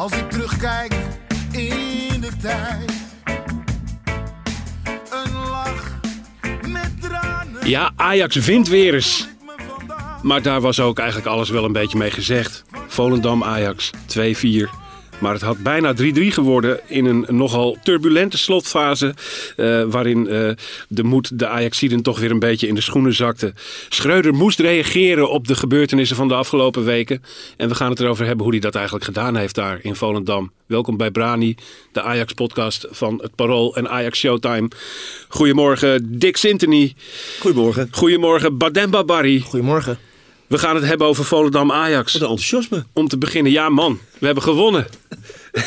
Als 0.00 0.12
ik 0.12 0.30
terugkijk 0.30 0.94
in 1.50 2.20
de 2.20 2.30
tijd, 2.40 2.92
een 5.10 5.32
lach 5.32 6.00
met 6.68 6.90
tranen. 7.00 7.68
Ja, 7.68 7.92
Ajax 7.96 8.36
wint 8.36 8.68
weer 8.68 8.94
eens. 8.94 9.28
Maar 10.22 10.42
daar 10.42 10.60
was 10.60 10.80
ook 10.80 10.98
eigenlijk 10.98 11.28
alles 11.28 11.50
wel 11.50 11.64
een 11.64 11.72
beetje 11.72 11.98
mee 11.98 12.10
gezegd. 12.10 12.64
Volendam 12.86 13.44
Ajax 13.44 13.90
2-4. 14.18 14.79
Maar 15.20 15.32
het 15.32 15.42
had 15.42 15.58
bijna 15.58 15.94
3-3 15.94 15.96
geworden 16.26 16.80
in 16.86 17.04
een 17.04 17.26
nogal 17.28 17.76
turbulente 17.82 18.38
slotfase. 18.38 19.14
eh, 19.56 19.82
waarin 19.82 20.28
eh, 20.28 20.50
de 20.88 21.02
moed 21.02 21.38
de 21.38 21.46
Ajaxiden 21.46 22.02
toch 22.02 22.18
weer 22.18 22.30
een 22.30 22.38
beetje 22.38 22.66
in 22.66 22.74
de 22.74 22.80
schoenen 22.80 23.14
zakte. 23.14 23.52
Schreuder 23.88 24.34
moest 24.34 24.58
reageren 24.58 25.30
op 25.30 25.46
de 25.46 25.54
gebeurtenissen 25.54 26.16
van 26.16 26.28
de 26.28 26.34
afgelopen 26.34 26.84
weken. 26.84 27.22
En 27.56 27.68
we 27.68 27.74
gaan 27.74 27.90
het 27.90 28.00
erover 28.00 28.26
hebben 28.26 28.44
hoe 28.44 28.52
hij 28.54 28.62
dat 28.62 28.74
eigenlijk 28.74 29.04
gedaan 29.04 29.36
heeft 29.36 29.54
daar 29.54 29.78
in 29.82 29.94
Volendam. 29.94 30.52
Welkom 30.66 30.96
bij 30.96 31.10
Brani, 31.10 31.54
de 31.92 32.02
Ajax-podcast 32.02 32.86
van 32.90 33.18
het 33.22 33.34
Parool 33.34 33.76
en 33.76 33.90
Ajax 33.90 34.18
Showtime. 34.18 34.68
Goedemorgen 35.28 36.18
Dick 36.18 36.36
Sintony. 36.36 36.94
Goedemorgen. 37.40 37.88
Goedemorgen 37.90 38.58
Bademba 38.58 39.04
Barry. 39.04 39.40
Goedemorgen. 39.40 39.98
We 40.50 40.58
gaan 40.58 40.74
het 40.74 40.84
hebben 40.84 41.06
over 41.06 41.24
Volendam 41.24 41.72
Ajax. 41.72 42.12
Wat 42.12 42.22
een 42.22 42.28
enthousiasme. 42.28 42.84
Om 42.92 43.08
te 43.08 43.18
beginnen, 43.18 43.52
ja 43.52 43.68
man, 43.68 43.98
we 44.18 44.26
hebben 44.26 44.44
gewonnen. 44.44 44.86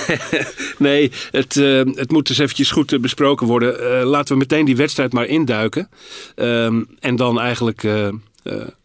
nee, 0.77 1.11
het, 1.31 1.57
eh, 1.57 1.81
het 1.85 2.11
moet 2.11 2.27
dus 2.27 2.37
eventjes 2.37 2.71
goed 2.71 2.93
eh, 2.93 2.99
besproken 2.99 3.47
worden. 3.47 3.99
Eh, 3.99 4.05
laten 4.05 4.33
we 4.33 4.39
meteen 4.39 4.65
die 4.65 4.75
wedstrijd 4.75 5.13
maar 5.13 5.25
induiken. 5.25 5.89
Ehm, 6.35 6.83
en 6.99 7.15
dan 7.15 7.39
eigenlijk 7.39 7.81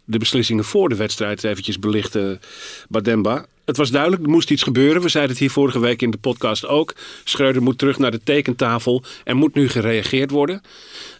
de 0.04 0.18
beslissingen 0.18 0.64
voor 0.64 0.88
de 0.88 0.96
wedstrijd 0.96 1.44
eventjes 1.44 1.78
belichten, 1.78 2.40
Bademba. 2.88 3.46
Het 3.68 3.76
was 3.76 3.90
duidelijk, 3.90 4.22
er 4.22 4.28
moest 4.30 4.50
iets 4.50 4.62
gebeuren. 4.62 5.02
We 5.02 5.08
zeiden 5.08 5.32
het 5.32 5.40
hier 5.40 5.50
vorige 5.50 5.78
week 5.78 6.02
in 6.02 6.10
de 6.10 6.18
podcast 6.18 6.66
ook. 6.66 6.94
Schreuder 7.24 7.62
moet 7.62 7.78
terug 7.78 7.98
naar 7.98 8.10
de 8.10 8.22
tekentafel. 8.24 9.02
Er 9.24 9.36
moet 9.36 9.54
nu 9.54 9.68
gereageerd 9.68 10.30
worden. 10.30 10.60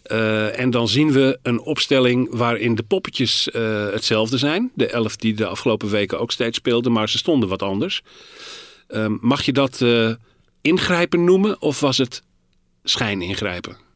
Eh, 0.03 0.59
en 0.59 0.69
dan 0.69 0.87
zien 0.87 1.11
we 1.11 1.39
een 1.43 1.59
opstelling 1.59 2.27
waarin 2.31 2.75
de 2.75 2.83
poppetjes 2.83 3.51
eh, 3.51 3.89
hetzelfde 3.91 4.37
zijn. 4.37 4.71
De 4.73 4.87
elf 4.87 5.15
die 5.15 5.33
de 5.33 5.45
afgelopen 5.45 5.89
weken 5.89 6.19
ook 6.19 6.31
steeds 6.31 6.57
speelden, 6.57 6.91
maar 6.91 7.09
ze 7.09 7.17
stonden 7.17 7.49
wat 7.49 7.61
anders. 7.61 8.01
Ehm, 8.87 9.17
mag 9.21 9.41
je 9.41 9.53
dat 9.53 9.81
eh, 9.81 10.11
ingrijpen 10.61 11.23
noemen 11.23 11.61
of 11.61 11.79
was 11.79 11.97
het 11.97 12.23
schijningrijpen? 12.83 13.88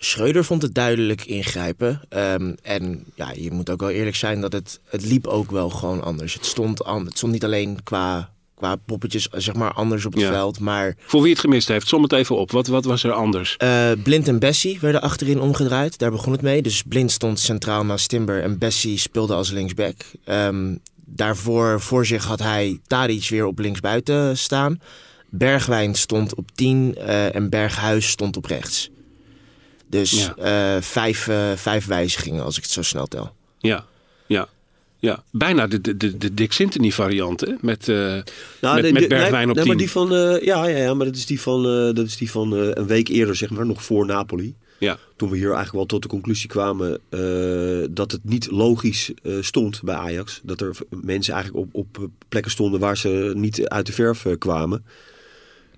Schreuder 0.00 0.44
vond 0.44 0.62
het 0.62 0.74
duidelijk 0.74 1.24
ingrijpen. 1.24 2.00
Ehm, 2.08 2.52
en 2.62 3.04
ja, 3.14 3.30
je 3.36 3.50
moet 3.50 3.70
ook 3.70 3.80
wel 3.80 3.90
eerlijk 3.90 4.16
zijn 4.16 4.40
dat 4.40 4.52
het, 4.52 4.80
het 4.84 5.04
liep 5.04 5.26
ook 5.26 5.50
wel 5.50 5.70
gewoon 5.70 6.02
anders. 6.02 6.34
Het 6.34 6.46
stond, 6.46 6.84
an, 6.84 7.04
het 7.06 7.16
stond 7.16 7.32
niet 7.32 7.44
alleen 7.44 7.82
qua, 7.82 8.30
qua 8.54 8.76
poppetjes 8.76 9.28
zeg 9.32 9.54
maar 9.54 9.72
anders 9.72 10.04
op 10.06 10.12
het 10.12 10.20
Ja. 10.22 10.30
veld. 10.30 10.60
Maar 10.60 10.94
Voor 11.06 11.22
wie 11.22 11.30
het 11.30 11.40
gemist 11.40 11.68
heeft, 11.68 11.88
som 11.88 12.02
het 12.02 12.12
even 12.12 12.36
op. 12.36 12.50
Wat, 12.50 12.66
wat 12.66 12.84
was 12.84 13.04
er 13.04 13.12
anders? 13.12 13.56
eh, 13.56 13.90
Blind 14.02 14.28
en 14.28 14.38
Bessie 14.38 14.78
werden 14.80 15.00
achterin 15.00 15.40
omgedraaid. 15.40 15.98
Daar 15.98 16.10
begon 16.10 16.32
het 16.32 16.42
mee. 16.42 16.62
Dus 16.62 16.82
Blind 16.82 17.10
stond 17.12 17.40
centraal 17.40 17.84
naast 17.84 18.08
Timber 18.08 18.42
en 18.42 18.58
Bessie 18.58 18.98
speelde 18.98 19.34
als 19.34 19.50
linksback. 19.50 19.94
Ehm, 20.24 20.74
daarvoor 21.04 21.80
voor 21.80 22.06
zich 22.06 22.24
had 22.24 22.38
hij 22.38 22.78
Tadic 22.86 23.28
weer 23.28 23.46
op 23.46 23.58
linksbuiten 23.58 24.38
staan. 24.38 24.80
Bergwijn 25.30 25.94
stond 25.94 26.34
op 26.34 26.50
10 26.54 26.94
eh, 26.96 27.34
en 27.34 27.50
Berghuis 27.50 28.08
stond 28.08 28.36
op 28.36 28.44
rechts. 28.44 28.90
Dus 29.88 30.26
Ja. 30.36 30.76
eh, 30.76 30.82
vijf, 30.82 31.28
eh, 31.28 31.52
vijf 31.56 31.86
wijzigingen 31.86 32.44
als 32.44 32.56
ik 32.56 32.62
het 32.62 32.72
zo 32.72 32.82
snel 32.82 33.06
tel. 33.06 33.32
Ja, 33.58 33.84
ja. 34.26 34.48
Ja, 35.00 35.22
bijna 35.30 35.66
de, 35.66 35.80
de, 35.80 35.96
de, 35.96 36.16
de 36.18 36.34
Dick 36.34 36.52
Sintony 36.52 36.90
variant, 36.90 37.40
hè? 37.40 37.52
Met, 37.60 37.88
eh, 37.88 37.96
Nou, 38.60 38.74
met, 38.74 38.82
nee, 38.82 38.92
met 38.92 39.08
Bergwijn 39.08 39.32
nee, 39.48 39.48
op 39.48 39.54
nee, 39.54 39.64
10. 39.64 39.66
maar 39.66 39.76
die 39.76 39.90
van, 39.90 40.14
eh, 40.14 40.42
ja, 40.44 40.66
ja, 40.66 40.76
ja, 40.78 40.94
maar 40.94 41.06
dat 41.06 41.16
is 41.16 41.26
die 41.26 41.40
van, 41.40 41.64
eh, 41.66 41.94
dat 41.94 42.06
is 42.06 42.16
die 42.16 42.30
van 42.30 42.56
eh, 42.56 42.68
een 42.72 42.86
week 42.86 43.08
eerder, 43.08 43.36
zeg 43.36 43.50
maar, 43.50 43.66
nog 43.66 43.82
voor 43.84 44.06
Napoli. 44.06 44.54
Ja, 44.78 44.98
Toen 45.16 45.30
we 45.30 45.36
hier 45.36 45.44
eigenlijk 45.46 45.74
wel 45.76 45.86
tot 45.86 46.02
de 46.02 46.08
conclusie 46.08 46.48
kwamen 46.48 46.98
eh, 47.08 47.86
dat 47.90 48.12
het 48.12 48.20
niet 48.24 48.50
logisch 48.50 49.10
eh, 49.22 49.32
stond 49.40 49.82
bij 49.82 49.94
Ajax. 49.94 50.40
Dat 50.42 50.60
er 50.60 50.76
mensen 50.90 51.34
eigenlijk 51.34 51.66
op, 51.66 51.74
op 51.96 52.08
plekken 52.28 52.50
stonden 52.50 52.80
waar 52.80 52.96
ze 52.96 53.32
niet 53.36 53.68
uit 53.68 53.86
de 53.86 53.92
verf 53.92 54.26
kwamen. 54.38 54.84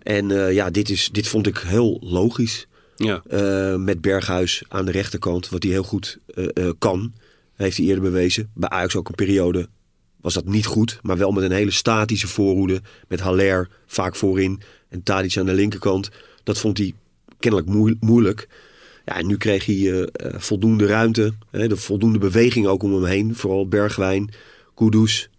En 0.03 0.31
eh, 0.31 0.53
ja, 0.55 0.71
dit, 0.71 0.91
is, 0.91 1.09
dit 1.13 1.29
vond 1.29 1.47
ik 1.47 1.59
heel 1.59 1.99
logisch. 2.05 2.67
Ja. 3.05 3.23
Eh, 3.29 3.77
met 3.77 4.01
Berghuis 4.01 4.63
aan 4.69 4.85
de 4.85 4.91
rechterkant, 4.91 5.49
wat 5.49 5.63
hij 5.63 5.73
heel 5.73 5.83
goed 5.83 6.19
eh, 6.35 6.47
eh, 6.55 6.73
kan. 6.79 7.13
Heeft 7.55 7.77
hij 7.77 7.87
eerder 7.87 8.03
bewezen. 8.03 8.51
Bij 8.55 8.69
Ajax 8.69 8.97
ook 8.97 9.09
een 9.09 9.15
periode 9.15 9.69
was 10.21 10.35
dat 10.35 10.45
niet 10.45 10.67
goed. 10.67 10.99
Maar 11.03 11.19
wel 11.19 11.33
met 11.33 11.45
een 11.45 11.53
hele 11.53 11.71
statische 11.71 12.29
voorhoede. 12.29 12.81
Met 13.09 13.21
Haller 13.21 13.69
vaak 13.87 14.17
voorin. 14.17 14.61
En 14.89 15.03
Tadic 15.03 15.37
aan 15.37 15.47
de 15.47 15.53
linkerkant. 15.53 16.11
Dat 16.43 16.59
vond 16.59 16.79
hij 16.79 16.93
kennelijk 17.39 17.69
moe- 17.71 17.97
moeilijk. 18.01 18.49
Ja, 19.05 19.17
en 19.17 19.27
nu 19.27 19.37
kreeg 19.37 19.67
hij 19.67 20.09
voldoende 20.37 20.87
ruimte. 20.87 21.33
Hè, 21.51 21.69
de 21.69 21.77
voldoende 21.77 22.19
beweging 22.19 22.67
ook 22.67 22.83
om 22.83 22.95
hem 22.95 23.05
heen. 23.05 23.35
Vooral 23.35 23.69
Bergwijn, 23.69 24.31
Kudus. 24.75 25.31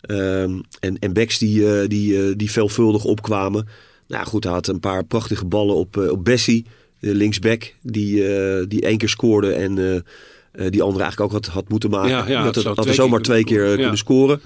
ehm, 0.00 0.60
en, 0.80 0.98
en 0.98 1.12
die, 1.12 1.86
die, 1.88 2.36
die 2.36 2.50
veelvuldig 2.50 3.04
opkwamen. 3.04 3.68
Nou 4.08 4.26
goed, 4.26 4.44
hij 4.44 4.52
had 4.52 4.66
een 4.66 4.80
paar 4.80 5.04
prachtige 5.04 5.44
ballen 5.44 5.74
op, 5.74 5.96
op 5.96 6.24
Bessie, 6.24 6.66
de 7.00 7.14
linksback. 7.14 7.74
Die, 7.82 8.34
eh, 8.34 8.64
die 8.68 8.80
één 8.80 8.98
keer 8.98 9.08
scoorde 9.08 9.52
en 9.52 9.78
eh, 9.78 9.94
eh, 9.94 10.70
die 10.70 10.82
andere 10.82 11.02
eigenlijk 11.02 11.20
ook 11.20 11.32
had, 11.32 11.54
had 11.54 11.68
moeten 11.68 11.90
maken. 11.90 12.10
Ja, 12.10 12.28
ja, 12.28 12.50
dat 12.50 12.64
had, 12.64 12.86
er 12.86 12.94
zomaar 12.94 13.20
twee 13.20 13.44
keer 13.44 13.74
kunnen 13.74 13.96
scoren. 13.96 14.40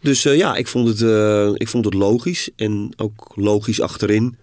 Dus 0.00 0.22
ja, 0.22 0.54
ik 0.54 0.66
vond, 0.66 0.88
het, 0.88 1.00
ik 1.60 1.68
vond 1.68 1.84
het 1.84 1.94
logisch. 1.94 2.50
En 2.56 2.92
ook 2.96 3.32
logisch 3.34 3.80
achterin. 3.80 4.36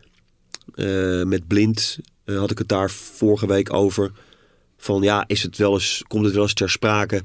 Met 1.26 1.48
Blind 1.48 2.00
had 2.26 2.52
ik 2.52 2.58
het 2.58 2.68
daar 2.68 2.92
vorige 2.92 3.48
week 3.48 3.74
over. 3.74 4.12
Van 4.78 5.02
ja, 5.02 5.24
is 5.28 5.44
het 5.44 5.58
wel 5.58 5.74
eens, 5.74 6.04
komt 6.08 6.26
het 6.26 6.34
wel 6.34 6.44
eens 6.44 6.54
ter 6.54 6.70
sprake 6.70 7.24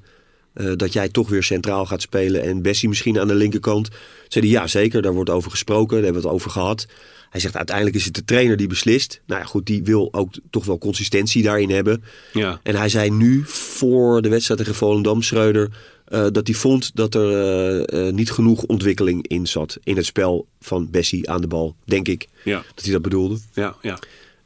dat 0.77 0.93
jij 0.93 1.09
toch 1.09 1.29
weer 1.29 1.43
centraal 1.43 1.87
gaat 1.87 2.03
spelen 2.03 2.43
en 2.43 2.63
Bessie 2.63 2.89
misschien 2.89 3.21
aan 3.21 3.29
de 3.29 3.35
linkerkant? 3.35 3.89
Zei 4.29 4.45
hij 4.45 4.55
ja, 4.55 4.67
zeker, 4.67 5.03
daar 5.03 5.15
wordt 5.15 5.31
over 5.31 5.51
gesproken, 5.51 5.95
daar 5.97 6.05
hebben 6.05 6.23
we 6.23 6.29
het 6.29 6.37
over 6.37 6.51
gehad. 6.51 6.87
Hij 7.35 7.43
zegt 7.43 7.57
uiteindelijk 7.57 7.97
is 7.97 8.05
het 8.05 8.15
de 8.15 8.25
trainer 8.25 8.57
die 8.57 8.67
beslist. 8.67 9.21
Nou 9.27 9.41
ja, 9.41 9.47
goed, 9.47 9.67
die 9.67 9.83
wil 9.83 10.09
ook 10.13 10.33
toch 10.51 10.65
wel 10.65 10.79
consistentie 10.79 11.43
daarin 11.43 11.71
hebben. 11.71 12.05
ja. 12.33 12.61
En 12.63 12.75
hij 12.77 12.89
zei 12.89 13.11
nu 13.11 13.43
voor 13.47 14.23
de 14.23 14.29
wedstrijd 14.29 14.61
tegen 14.61 14.75
Volendam, 14.75 15.23
Schreuder, 15.23 15.71
eh, 16.05 16.27
dat 16.33 16.47
hij 16.47 16.57
vond 16.57 16.97
dat 16.97 17.15
er 17.15 17.31
eh, 17.31 18.07
eh, 18.09 18.15
niet 18.15 18.31
genoeg 18.31 18.63
ontwikkeling 18.63 19.27
in 19.27 19.47
zat 19.47 19.79
in 19.85 19.97
het 19.97 20.07
spel 20.07 20.47
van 20.61 20.91
Bessie 20.91 21.31
aan 21.31 21.41
de 21.41 21.47
bal, 21.47 21.77
denk 21.85 22.09
ik. 22.09 22.27
Ja, 22.45 22.63
Dat 22.75 22.85
hij 22.85 22.93
dat 22.93 23.03
bedoelde. 23.03 23.39
ja, 23.53 23.77
ja. 23.83 23.99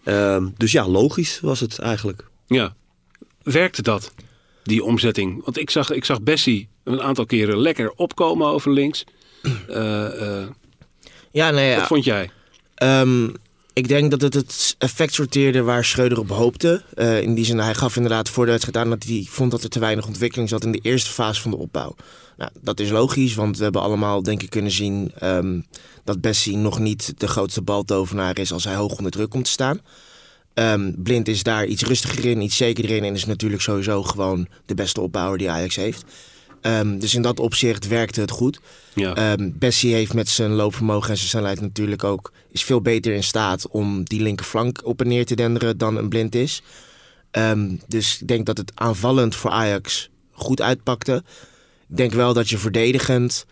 Ehm, 0.04 0.46
dus 0.56 0.72
ja, 0.72 0.88
logisch 0.88 1.40
was 1.40 1.60
het 1.60 1.78
eigenlijk. 1.78 2.24
Ja. 2.46 2.74
Werkte 3.42 3.82
dat, 3.82 4.12
die 4.62 4.84
omzetting? 4.84 5.44
Want 5.44 5.58
ik 5.58 5.70
zag, 5.70 5.90
ik 5.90 6.04
zag 6.04 6.22
Bessie 6.22 6.68
een 6.84 7.02
aantal 7.02 7.26
keren 7.26 7.58
lekker 7.58 7.90
opkomen 7.90 8.46
over 8.46 8.72
links. 8.72 9.04
Eh, 9.68 10.40
eh, 10.42 10.48
Ja, 11.30 11.50
nee, 11.50 11.70
ja. 11.70 11.78
Wat 11.78 11.86
vond 11.86 12.04
jij? 12.04 12.30
Ehm, 12.78 13.28
ik 13.72 13.88
denk 13.88 14.10
dat 14.10 14.20
het 14.20 14.34
het 14.34 14.74
effect 14.78 15.14
sorteerde 15.14 15.62
waar 15.62 15.84
Schreuder 15.84 16.18
op 16.18 16.28
hoopte. 16.28 16.82
Eh, 16.94 17.20
in 17.20 17.34
die 17.34 17.44
zin, 17.44 17.58
hij 17.58 17.74
gaf 17.74 17.96
inderdaad 17.96 18.28
voor 18.28 18.44
de 18.44 18.50
wedstrijd 18.50 18.84
aan 18.84 18.90
dat 18.90 19.04
hij 19.04 19.26
vond 19.28 19.50
dat 19.50 19.62
er 19.62 19.68
te 19.68 19.78
weinig 19.78 20.06
ontwikkeling 20.06 20.48
zat 20.48 20.64
in 20.64 20.72
de 20.72 20.78
eerste 20.82 21.10
fase 21.10 21.40
van 21.40 21.50
de 21.50 21.56
opbouw. 21.56 21.94
Nou, 22.36 22.50
dat 22.60 22.80
is 22.80 22.90
logisch, 22.90 23.34
want 23.34 23.56
we 23.56 23.62
hebben 23.62 23.82
allemaal 23.82 24.22
denk 24.22 24.42
ik 24.42 24.50
kunnen 24.50 24.70
zien 24.70 25.12
ehm, 25.18 25.60
dat 26.04 26.20
Bessie 26.20 26.56
nog 26.56 26.78
niet 26.78 27.12
de 27.16 27.28
grootste 27.28 27.62
baltovenaar 27.62 28.38
is 28.38 28.52
als 28.52 28.64
hij 28.64 28.74
hoog 28.74 28.96
onder 28.96 29.12
druk 29.12 29.30
komt 29.30 29.44
te 29.44 29.50
staan. 29.50 29.80
Ehm, 30.54 30.92
Blind 30.96 31.28
is 31.28 31.42
daar 31.42 31.66
iets 31.66 31.82
rustiger 31.82 32.24
in, 32.24 32.40
iets 32.40 32.56
zekerder 32.56 32.96
in 32.96 33.04
en 33.04 33.14
is 33.14 33.26
natuurlijk 33.26 33.62
sowieso 33.62 34.02
gewoon 34.02 34.48
de 34.66 34.74
beste 34.74 35.00
opbouwer 35.00 35.38
die 35.38 35.50
Ajax 35.50 35.76
heeft. 35.76 36.04
Ehm, 36.60 36.98
dus 36.98 37.14
in 37.14 37.22
dat 37.22 37.40
opzicht 37.40 37.88
werkte 37.88 38.20
het 38.20 38.30
goed. 38.30 38.60
Ja. 38.94 39.14
Ehm, 39.14 39.50
Bessie 39.54 39.94
heeft 39.94 40.14
met 40.14 40.28
zijn 40.28 40.50
loopvermogen 40.50 41.10
en 41.10 41.16
zijn 41.16 41.28
snelheid 41.28 41.60
natuurlijk 41.60 42.04
ook... 42.04 42.32
is 42.50 42.64
veel 42.64 42.80
beter 42.80 43.12
in 43.12 43.22
staat 43.22 43.68
om 43.68 44.04
die 44.04 44.22
linkerflank 44.22 44.80
op 44.84 45.00
en 45.00 45.08
neer 45.08 45.26
te 45.26 45.36
denderen 45.36 45.78
dan 45.78 45.96
een 45.96 46.08
blind 46.08 46.34
is. 46.34 46.62
Ehm, 47.30 47.76
dus 47.86 48.20
ik 48.20 48.28
denk 48.28 48.46
dat 48.46 48.56
het 48.56 48.72
aanvallend 48.74 49.34
voor 49.36 49.50
Ajax 49.50 50.10
goed 50.32 50.62
uitpakte. 50.62 51.22
Ik 51.88 51.96
denk 51.96 52.12
wel 52.12 52.32
dat 52.32 52.48
je 52.48 52.58
verdedigend... 52.58 53.46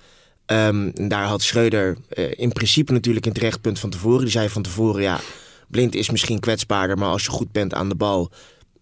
en 0.47 0.93
daar 1.09 1.25
had 1.25 1.43
Schreuder 1.43 1.97
eh, 2.09 2.25
in 2.37 2.53
principe 2.53 2.93
natuurlijk 2.93 3.27
een 3.27 3.33
terecht 3.33 3.61
punt 3.61 3.79
van 3.79 3.91
tevoren. 3.91 4.21
Die 4.21 4.31
zei 4.31 4.49
van 4.49 4.63
tevoren, 4.63 5.03
ja, 5.03 5.21
Blind 5.69 5.95
is 5.95 6.11
misschien 6.11 6.41
kwetsbaarder... 6.41 6.99
maar 6.99 7.09
als 7.09 7.25
je 7.25 7.31
goed 7.31 7.53
bent 7.53 7.75
aan 7.75 7.89
de 7.89 7.95
bal, 7.95 8.31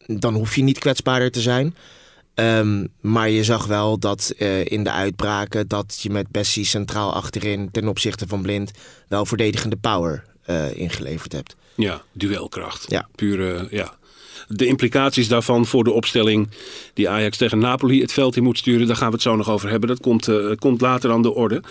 dan 0.07 0.35
hoef 0.35 0.57
je 0.57 0.63
niet 0.63 0.79
kwetsbaarder 0.79 1.31
te 1.31 1.41
zijn... 1.41 1.75
Ehm, 2.35 2.87
maar 3.01 3.31
je 3.31 3.45
zag 3.45 3.67
wel 3.67 3.99
dat 3.99 4.33
eh, 4.39 4.65
in 4.65 4.85
de 4.85 4.91
uitbraken 4.91 5.69
dat 5.69 5.99
je 6.03 6.11
met 6.11 6.31
Bessie 6.31 6.65
centraal 6.65 7.13
achterin 7.15 7.69
ten 7.71 7.89
opzichte 7.89 8.27
van 8.27 8.43
Blind 8.43 8.71
wel 9.09 9.27
verdedigende 9.27 9.77
power 9.77 10.25
eh, 10.43 10.77
ingeleverd 10.77 11.33
hebt. 11.33 11.57
Ja, 11.75 12.03
duelkracht. 12.13 12.91
Ja. 12.91 13.09
Pure, 13.15 13.67
ja. 13.71 13.97
De 14.49 14.67
implicaties 14.67 15.29
daarvan 15.29 15.67
voor 15.67 15.85
de 15.85 15.93
opstelling 15.93 16.49
die 16.95 17.09
Ajax 17.09 17.37
tegen 17.37 17.59
Napoli 17.59 18.01
het 18.01 18.13
veld 18.13 18.37
in 18.37 18.43
moet 18.43 18.59
sturen, 18.59 18.87
daar 18.87 18.97
gaan 18.97 19.09
we 19.09 19.15
het 19.15 19.23
zo 19.23 19.37
nog 19.37 19.51
over 19.51 19.71
hebben. 19.71 19.89
Dat 19.89 20.01
komt, 20.01 20.29
eh, 20.29 20.51
komt 20.59 20.81
later 20.81 21.11
aan 21.11 21.23
de 21.23 21.35
orde. 21.35 21.63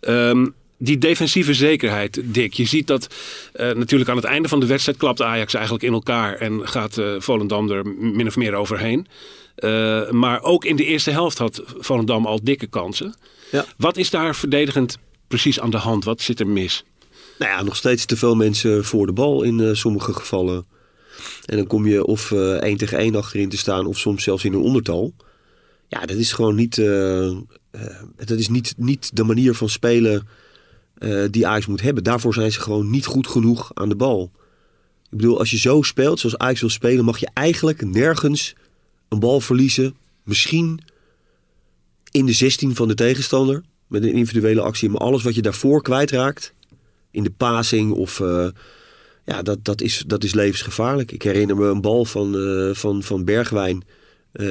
Ehm, 0.00 0.46
die 0.78 0.98
defensieve 0.98 1.54
zekerheid, 1.54 2.20
Dick. 2.24 2.52
Je 2.52 2.64
ziet 2.64 2.86
dat 2.86 3.14
eh, 3.52 3.72
natuurlijk 3.72 4.10
aan 4.10 4.16
het 4.16 4.24
einde 4.24 4.48
van 4.48 4.60
de 4.60 4.66
wedstrijd 4.66 4.98
klapt 4.98 5.22
Ajax 5.22 5.54
eigenlijk 5.54 5.84
in 5.84 5.92
elkaar 5.92 6.34
en 6.34 6.68
gaat 6.68 6.98
eh, 6.98 7.06
Volendam 7.18 7.70
er 7.70 7.86
min 7.98 8.26
of 8.26 8.36
meer 8.36 8.54
overheen. 8.54 9.06
Eh, 9.58 10.10
maar 10.10 10.42
ook 10.42 10.64
in 10.64 10.76
de 10.76 10.84
eerste 10.84 11.10
helft 11.10 11.38
had 11.38 11.62
Volendam 11.78 12.26
al 12.26 12.40
dikke 12.42 12.66
kansen. 12.66 13.14
Ja. 13.50 13.64
Wat 13.76 13.96
is 13.96 14.10
daar 14.10 14.36
verdedigend 14.36 14.98
precies 15.28 15.60
aan 15.60 15.70
de 15.70 15.76
hand? 15.76 16.04
Wat 16.04 16.20
zit 16.20 16.40
er 16.40 16.46
mis? 16.46 16.84
Nou 17.38 17.50
ja, 17.52 17.62
nog 17.62 17.76
steeds 17.76 18.04
te 18.04 18.16
veel 18.16 18.34
mensen 18.34 18.84
voor 18.84 19.06
de 19.06 19.12
bal 19.12 19.42
in 19.42 19.60
eh, 19.60 19.74
sommige 19.74 20.12
gevallen. 20.12 20.66
En 21.44 21.56
dan 21.56 21.66
kom 21.66 21.86
je 21.86 22.04
of 22.04 22.32
eh 22.32 22.54
één 22.54 22.76
tegen 22.76 22.98
één 22.98 23.14
achterin 23.14 23.48
te 23.48 23.56
staan, 23.56 23.86
of 23.86 23.98
soms 23.98 24.22
zelfs 24.22 24.44
in 24.44 24.52
een 24.52 24.60
ondertal. 24.60 25.14
Ja, 25.88 26.00
dat 26.00 26.16
is 26.16 26.32
gewoon 26.32 26.54
niet, 26.54 26.76
dat 28.16 28.38
is 28.38 28.48
niet, 28.48 28.74
niet 28.76 29.16
de 29.16 29.24
manier 29.24 29.54
van 29.54 29.68
spelen 29.68 30.28
die 31.30 31.46
Ajax 31.46 31.66
moet 31.66 31.80
hebben. 31.80 32.04
Daarvoor 32.04 32.34
zijn 32.34 32.52
ze 32.52 32.60
gewoon 32.60 32.90
niet 32.90 33.06
goed 33.06 33.26
genoeg 33.26 33.70
aan 33.74 33.88
de 33.88 33.96
bal. 33.96 34.30
Ik 35.10 35.16
bedoel, 35.16 35.38
als 35.38 35.50
je 35.50 35.58
zo 35.58 35.82
speelt, 35.82 36.20
zoals 36.20 36.38
Ajax 36.38 36.60
wil 36.60 36.70
spelen, 36.70 37.04
mag 37.04 37.18
je 37.18 37.28
eigenlijk 37.34 37.84
nergens 37.84 38.54
een 39.08 39.18
bal 39.18 39.40
verliezen. 39.40 39.94
Misschien 40.22 40.80
in 42.10 42.26
de 42.26 42.32
16 42.32 42.74
van 42.74 42.88
de 42.88 42.94
tegenstander, 42.94 43.62
met 43.86 44.02
een 44.02 44.12
individuele 44.12 44.60
actie. 44.60 44.88
Maar 44.88 45.00
alles 45.00 45.22
wat 45.22 45.34
je 45.34 45.42
daarvoor 45.42 45.82
kwijtraakt, 45.82 46.54
in 47.10 47.22
de 47.22 47.30
passing 47.36 47.92
of... 47.92 48.20
eh, 48.20 48.48
ja, 49.24 49.42
dat, 49.42 49.64
dat, 49.64 49.80
is, 49.80 50.04
dat 50.06 50.24
is 50.24 50.34
levensgevaarlijk. 50.34 51.12
Ik 51.12 51.22
herinner 51.22 51.56
me 51.56 51.66
een 51.66 51.80
bal 51.80 52.04
van, 52.04 52.36
eh, 52.36 52.74
van, 52.74 53.02
van 53.02 53.24
Bergwijn. 53.24 53.82
eh, 54.32 54.46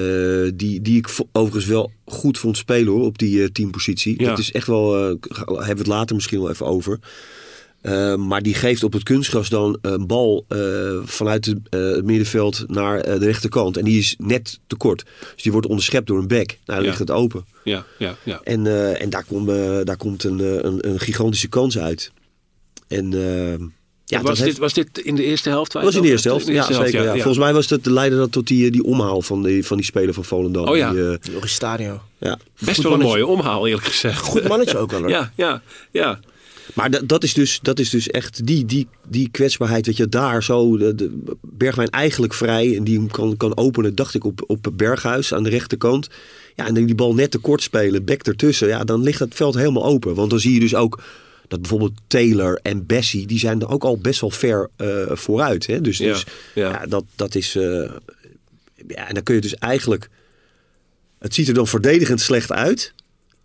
die, 0.56 0.82
die 0.82 0.98
ik 0.98 1.10
overigens 1.32 1.66
wel 1.66 1.92
goed 2.06 2.38
vond 2.38 2.58
spelen 2.58 2.94
hoor, 2.94 3.06
op 3.06 3.18
die 3.18 3.42
eh, 3.44 3.50
teampositie. 3.50 4.22
Ja. 4.22 4.30
Dat 4.30 4.40
is 4.40 4.52
echt 4.52 4.68
wel, 4.68 4.94
hebben 4.94 5.58
we 5.58 5.64
het 5.78 5.88
later 5.88 6.16
misschien 6.16 6.40
wel 6.42 6.50
even 6.50 6.66
over. 6.66 7.00
Eh, 7.82 8.16
maar 8.16 8.42
die 8.42 8.54
geeft 8.54 8.84
op 8.84 8.94
het 8.94 9.04
kunstgras 9.04 9.50
dan 9.50 9.78
een 9.82 10.08
bal 10.08 10.46
eh, 10.48 10.60
vanuit 11.04 11.46
het, 11.46 11.58
eh, 11.70 11.80
het 11.82 12.06
middenveld 12.06 12.64
naar 12.68 13.00
eh, 13.00 13.20
de 13.20 13.26
rechterkant. 13.26 13.78
En 13.78 13.84
die 13.86 13.98
is 14.00 14.16
net 14.18 14.60
te 14.68 14.76
kort. 14.76 15.06
Dus 15.34 15.44
die 15.44 15.52
wordt 15.52 15.68
onderschept 15.68 16.08
door 16.08 16.18
een 16.20 16.28
back. 16.28 16.48
Nou, 16.48 16.58
dan 16.66 16.76
Ja. 16.82 16.84
ligt 16.86 17.00
het 17.00 17.12
open. 17.12 17.46
Ja, 17.64 17.86
ja, 17.98 18.16
ja. 18.24 18.42
En, 18.44 18.68
eh, 18.68 19.02
en 19.02 19.10
daar, 19.10 19.24
komt 19.24 19.48
daar 19.88 19.98
komt 19.98 20.24
een, 20.24 20.66
een, 20.68 20.88
een 20.90 21.00
gigantische 21.00 21.48
kans 21.48 21.78
uit. 21.78 22.12
En 22.88 23.12
ja, 24.06 24.22
was, 24.22 24.26
dat 24.28 24.36
dit, 24.36 24.46
heeft- 24.46 24.58
was 24.58 24.74
dit 24.74 24.98
in 24.98 25.16
de 25.16 25.24
eerste 25.24 25.50
helft? 25.50 25.72
dat 25.72 25.84
was 25.84 25.96
in 25.96 26.02
de 26.02 26.08
eerste 26.10 26.28
helft. 26.28 26.48
Ja, 26.48 26.64
zeker. 26.72 27.04
Ja. 27.04 27.12
Volgens 27.14 27.38
mij 27.38 27.54
was 27.54 27.70
het 27.70 27.84
de 27.84 27.92
leider 27.92 28.18
dat 28.20 28.32
tot 28.32 28.48
die, 28.48 28.72
die 28.72 28.84
omhaal 28.84 29.22
van 29.22 29.44
die, 29.44 29.66
van 29.66 29.78
die 29.78 29.86
speler 29.86 30.14
van 30.14 30.24
Volendam. 30.26 30.68
Oh 30.68 30.78
ja. 30.78 30.92
Die, 30.92 31.32
Joris 31.32 31.54
Stadio. 31.54 32.02
ja. 32.18 32.38
Best 32.60 32.76
Goed 32.76 32.84
wel 32.84 32.94
een 32.94 33.00
mooie 33.00 33.26
omhaal, 33.28 33.68
eerlijk 33.68 33.86
gezegd. 33.88 34.20
Goed 34.22 34.48
mannetje 34.48 34.78
ook 34.78 34.92
wel 34.92 35.00
hoor. 35.00 35.10
Ja, 35.18 35.32
ja, 35.36 35.62
ja. 35.92 36.20
Maar 36.78 36.92
dat, 36.92 37.08
dat, 37.08 37.24
is 37.24 37.34
dus, 37.34 37.60
dat 37.62 37.80
is 37.80 37.90
dus 37.90 38.08
echt 38.08 38.46
die, 38.46 38.66
die, 38.66 38.88
die 39.08 39.30
kwetsbaarheid. 39.32 39.86
Dat 39.86 39.98
je 39.98 40.08
daar 40.10 40.44
zo, 40.44 40.78
de, 40.78 40.96
de 40.96 41.36
Bergwijn 41.42 41.90
eigenlijk 41.90 42.34
vrij 42.34 42.76
en 42.76 42.84
die 42.84 42.98
hem 42.98 43.08
kan, 43.12 43.38
kan 43.38 43.58
openen, 43.58 43.96
dacht 43.96 44.14
ik, 44.14 44.24
op, 44.24 44.44
op 44.48 44.68
Berghuis 44.74 45.34
aan 45.34 45.44
de 45.44 45.50
rechterkant. 45.50 46.08
Ja, 46.56 46.68
en 46.68 46.74
dan 46.74 46.86
die 46.86 46.96
bal 46.96 47.14
net 47.14 47.32
te 47.32 47.38
kort 47.38 47.62
spelen, 47.62 48.06
bek 48.06 48.22
ertussen. 48.28 48.68
Ja, 48.68 48.84
dan 48.84 49.04
ligt 49.04 49.20
het 49.20 49.36
veld 49.36 49.56
helemaal 49.56 49.86
open. 49.86 50.16
Want 50.16 50.30
dan 50.30 50.40
zie 50.40 50.54
je 50.54 50.60
dus 50.60 50.76
ook 50.76 51.02
dat 51.48 51.62
bijvoorbeeld 51.62 51.94
Taylor 52.08 52.60
en 52.62 52.86
Bessie, 52.86 53.28
die 53.28 53.40
zijn 53.40 53.62
er 53.62 53.70
ook 53.70 53.84
al 53.84 53.98
best 53.98 54.22
wel 54.22 54.30
ver 54.30 54.70
eh, 54.76 54.88
vooruit. 55.12 55.68
Hè? 55.68 55.82
Dus, 55.82 55.98
Ja, 55.98 56.06
dus 56.08 56.26
ja. 56.54 56.70
ja. 56.70 56.86
dat, 56.86 57.04
dat 57.16 57.36
is. 57.36 57.56
eh, 57.56 57.92
ja, 58.88 59.08
en 59.08 59.14
dan 59.14 59.24
kun 59.24 59.36
je 59.36 59.42
dus 59.42 59.56
eigenlijk. 59.56 60.10
Het 61.20 61.34
ziet 61.34 61.48
er 61.48 61.54
dan 61.54 61.68
verdedigend 61.68 62.22
slecht 62.22 62.52
uit. 62.52 62.94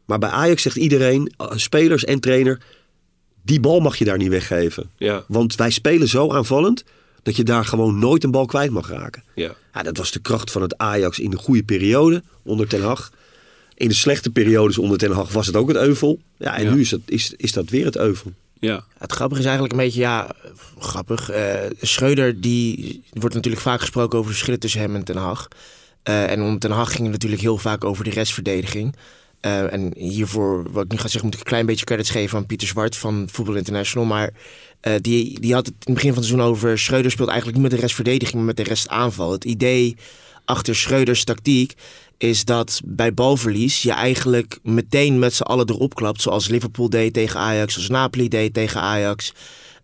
Maar 0.04 0.18
bij 0.18 0.28
Ajax 0.28 0.62
zegt 0.62 0.76
iedereen, 0.76 1.32
eh, 1.36 1.52
spelers 1.56 2.04
en 2.04 2.20
trainer, 2.20 2.60
die 3.42 3.60
bal 3.60 3.80
mag 3.80 3.96
je 3.96 4.04
daar 4.04 4.16
niet 4.18 4.28
weggeven. 4.28 4.90
Ja, 4.96 5.24
Want 5.28 5.54
wij 5.54 5.70
spelen 5.70 6.08
zo 6.08 6.32
aanvallend 6.32 6.84
dat 7.22 7.36
je 7.36 7.42
daar 7.42 7.64
gewoon 7.64 7.98
nooit 7.98 8.24
een 8.24 8.30
bal 8.30 8.46
kwijt 8.46 8.70
mag 8.70 8.88
raken. 8.88 9.22
ja. 9.34 9.54
Ja, 9.74 9.82
dat 9.82 9.96
was 9.96 10.10
de 10.12 10.18
kracht 10.20 10.50
van 10.50 10.62
het 10.62 10.78
Ajax 10.78 11.18
in 11.18 11.30
de 11.30 11.36
goede 11.36 11.62
periode 11.62 12.22
onder 12.42 12.68
Ten 12.68 12.82
Hag. 12.82 13.10
In 13.74 13.88
de 13.88 13.94
slechte 13.94 14.30
periodes 14.30 14.78
onder 14.78 14.98
Ten 14.98 15.10
Hag 15.12 15.32
was 15.32 15.46
het 15.46 15.56
ook 15.56 15.68
het 15.68 15.76
euvel. 15.76 16.18
Ja, 16.36 16.56
en 16.56 16.64
Ja. 16.64 16.74
nu 16.74 16.80
is, 16.80 16.90
het, 16.90 17.00
is, 17.06 17.32
is 17.36 17.52
dat 17.52 17.68
weer 17.68 17.84
het 17.84 17.96
euvel. 17.96 18.32
ja. 18.58 18.84
Het 18.98 19.12
grappige 19.12 19.40
is 19.40 19.46
eigenlijk 19.46 19.74
een 19.78 19.84
beetje, 19.84 20.00
ja, 20.00 20.30
grappig. 20.78 21.30
eh 21.30 21.54
Schreuder, 21.80 22.40
die 22.40 23.02
er 23.12 23.20
wordt 23.20 23.34
natuurlijk 23.34 23.62
vaak 23.62 23.80
gesproken 23.80 24.12
over 24.18 24.30
de 24.30 24.34
verschillen 24.36 24.60
tussen 24.60 24.80
hem 24.80 24.94
en 24.94 25.04
Ten 25.04 25.16
Hag. 25.16 25.48
Eh, 26.02 26.30
en 26.30 26.42
om 26.42 26.58
Ten 26.58 26.70
Hag 26.70 26.88
ging 26.90 27.02
het 27.02 27.12
natuurlijk 27.12 27.42
heel 27.42 27.58
vaak 27.58 27.84
over 27.84 28.04
de 28.04 28.10
restverdediging. 28.10 28.94
Eh, 29.42 29.72
en 29.72 29.92
hiervoor, 29.96 30.72
wat 30.72 30.84
ik 30.84 30.90
nu 30.90 30.96
ga 30.96 31.08
zeggen, 31.08 31.24
moet 31.24 31.34
ik 31.34 31.40
een 31.40 31.46
klein 31.46 31.66
beetje 31.66 31.84
credits 31.84 32.10
geven 32.10 32.38
aan 32.38 32.46
Pieter 32.46 32.68
Zwart 32.68 32.96
van 32.96 33.28
Voetbal 33.32 33.54
International. 33.54 34.06
Maar 34.06 34.30
eh, 34.80 34.94
die, 35.00 35.40
die 35.40 35.54
had 35.54 35.66
het 35.66 35.74
in 35.74 35.80
het 35.84 35.94
begin 35.94 36.12
van 36.12 36.18
het 36.18 36.28
seizoen 36.28 36.50
over... 36.50 36.78
Schreuder 36.78 37.10
speelt 37.10 37.28
eigenlijk 37.28 37.58
niet 37.58 37.68
met 37.68 37.76
de 37.78 37.86
restverdediging, 37.86 38.34
maar 38.34 38.44
met 38.44 38.56
de 38.56 38.62
restaanval. 38.62 39.32
Het 39.32 39.44
idee 39.44 39.96
achter 40.44 40.74
Schreuders 40.74 41.24
tactiek 41.24 41.74
is 42.18 42.44
dat 42.44 42.80
bij 42.84 43.14
balverlies 43.14 43.82
je 43.82 43.92
eigenlijk 43.92 44.58
meteen 44.62 45.18
met 45.18 45.34
z'n 45.34 45.42
allen 45.42 45.68
erop 45.68 45.94
klapt. 45.94 46.22
Zoals 46.22 46.48
Liverpool 46.48 46.90
deed 46.90 47.12
tegen 47.12 47.40
Ajax, 47.40 47.72
zoals 47.72 47.88
Napoli 47.88 48.28
deed 48.28 48.54
tegen 48.54 48.80
Ajax. 48.80 49.32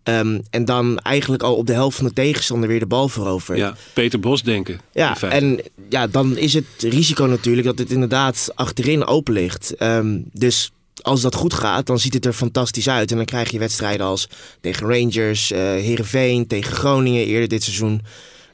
Ehm, 0.03 0.39
en 0.49 0.65
dan 0.65 0.99
eigenlijk 0.99 1.43
al 1.43 1.55
op 1.55 1.67
de 1.67 1.73
helft 1.73 1.97
van 1.97 2.05
de 2.05 2.13
tegenstander 2.13 2.69
weer 2.69 2.79
de 2.79 2.85
bal 2.85 3.09
verovert. 3.09 3.57
ja. 3.57 3.75
Peter 3.93 4.19
Bos 4.19 4.43
denken. 4.43 4.79
Ja, 4.93 5.21
en 5.21 5.59
ja, 5.89 6.07
dan 6.07 6.37
is 6.37 6.53
het 6.53 6.65
risico 6.79 7.25
natuurlijk 7.25 7.67
dat 7.67 7.79
het 7.79 7.91
inderdaad 7.91 8.51
achterin 8.55 9.05
open 9.05 9.33
ligt. 9.33 9.75
Ehm, 9.75 10.19
dus 10.33 10.71
als 11.01 11.21
dat 11.21 11.35
goed 11.35 11.53
gaat, 11.53 11.85
dan 11.85 11.99
ziet 11.99 12.13
het 12.13 12.25
er 12.25 12.33
fantastisch 12.33 12.89
uit. 12.89 13.11
En 13.11 13.17
dan 13.17 13.25
krijg 13.25 13.51
je 13.51 13.59
wedstrijden 13.59 14.05
als 14.05 14.29
tegen 14.61 14.87
Rangers, 14.87 15.51
eh 15.51 15.59
Heerenveen, 15.59 16.47
tegen 16.47 16.73
Groningen 16.73 17.25
eerder 17.25 17.47
dit 17.47 17.63
seizoen. 17.63 18.01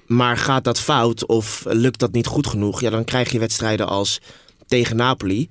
Maar 0.06 0.38
gaat 0.38 0.64
dat 0.64 0.80
fout 0.80 1.26
of 1.26 1.64
lukt 1.68 2.00
dat 2.00 2.12
niet 2.12 2.26
goed 2.28 2.48
genoeg? 2.48 2.82
Ja, 2.82 2.90
dan 2.90 3.04
krijg 3.04 3.32
je 3.32 3.40
wedstrijden 3.40 3.88
als 3.88 4.22
tegen 4.68 4.96
Napoli. 4.96 5.50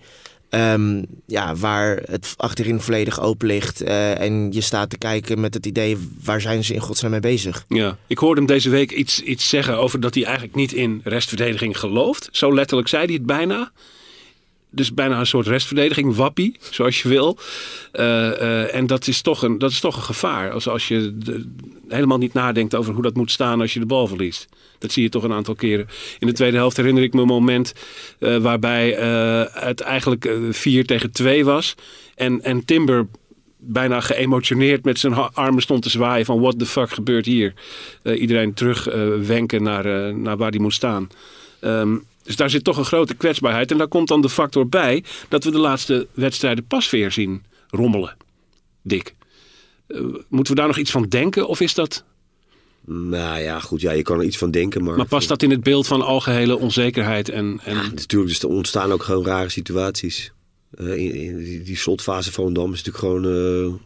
Ehm, 0.54 1.02
ja, 1.26 1.54
waar 1.56 2.00
het 2.10 2.34
achterin 2.36 2.80
volledig 2.80 3.20
open 3.20 3.46
ligt. 3.46 3.80
eh, 3.80 4.20
en 4.20 4.52
je 4.52 4.60
staat 4.60 4.90
te 4.90 4.98
kijken 4.98 5.40
met 5.40 5.54
het 5.54 5.66
idee, 5.66 5.96
waar 6.24 6.40
zijn 6.40 6.64
ze 6.64 6.74
in 6.74 6.80
godsnaam 6.80 7.10
mee 7.10 7.20
bezig? 7.20 7.64
Ja, 7.68 7.96
ik 8.06 8.18
hoorde 8.18 8.40
hem 8.40 8.48
deze 8.48 8.70
week 8.70 8.92
iets, 8.92 9.20
iets 9.20 9.48
zeggen 9.48 9.78
over 9.78 10.00
dat 10.00 10.14
hij 10.14 10.24
eigenlijk 10.24 10.54
niet 10.54 10.72
in 10.72 11.00
restverdediging 11.04 11.78
gelooft. 11.78 12.28
Zo 12.32 12.54
letterlijk 12.54 12.88
zei 12.88 13.04
hij 13.04 13.14
het 13.14 13.26
bijna. 13.26 13.72
Dus 14.74 14.94
bijna 14.94 15.18
een 15.18 15.26
soort 15.26 15.46
restverdediging, 15.46 16.14
wappie, 16.14 16.56
zoals 16.70 17.02
je 17.02 17.08
wil. 17.08 17.38
Eh, 17.92 18.40
eh, 18.40 18.74
en 18.74 18.86
dat 18.86 19.06
is, 19.06 19.22
toch 19.22 19.42
een, 19.42 19.58
dat 19.58 19.70
is 19.70 19.80
toch 19.80 19.96
een 19.96 20.02
gevaar. 20.02 20.50
Als, 20.50 20.68
als 20.68 20.88
je 20.88 21.16
helemaal 21.88 22.18
niet 22.18 22.32
nadenkt 22.32 22.74
over 22.74 22.92
hoe 22.94 23.02
dat 23.02 23.14
moet 23.14 23.30
staan 23.30 23.60
als 23.60 23.74
je 23.74 23.80
de 23.80 23.86
bal 23.86 24.06
verliest. 24.06 24.48
Dat 24.78 24.92
zie 24.92 25.02
je 25.02 25.08
toch 25.08 25.22
een 25.22 25.32
aantal 25.32 25.54
keren. 25.54 25.86
In 26.18 26.26
de 26.26 26.32
tweede 26.32 26.56
helft 26.56 26.76
herinner 26.76 27.02
ik 27.02 27.14
me 27.14 27.20
een 27.20 27.26
moment 27.26 27.72
eh, 28.18 28.36
waarbij 28.36 28.90
het 29.52 29.80
eigenlijk 29.80 30.24
eh, 30.24 30.34
4 30.50 30.86
tegen 30.86 31.12
2 31.12 31.44
was. 31.44 31.74
En, 32.14 32.42
en 32.42 32.64
Timber 32.64 33.06
bijna 33.56 34.00
geëmotioneerd 34.00 34.84
met 34.84 34.98
zijn 34.98 35.14
armen 35.14 35.62
stond 35.62 35.82
te 35.82 35.90
zwaaien 35.90 36.26
van 36.26 36.40
what 36.40 36.58
the 36.58 36.66
fuck 36.66 36.90
gebeurt 36.90 37.26
hier. 37.26 37.54
Iedereen 38.02 38.54
terug 38.54 38.88
eh, 38.88 39.08
wenken 39.14 39.62
naar, 39.62 40.14
naar 40.14 40.36
waar 40.36 40.50
die 40.50 40.60
moet 40.60 40.74
staan. 40.74 41.08
Ehm, 41.60 41.96
dus 42.24 42.36
daar 42.36 42.50
zit 42.50 42.64
toch 42.64 42.76
een 42.76 42.84
grote 42.84 43.14
kwetsbaarheid. 43.14 43.70
En 43.70 43.78
daar 43.78 43.88
komt 43.88 44.08
dan 44.08 44.20
de 44.20 44.28
factor 44.28 44.68
bij 44.68 45.04
dat 45.28 45.44
we 45.44 45.50
de 45.50 45.58
laatste 45.58 46.06
wedstrijden 46.12 46.66
pas 46.66 46.90
weer 46.90 47.12
zien 47.12 47.44
rommelen. 47.68 48.16
Dik. 48.82 49.14
Eh, 49.86 50.00
moeten 50.28 50.54
we 50.54 50.58
daar 50.60 50.68
nog 50.68 50.78
iets 50.78 50.90
van 50.90 51.08
denken 51.08 51.48
of 51.48 51.60
is 51.60 51.74
dat... 51.74 52.04
Nou 52.86 53.40
ja, 53.40 53.60
goed, 53.60 53.80
ja, 53.80 53.92
je 53.92 54.02
kan 54.02 54.18
er 54.18 54.24
iets 54.24 54.38
van 54.38 54.50
denken. 54.50 54.84
Maar, 54.84 54.96
Maar 54.96 55.06
past 55.06 55.28
dat 55.28 55.42
in 55.42 55.50
het 55.50 55.62
beeld 55.62 55.86
van 55.86 56.02
algehele 56.02 56.58
onzekerheid 56.58 57.28
en... 57.28 57.60
en... 57.64 57.76
Ja, 57.76 57.82
natuurlijk, 57.82 58.30
dus 58.30 58.42
er 58.42 58.48
ontstaan 58.48 58.92
ook 58.92 59.02
gewoon 59.02 59.24
rare 59.24 59.48
situaties. 59.48 60.32
Eh, 60.70 60.96
in, 60.96 61.14
in 61.14 61.36
die, 61.36 61.62
die 61.62 61.76
slotfase 61.76 62.32
van 62.32 62.52
Dam 62.52 62.72
is 62.72 62.82
natuurlijk 62.82 63.22
gewoon 63.24 63.24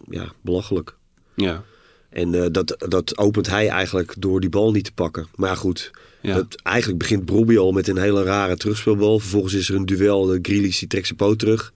eh, 0.08 0.18
ja, 0.20 0.32
belachelijk. 0.40 0.96
ja. 1.34 1.64
En 2.10 2.52
dat, 2.52 2.76
dat 2.88 3.18
opent 3.18 3.46
hij 3.46 3.68
eigenlijk 3.68 4.14
door 4.18 4.40
die 4.40 4.50
bal 4.50 4.70
niet 4.70 4.84
te 4.84 4.92
pakken. 4.92 5.26
Maar 5.34 5.56
goed, 5.56 5.90
Ja. 6.20 6.34
Dat, 6.34 6.60
eigenlijk 6.62 6.98
begint 6.98 7.24
Brobby 7.24 7.56
al 7.56 7.72
met 7.72 7.88
een 7.88 7.98
hele 7.98 8.22
rare 8.22 8.56
terugspeelbal. 8.56 9.18
Vervolgens 9.18 9.54
is 9.54 9.68
er 9.68 9.74
een 9.74 9.86
duel. 9.86 10.26
De 10.26 10.38
Grealish 10.42 10.78
die 10.78 10.88
trekt 10.88 11.06
zijn 11.06 11.18
poot 11.18 11.38
terug. 11.38 11.72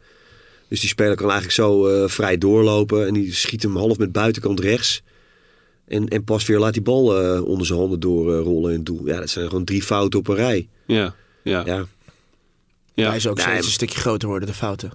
Dus 0.68 0.80
die 0.80 0.88
speler 0.88 1.14
kan 1.16 1.30
eigenlijk 1.30 1.54
zo 1.54 1.86
eh, 1.86 2.08
vrij 2.08 2.38
doorlopen. 2.38 3.06
En 3.06 3.14
die 3.14 3.34
schiet 3.34 3.62
hem 3.62 3.76
half 3.76 3.98
met 3.98 4.12
buitenkant 4.12 4.60
rechts. 4.60 5.02
En, 5.88 6.08
en 6.08 6.24
pas 6.24 6.46
weer 6.46 6.58
laat 6.58 6.72
die 6.72 6.82
bal 6.82 7.20
eh, 7.22 7.44
onder 7.44 7.66
zijn 7.66 7.78
handen 7.78 8.00
doorrollen 8.00 8.70
in 8.70 8.76
het 8.76 8.86
doel. 8.86 9.06
Ja, 9.06 9.18
dat 9.18 9.30
zijn 9.30 9.48
gewoon 9.48 9.64
drie 9.64 9.82
fouten 9.82 10.18
op 10.18 10.28
een 10.28 10.34
rij. 10.34 10.68
Ja, 10.86 11.14
ja, 11.42 11.62
ja. 11.66 11.86
Ja, 12.94 13.08
Hij 13.08 13.16
is 13.16 13.26
ook 13.26 13.40
steeds 13.40 13.66
een 13.66 13.72
stukje 13.72 14.00
groter 14.00 14.28
worden, 14.28 14.48
de 14.48 14.54
fouten. 14.54 14.92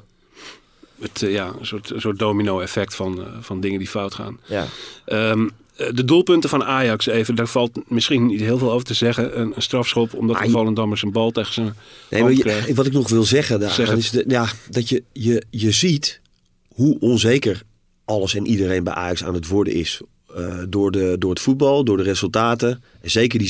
Het, 0.99 1.23
eh, 1.23 1.31
ja 1.31 1.53
een, 1.59 1.65
soort, 1.65 1.89
een 1.89 2.01
soort 2.01 2.19
domino-effect 2.19 2.95
van, 2.95 3.25
eh, 3.25 3.27
van 3.39 3.59
dingen 3.59 3.79
die 3.79 3.87
fout 3.87 4.13
gaan. 4.13 4.39
Ja. 4.45 4.65
Ehm, 5.05 5.41
eh, 5.41 5.51
de 5.93 6.05
doelpunten 6.05 6.49
van 6.49 6.63
Ajax 6.63 7.05
even, 7.05 7.35
daar 7.35 7.47
valt 7.47 7.79
misschien 7.87 8.25
niet 8.25 8.39
heel 8.39 8.57
veel 8.57 8.71
over 8.71 8.85
te 8.85 8.93
zeggen. 8.93 9.39
Een, 9.39 9.51
een 9.55 9.61
strafschop 9.61 10.13
omdat 10.13 10.39
de 10.43 10.49
Volendammers 10.49 11.01
een 11.01 11.11
bal 11.11 11.31
tegen 11.31 11.53
zijn 11.53 11.73
Nee, 12.09 12.21
maar 12.21 12.31
je- 12.33 12.73
wat 12.75 12.85
ik 12.85 12.93
nog 12.93 13.09
wil 13.09 13.23
zeggen, 13.23 13.59
daar, 13.59 13.71
Zeg 13.71 13.95
is 13.95 14.09
de, 14.11 14.23
ja, 14.27 14.47
dat 14.69 14.89
je, 14.89 15.03
je, 15.13 15.43
je 15.49 15.71
ziet 15.71 16.21
hoe 16.67 16.99
onzeker 16.99 17.61
alles 18.05 18.35
en 18.35 18.45
iedereen 18.47 18.83
bij 18.83 18.93
Ajax 18.93 19.23
aan 19.23 19.33
het 19.33 19.47
worden 19.47 19.73
is. 19.73 20.01
Eh, 20.35 20.59
door, 20.69 20.91
de, 20.91 21.15
door 21.19 21.29
het 21.29 21.39
voetbal, 21.39 21.83
door 21.83 21.97
de 21.97 22.03
resultaten. 22.03 22.83
En 23.01 23.09
zeker 23.11 23.39
die 23.39 23.49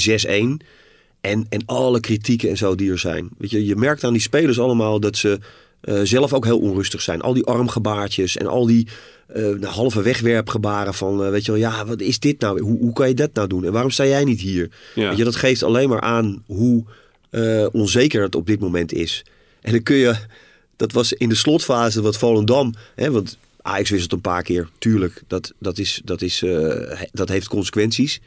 6-1. 0.62 0.65
En, 1.22 1.46
en 1.50 1.65
alle 1.65 2.00
kritieken 2.00 2.50
en 2.50 2.57
zo 2.57 2.75
die 2.75 2.91
er 2.91 3.00
zijn. 3.00 3.29
Weet 3.38 3.50
je, 3.51 3.65
je 3.65 3.75
merkt 3.75 4.03
aan 4.03 4.13
die 4.13 4.22
spelers 4.22 4.60
allemaal 4.60 5.00
dat 5.00 5.17
ze 5.17 5.39
eh, 5.81 6.00
zelf 6.03 6.34
ook 6.34 6.46
heel 6.46 6.60
onrustig 6.60 7.01
zijn. 7.01 7.22
Al 7.22 7.34
die 7.34 7.46
armgebaartjes 7.46 8.38
en 8.38 8.48
al 8.48 8.65
die 8.65 8.88
eh, 9.27 9.43
nou, 9.43 9.65
halve 9.65 10.01
wegwerpgebaren 10.01 10.93
van... 10.93 11.24
eh, 11.24 11.29
weet 11.29 11.46
je 11.46 11.51
wel, 11.51 11.62
ja, 11.62 11.86
wat 11.86 12.01
is 12.01 12.19
dit 12.19 12.39
nou? 12.39 12.62
Hoe, 12.62 12.79
hoe 12.79 12.93
kan 12.93 13.07
je 13.07 13.13
dat 13.13 13.34
nou 13.34 13.48
doen? 13.48 13.65
En 13.65 13.72
waarom 13.72 13.91
sta 13.91 14.05
jij 14.05 14.24
niet 14.24 14.41
hier? 14.41 14.69
Ja. 14.96 15.07
Weet 15.10 15.17
je, 15.17 15.24
dat 15.24 15.36
geeft 15.36 15.63
alleen 15.63 15.89
maar 15.89 16.01
aan 16.01 16.43
hoe 16.46 16.84
onzeker 17.72 18.22
het 18.22 18.36
op 18.36 18.48
dit 18.48 18.60
moment 18.60 18.93
is. 18.93 19.25
En 19.62 19.72
dan 19.72 19.84
kun 19.84 19.96
je... 19.96 20.15
Dat 20.75 20.91
was 20.91 21.13
in 21.13 21.29
de 21.29 21.36
slotfase 21.36 22.01
wat 22.01 22.17
Volendam... 22.17 22.74
Hè, 22.96 23.12
want 23.12 23.38
Ajax 23.62 23.89
wisselt 23.89 24.12
een 24.12 24.22
paar 24.22 24.43
keer. 24.43 24.69
Tuurlijk, 24.77 25.24
dat, 25.27 25.53
dat, 25.60 25.77
is, 25.77 26.01
dat, 26.03 26.22
is, 26.22 26.43
dat 27.12 27.29
heeft 27.29 27.48
consequenties. 27.48 28.22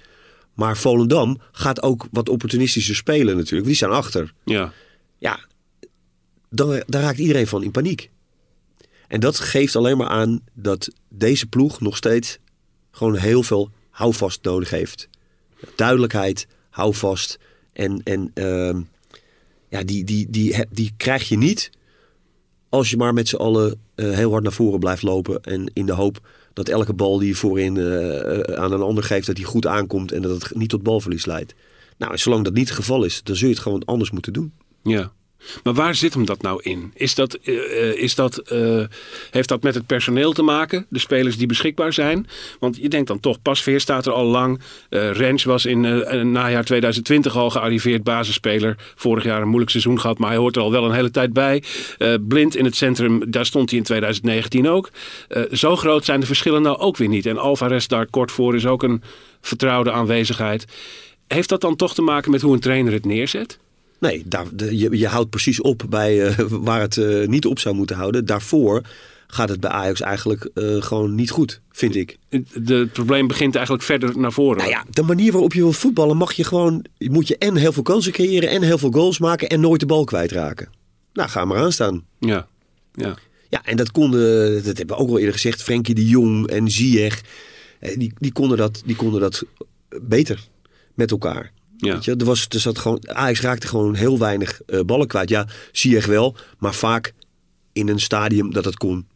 Maar 0.54 0.76
Volendam 0.76 1.40
gaat 1.52 1.83
ook 1.83 2.07
wat 2.11 2.28
opportunistischer 2.28 2.95
spelen 2.95 3.37
natuurlijk. 3.37 3.66
Die 3.66 3.76
staan 3.76 3.90
achter. 3.90 4.33
Ja, 4.45 4.73
Ja, 5.21 5.40
dan, 6.50 6.83
daar 6.87 7.02
raakt 7.02 7.19
iedereen 7.19 7.47
van 7.47 7.62
in 7.62 7.71
paniek. 7.71 8.11
En 9.09 9.21
dat 9.21 9.38
geeft 9.38 9.76
alleen 9.76 9.97
maar 9.97 10.09
aan 10.09 10.40
dat 10.54 10.90
deze 11.09 11.47
ploeg 11.47 11.80
nog 11.80 11.97
steeds 11.97 12.38
gewoon 12.90 13.16
heel 13.16 13.42
veel 13.42 13.71
houvast 13.90 14.45
nodig 14.45 14.71
heeft. 14.71 15.09
Duidelijkheid, 15.76 16.47
houvast. 16.71 17.38
En, 17.73 18.02
en 18.02 18.30
ehm, 18.35 18.80
ja, 19.69 19.83
die, 19.83 20.04
die, 20.04 20.30
die, 20.30 20.64
die 20.71 20.92
krijg 20.97 21.28
je 21.28 21.37
niet 21.37 21.71
als 22.69 22.90
je 22.90 22.97
maar 22.97 23.14
met 23.14 23.28
z'n 23.28 23.37
allen 23.37 23.80
eh, 23.95 24.11
heel 24.11 24.30
hard 24.30 24.42
naar 24.42 24.52
voren 24.52 24.78
blijft 24.78 25.02
lopen. 25.02 25.42
En 25.42 25.71
in 25.73 25.87
de 25.87 25.92
hoop 25.92 26.28
dat 26.52 26.69
elke 26.69 26.92
bal 26.92 27.19
die 27.19 27.28
je 27.28 27.35
voorin 27.35 27.76
eh, 27.76 28.38
eh, 28.38 28.59
aan 28.59 28.73
een 28.73 28.80
ander 28.80 29.04
geeft, 29.04 29.26
dat 29.26 29.37
die 29.37 29.45
goed 29.45 29.66
aankomt 29.66 30.12
en 30.12 30.23
dat 30.23 30.42
het 30.42 30.54
niet 30.54 30.69
tot 30.69 30.83
balverlies 30.83 31.26
leidt. 31.26 31.54
Nou, 31.99 32.19
zolang 32.19 32.45
dat 32.45 32.54
niet 32.54 32.69
het 32.69 32.76
geval 32.76 33.04
is, 33.04 33.23
dan 33.23 33.37
zul 33.37 33.49
je 33.49 33.54
het 33.54 33.62
gewoon 33.62 33.85
anders 33.85 34.11
moeten 34.11 34.33
doen. 34.33 34.52
ja. 34.83 35.12
Maar 35.62 35.75
waar 35.75 35.94
zit 35.94 36.14
hem 36.14 36.25
dat 36.25 36.42
nou 36.42 36.62
in? 36.62 36.92
Is 36.94 37.14
dat, 37.14 37.35
eh, 37.35 37.54
eh, 37.54 37.97
is 37.97 38.14
dat, 38.14 38.38
eh, 38.38 38.85
heeft 39.30 39.49
dat 39.49 39.62
met 39.62 39.75
het 39.75 39.87
personeel 39.87 40.32
te 40.32 40.42
maken? 40.42 40.87
De 40.88 40.99
spelers 40.99 41.37
die 41.37 41.47
beschikbaar 41.47 41.92
zijn? 41.92 42.26
Want 42.59 42.76
je 42.76 42.88
denkt 42.88 43.09
dan 43.09 43.20
toch, 43.20 43.42
Pasveer 43.42 43.80
staat 43.80 44.06
er 44.06 44.12
al 44.12 44.26
lang. 44.26 44.61
Eh 44.88 45.11
Rens 45.11 45.44
was 45.44 45.64
in 45.64 45.85
eh, 45.85 46.20
najaar 46.23 46.64
2020 46.64 47.37
al 47.37 47.50
gearriveerd 47.50 48.02
basisspeler. 48.02 48.76
Vorig 48.94 49.25
jaar 49.25 49.40
een 49.42 49.49
moeilijk 49.49 49.70
seizoen 49.70 50.00
gehad, 50.00 50.18
maar 50.18 50.28
hij 50.28 50.38
hoort 50.38 50.56
er 50.56 50.62
al 50.62 50.70
wel 50.70 50.85
een 50.85 50.94
hele 50.94 51.11
tijd 51.11 51.32
bij. 51.32 51.62
Blind 52.28 52.56
in 52.56 52.64
het 52.64 52.76
centrum, 52.76 53.30
daar 53.30 53.47
stond 53.47 53.70
hij 53.70 53.78
in 53.78 53.85
2019 53.85 54.68
ook. 54.68 54.90
Zo 55.52 55.76
groot 55.76 56.04
zijn 56.04 56.20
de 56.20 56.26
verschillen 56.26 56.62
nou 56.62 56.78
ook 56.78 56.97
weer 56.97 57.09
niet. 57.09 57.26
En 57.26 57.38
Alvarez 57.38 57.87
daar 57.87 58.06
kort 58.06 58.32
voor 58.32 58.54
is 58.54 58.66
ook 58.66 58.82
een 58.82 59.02
vertrouwde 59.40 59.92
aanwezigheid. 59.92 60.64
Heeft 61.26 61.49
dat 61.49 61.61
dan 61.61 61.76
toch 61.76 61.94
te 61.94 62.02
maken 62.02 62.30
met 62.30 62.40
hoe 62.40 62.54
een 62.54 62.61
trainer 62.61 62.92
het 62.92 63.04
neerzet? 63.04 63.59
Nee, 64.00 64.23
daar, 64.26 64.45
de- 64.52 64.78
je, 64.78 64.99
je 64.99 65.07
houdt 65.09 65.30
precies 65.30 65.61
op 65.61 65.83
bij 65.88 66.26
eh, 66.26 66.38
waar 66.69 66.80
het 66.80 66.97
eh, 66.97 67.26
niet 67.26 67.47
op 67.47 67.59
zou 67.59 67.75
moeten 67.75 67.97
houden. 67.97 68.25
Daarvoor 68.26 68.83
gaat 69.26 69.49
het 69.49 69.61
bij 69.61 69.71
Ajax 69.71 70.00
eigenlijk 70.00 70.45
eh, 70.54 70.83
gewoon 70.83 71.14
niet 71.14 71.30
goed, 71.30 71.61
vind 71.71 71.95
ik. 71.95 72.16
De, 72.54 72.75
het 72.75 72.92
probleem 72.92 73.26
begint 73.26 73.54
eigenlijk 73.54 73.85
verder 73.85 74.19
naar 74.19 74.33
voren. 74.33 74.59
Nou 74.59 74.71
ja, 74.71 74.85
de 74.90 75.02
manier 75.02 75.33
waarop 75.33 75.52
je 75.52 75.61
wil 75.61 75.73
voetballen 75.73 76.16
mag 76.16 76.33
je 76.33 76.45
gewoon... 76.45 76.85
Moet 76.99 77.28
je 77.28 77.38
en 77.38 77.57
heel 77.57 77.73
veel 77.73 77.83
kansen 77.83 78.12
creëren 78.12 78.49
en 78.50 78.62
heel 78.62 78.78
veel 78.78 78.90
goals 78.90 79.19
maken 79.19 79.49
en 79.49 79.61
nooit 79.61 79.80
de 79.80 79.87
bal 79.87 80.04
kwijtraken. 80.04 80.69
Nou, 81.12 81.28
ga 81.28 81.45
maar 81.45 81.59
aan 81.59 81.73
staan. 81.73 82.04
Ja, 82.19 82.47
ja. 82.95 83.14
Ja, 83.49 83.64
en 83.64 83.76
dat 83.76 83.90
konden, 83.90 84.54
dat 84.64 84.76
hebben 84.78 84.97
we 84.97 85.02
ook 85.02 85.09
al 85.09 85.19
eerder 85.19 85.33
gezegd, 85.35 85.62
Frenkie 85.62 85.95
de 85.95 86.07
Jong 86.09 86.47
en 86.47 86.71
Ziyech. 86.71 87.21
Die, 87.97 88.12
die, 88.19 88.33
konden 88.33 88.57
dat, 88.59 88.83
die 88.85 88.97
konden 88.97 89.21
dat 89.21 89.45
beter 90.02 90.49
met 90.95 91.11
elkaar. 91.11 91.52
Ja. 91.80 91.94
Weet 91.94 92.04
je, 92.04 92.16
er 92.16 92.25
was, 92.25 92.46
er 92.49 92.60
zat 92.60 92.78
gewoon, 92.78 93.08
Ajax 93.08 93.40
raakte 93.40 93.66
gewoon 93.66 93.94
heel 93.94 94.18
weinig 94.18 94.60
eh, 94.62 94.80
ballen 94.80 95.06
kwijt. 95.06 95.28
Ja, 95.28 95.46
Ziyech 95.72 96.06
wel, 96.06 96.37
maar 96.58 96.75
vaak 96.75 97.14
in 97.72 97.88
een 97.88 98.00
stadium 98.00 98.52
dat 98.52 98.64
het 98.64 98.76
kon. 98.76 99.06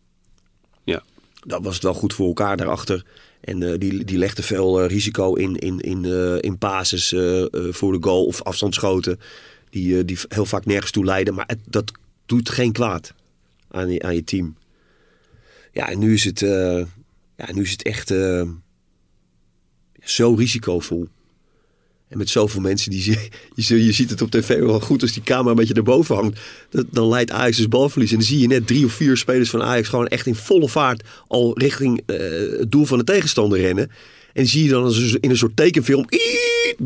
ja. 0.84 1.02
Dan 1.46 1.62
was 1.62 1.74
het 1.74 1.82
wel 1.82 1.94
goed 1.94 2.14
voor 2.14 2.26
elkaar 2.26 2.56
daarachter. 2.56 3.04
En 3.40 3.62
eh, 3.62 3.78
die, 3.78 4.04
die 4.04 4.18
legde 4.18 4.42
veel 4.42 4.80
eh, 4.80 4.88
risico 4.88 5.34
in, 5.34 5.56
in, 5.56 5.80
in, 5.80 6.04
in 6.40 6.58
basis 6.58 7.08
voor 7.50 7.92
de 7.92 7.98
goal 8.00 8.24
of 8.24 8.42
afstandsschoten. 8.42 9.20
Die, 9.70 10.04
die 10.04 10.18
heel 10.28 10.46
vaak 10.46 10.64
nergens 10.64 10.90
toe 10.90 11.04
leiden. 11.04 11.34
Maar 11.34 11.46
het, 11.46 11.58
dat 11.66 11.92
doet 12.26 12.48
geen 12.48 12.72
kwaad 12.72 13.14
aan 13.70 13.90
je, 13.90 14.02
aan 14.02 14.14
je 14.14 14.24
team. 14.24 14.56
Ja, 15.72 15.88
en 15.88 15.98
nu 15.98 16.14
is 16.14 16.24
het, 16.24 16.40
ja, 17.36 17.52
nu 17.52 17.62
is 17.62 17.70
het 17.70 17.82
echt 17.82 18.12
zo 20.02 20.34
risicovol. 20.34 21.08
En 22.14 22.20
met 22.20 22.30
zoveel 22.30 22.60
mensen, 22.60 22.90
die, 22.90 23.02
je, 23.54 23.84
je 23.84 23.92
ziet 23.92 24.10
het 24.10 24.22
op 24.22 24.30
tv 24.30 24.58
wel 24.58 24.80
goed 24.80 25.02
als 25.02 25.12
die 25.12 25.22
camera 25.22 25.50
een 25.50 25.56
beetje 25.56 25.74
erboven 25.74 26.14
hangt. 26.14 26.40
Dat, 26.70 26.86
dan 26.90 27.08
leidt 27.08 27.30
Ajax 27.30 27.56
dus 27.56 27.68
balverlies. 27.68 28.10
En 28.10 28.16
dan 28.16 28.26
zie 28.26 28.38
je 28.38 28.46
net 28.46 28.66
drie 28.66 28.84
of 28.84 28.92
vier 28.92 29.16
spelers 29.16 29.50
van 29.50 29.62
Ajax 29.62 29.88
gewoon 29.88 30.06
echt 30.06 30.26
in 30.26 30.34
volle 30.34 30.68
vaart 30.68 31.02
al 31.28 31.58
richting 31.58 32.02
eh, 32.06 32.16
het 32.58 32.70
doel 32.72 32.84
van 32.84 32.98
de 32.98 33.04
tegenstander 33.04 33.60
rennen. 33.60 33.90
En 34.32 34.46
zie 34.46 34.64
je 34.64 34.68
dan 34.68 34.94
in 35.20 35.30
een 35.30 35.36
soort 35.36 35.56
tekenfilm, 35.56 36.06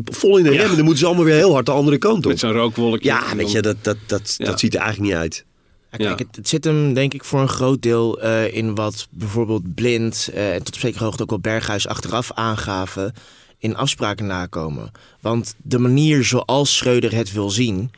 vol 0.05 0.37
in 0.37 0.43
de 0.43 0.49
rem. 0.49 0.69
En 0.69 0.75
dan 0.75 0.79
moeten 0.79 0.97
ze 0.97 1.05
allemaal 1.05 1.25
weer 1.25 1.35
heel 1.35 1.53
hard 1.53 1.65
de 1.65 1.71
andere 1.71 1.97
kant 1.97 2.25
op. 2.25 2.31
Met 2.31 2.39
zo'n 2.39 2.51
rookwolkje. 2.51 3.09
Ja, 3.09 3.35
weet 3.35 3.51
je, 3.51 3.61
dat, 3.61 3.77
dat, 3.81 3.97
dat, 4.07 4.35
Ja. 4.37 4.45
dat 4.45 4.59
ziet 4.59 4.73
er 4.73 4.79
eigenlijk 4.81 5.11
niet 5.11 5.21
uit. 5.21 5.45
Ja, 5.97 6.13
kijk, 6.13 6.35
het 6.35 6.49
zit 6.49 6.63
hem 6.63 6.93
denk 6.93 7.13
ik 7.13 7.23
voor 7.23 7.39
een 7.39 7.49
groot 7.49 7.81
deel 7.81 8.21
eh, 8.21 8.53
in 8.55 8.75
wat 8.75 9.07
bijvoorbeeld 9.11 9.75
Blind 9.75 10.29
eh, 10.33 10.53
en 10.53 10.63
tot 10.63 10.75
op 10.75 10.79
zekere 10.79 11.03
hoogte 11.03 11.23
ook 11.23 11.29
wel 11.29 11.39
Berghuis 11.39 11.87
achteraf 11.87 12.31
aangaven 12.33 13.13
in 13.59 13.75
afspraken 13.75 14.25
nakomen. 14.25 14.91
Want 15.21 15.55
de 15.63 15.79
manier 15.79 16.23
zoals 16.23 16.77
Schreuder 16.77 17.15
het 17.15 17.31
wil 17.31 17.49
zien, 17.49 17.91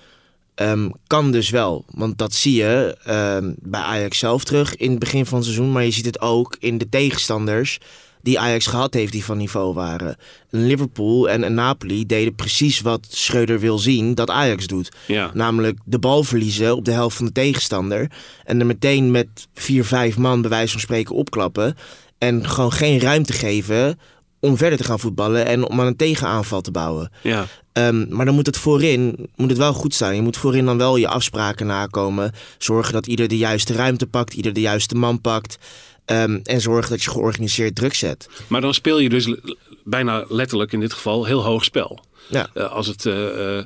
ehm, 0.55 0.89
kan 1.07 1.31
dus 1.31 1.49
wel. 1.49 1.85
Want 1.89 2.17
dat 2.17 2.33
zie 2.33 2.55
je 2.55 2.97
ehm, 3.03 3.51
bij 3.59 3.81
Ajax 3.81 4.19
zelf 4.19 4.43
terug 4.43 4.75
in 4.75 4.89
het 4.89 4.99
begin 4.99 5.25
van 5.25 5.37
het 5.37 5.45
seizoen, 5.45 5.71
maar 5.71 5.83
je 5.83 5.91
ziet 5.91 6.05
het 6.05 6.21
ook 6.21 6.55
in 6.59 6.77
de 6.77 6.89
tegenstanders 6.89 7.79
die 8.21 8.39
Ajax 8.39 8.65
gehad 8.65 8.93
heeft 8.93 9.11
die 9.11 9.25
van 9.25 9.37
niveau 9.37 9.73
waren. 9.73 10.15
Liverpool 10.49 11.29
en, 11.29 11.43
en 11.43 11.53
Napoli 11.53 12.05
deden 12.05 12.35
precies 12.35 12.81
wat 12.81 13.07
Schreuder 13.09 13.59
wil 13.59 13.79
zien 13.79 14.15
dat 14.15 14.29
Ajax 14.29 14.67
doet. 14.67 14.91
Ja. 15.07 15.31
Namelijk 15.33 15.79
de 15.85 15.99
bal 15.99 16.23
verliezen 16.23 16.75
op 16.75 16.85
de 16.85 16.91
helft 16.91 17.17
van 17.17 17.25
de 17.25 17.31
tegenstander. 17.31 18.11
En 18.43 18.59
er 18.59 18.65
meteen 18.65 19.11
met 19.11 19.27
vier, 19.53 19.85
vijf 19.85 20.17
man 20.17 20.41
bij 20.41 20.49
wijze 20.49 20.71
van 20.71 20.81
spreken 20.81 21.15
opklappen. 21.15 21.75
En 22.17 22.49
gewoon 22.49 22.71
geen 22.71 22.99
ruimte 22.99 23.33
geven 23.33 23.99
om 24.41 24.57
verder 24.57 24.77
te 24.77 24.83
gaan 24.83 24.99
voetballen 24.99 25.45
en 25.45 25.63
om 25.67 25.79
aan 25.79 25.87
een 25.87 25.95
tegenaanval 25.95 26.61
te 26.61 26.71
bouwen. 26.71 27.11
Ja. 27.21 27.47
Ehm, 27.73 28.05
maar 28.15 28.25
dan 28.25 28.35
moet 28.35 28.45
het 28.45 28.57
voorin 28.57 29.29
moet 29.35 29.49
het 29.49 29.57
wel 29.57 29.73
goed 29.73 29.93
staan. 29.93 30.15
Je 30.15 30.21
moet 30.21 30.37
voorin 30.37 30.65
dan 30.65 30.77
wel 30.77 30.95
je 30.95 31.07
afspraken 31.07 31.65
nakomen. 31.65 32.31
Zorgen 32.57 32.93
dat 32.93 33.07
ieder 33.07 33.27
de 33.27 33.37
juiste 33.37 33.73
ruimte 33.73 34.07
pakt, 34.07 34.33
ieder 34.33 34.53
de 34.53 34.61
juiste 34.61 34.95
man 34.95 35.21
pakt. 35.21 35.57
Ehm, 36.05 36.39
en 36.43 36.61
zorgen 36.61 36.89
dat 36.89 37.03
je 37.03 37.09
georganiseerd 37.09 37.75
druk 37.75 37.93
zet. 37.93 38.29
Maar 38.47 38.61
dan 38.61 38.73
speel 38.73 38.99
je 38.99 39.09
dus 39.09 39.35
bijna 39.83 40.25
letterlijk 40.29 40.71
in 40.71 40.79
dit 40.79 40.93
geval 40.93 41.25
heel 41.25 41.43
hoog 41.43 41.63
spel. 41.63 42.03
Ja. 42.29 42.49
Eh, 42.53 42.71
als 42.71 42.87
het, 42.87 43.05
eh, 43.05 43.59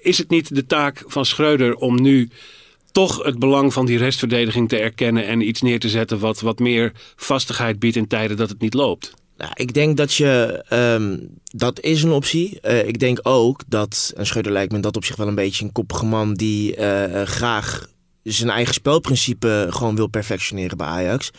is 0.00 0.18
het 0.18 0.30
niet 0.30 0.54
de 0.54 0.66
taak 0.66 1.04
van 1.06 1.26
Schreuder 1.26 1.74
om 1.74 2.00
nu 2.00 2.30
toch 2.92 3.22
het 3.22 3.38
belang 3.38 3.72
van 3.72 3.86
die 3.86 3.98
restverdediging 3.98 4.68
te 4.68 4.78
erkennen 4.78 5.26
en 5.26 5.48
iets 5.48 5.62
neer 5.62 5.80
te 5.80 5.88
zetten 5.88 6.18
wat, 6.18 6.40
wat 6.40 6.58
meer 6.58 6.92
vastigheid 7.16 7.78
biedt 7.78 7.96
in 7.96 8.06
tijden 8.06 8.36
dat 8.36 8.48
het 8.48 8.60
niet 8.60 8.74
loopt? 8.74 9.14
Nou, 9.36 9.50
ik 9.54 9.74
denk 9.74 9.96
dat 9.96 10.14
je. 10.14 10.64
ehm, 10.68 11.16
dat 11.44 11.80
is 11.80 12.02
een 12.02 12.10
optie. 12.10 12.60
Eh, 12.60 12.86
ik 12.86 12.98
denk 12.98 13.18
ook 13.22 13.60
dat. 13.66 14.12
En 14.16 14.26
Schreuder 14.26 14.52
lijkt 14.52 14.72
me 14.72 14.80
dat 14.80 14.96
opzicht 14.96 15.18
wel 15.18 15.28
een 15.28 15.34
beetje 15.34 15.64
een 15.64 15.72
koppige 15.72 16.04
man. 16.04 16.34
die 16.34 16.76
eh, 16.76 17.20
eh, 17.20 17.28
graag 17.28 17.88
zijn 18.22 18.50
eigen 18.50 18.74
spelprincipe 18.74 19.66
gewoon 19.70 19.96
wil 19.96 20.06
perfectioneren 20.06 20.76
bij 20.76 20.86
Ajax. 20.86 21.30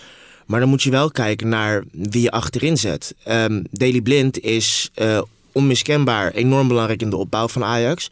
Maar 0.46 0.60
dan 0.60 0.70
moet 0.70 0.84
je 0.84 0.89
wel 0.89 1.12
kijken 1.12 1.50
naar 1.50 1.84
wie 1.92 2.22
je 2.22 2.32
achterin 2.32 2.77
zet. 2.77 3.16
Ehm 3.24 3.63
Daily 3.72 4.01
Blind 4.01 4.39
is 4.39 4.92
onmiskenbaar 5.51 6.32
enorm 6.32 6.68
belangrijk 6.68 7.01
in 7.01 7.10
de 7.10 7.16
opbouw 7.16 7.48
van 7.48 7.63
Ajax. 7.63 8.10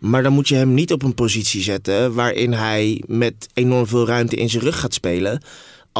Maar 0.00 0.22
dan 0.22 0.32
moet 0.32 0.48
je 0.48 0.54
hem 0.54 0.74
niet 0.74 0.92
op 0.92 1.02
een 1.02 1.14
positie 1.14 1.62
zetten 1.62 2.14
waarin 2.14 2.52
hij 2.52 3.02
met 3.06 3.48
enorm 3.54 3.86
veel 3.86 4.06
ruimte 4.06 4.36
in 4.36 4.50
zijn 4.50 4.62
rug 4.62 4.80
gaat 4.80 4.94
spelen. 4.94 5.42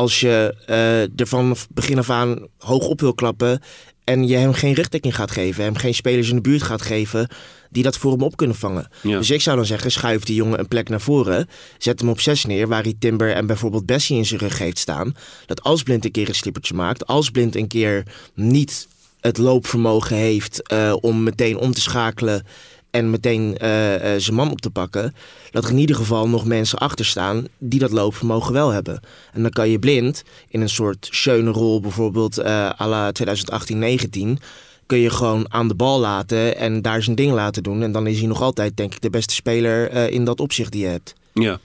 Als 0.01 0.21
je 0.21 0.55
eh, 0.67 1.03
er 1.03 1.27
van 1.27 1.57
begin 1.71 1.99
af 1.99 2.11
aan 2.11 2.47
hoog 2.59 2.87
op 2.87 3.01
wil 3.01 3.15
klappen 3.15 3.61
en 4.05 4.29
je 4.29 4.37
hem 4.37 4.53
geen 4.53 4.75
rugdekking 4.75 5.15
gaat 5.15 5.31
geven, 5.31 5.65
hem 5.65 5.77
geen 5.77 5.95
spelers 5.95 6.29
in 6.29 6.35
de 6.35 6.41
buurt 6.41 6.63
gaat 6.63 6.83
geven 6.83 7.29
die 7.71 7.83
dat 7.83 7.97
voor 7.97 8.13
hem 8.13 8.23
op 8.23 8.37
kunnen 8.37 8.57
vangen. 8.57 8.89
Ja. 9.03 9.19
Dus 9.19 9.31
ik 9.31 9.41
zou 9.41 9.57
dan 9.57 9.67
zeggen, 9.67 9.91
schuif 9.91 10.23
die 10.23 10.35
jongen 10.35 10.59
een 10.59 10.69
plek 10.69 10.89
naar 10.89 11.01
voren, 11.01 11.49
zet 11.79 12.01
hem 12.01 12.09
op 12.09 12.21
zes 12.21 12.45
neer 12.45 12.69
waar 12.69 12.83
hij 12.83 12.95
Timber 12.99 13.33
en 13.33 13.47
bijvoorbeeld 13.47 13.87
Bessie 13.87 14.17
in 14.17 14.27
zijn 14.27 14.41
rug 14.41 14.59
heeft 14.59 14.79
staan. 14.79 15.17
Dat 15.47 15.63
als 15.63 15.83
Blind 15.83 16.05
een 16.05 16.11
keer 16.11 16.29
een 16.29 16.35
slippertje 16.35 16.75
maakt, 16.75 17.07
als 17.07 17.31
Blind 17.31 17.57
een 17.57 17.69
keer 17.69 18.03
niet 18.35 18.89
het 19.21 19.39
loopvermogen 19.39 20.17
heeft 20.17 20.69
eh, 20.69 20.97
om 21.01 21.23
meteen 21.23 21.59
om 21.59 21.73
te 21.73 21.81
schakelen 21.81 22.47
en 22.91 23.11
meteen 23.11 23.59
eh, 23.59 23.69
zijn 24.17 24.35
man 24.37 24.51
op 24.51 24.61
te 24.61 24.71
pakken, 24.71 25.15
dat 25.51 25.65
er 25.65 25.71
in 25.71 25.79
ieder 25.79 25.97
geval 25.97 26.29
nog 26.29 26.45
mensen 26.45 26.79
achter 26.79 27.05
staan 27.05 27.47
die 27.59 27.81
dat 27.81 27.91
loopvermogen 27.91 28.53
wel 28.53 28.71
hebben. 28.71 29.01
En 29.33 29.43
dan 29.43 29.51
kan 29.51 29.69
je 29.69 29.79
blind 29.79 30.23
in 30.49 30.61
een 30.61 30.69
soort 30.69 31.09
schöne 31.11 31.51
rol, 31.51 31.81
bijvoorbeeld 31.81 32.39
eh 32.39 32.71
à 32.81 32.87
la 32.87 33.13
2018-19, 33.13 34.43
kun 34.87 34.99
je 34.99 35.11
gewoon 35.11 35.53
aan 35.53 35.69
de 35.69 35.75
bal 35.75 36.01
laten 36.01 36.57
en 36.57 36.83
daar 36.83 37.03
zijn 37.03 37.17
ding 37.17 37.33
laten 37.33 37.63
doen. 37.63 37.83
En 37.83 37.93
dan 37.93 38.07
is 38.07 38.19
hij 38.19 38.29
nog 38.29 38.43
altijd, 38.43 38.77
denk 38.77 38.95
ik, 38.95 39.01
de 39.01 39.11
beste 39.11 39.35
speler 39.35 40.11
in 40.11 40.25
dat 40.25 40.41
opzicht 40.41 40.73
die 40.73 40.83
je 40.83 40.89
hebt. 40.89 41.15
Ja. 41.33 41.61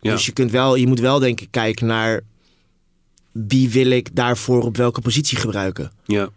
Ja. 0.00 0.12
Dus 0.12 0.26
je, 0.26 0.32
kunt 0.32 0.50
wel, 0.50 0.74
je 0.74 0.86
moet 0.86 1.00
wel, 1.00 1.18
denk 1.18 1.40
ik, 1.40 1.48
kijken 1.50 1.86
naar 1.86 2.20
wie 3.32 3.70
wil 3.70 3.90
ik 3.90 4.16
daarvoor 4.16 4.62
op 4.62 4.76
welke 4.76 5.00
positie 5.00 5.38
gebruiken. 5.38 5.92
Ja. 6.04 6.28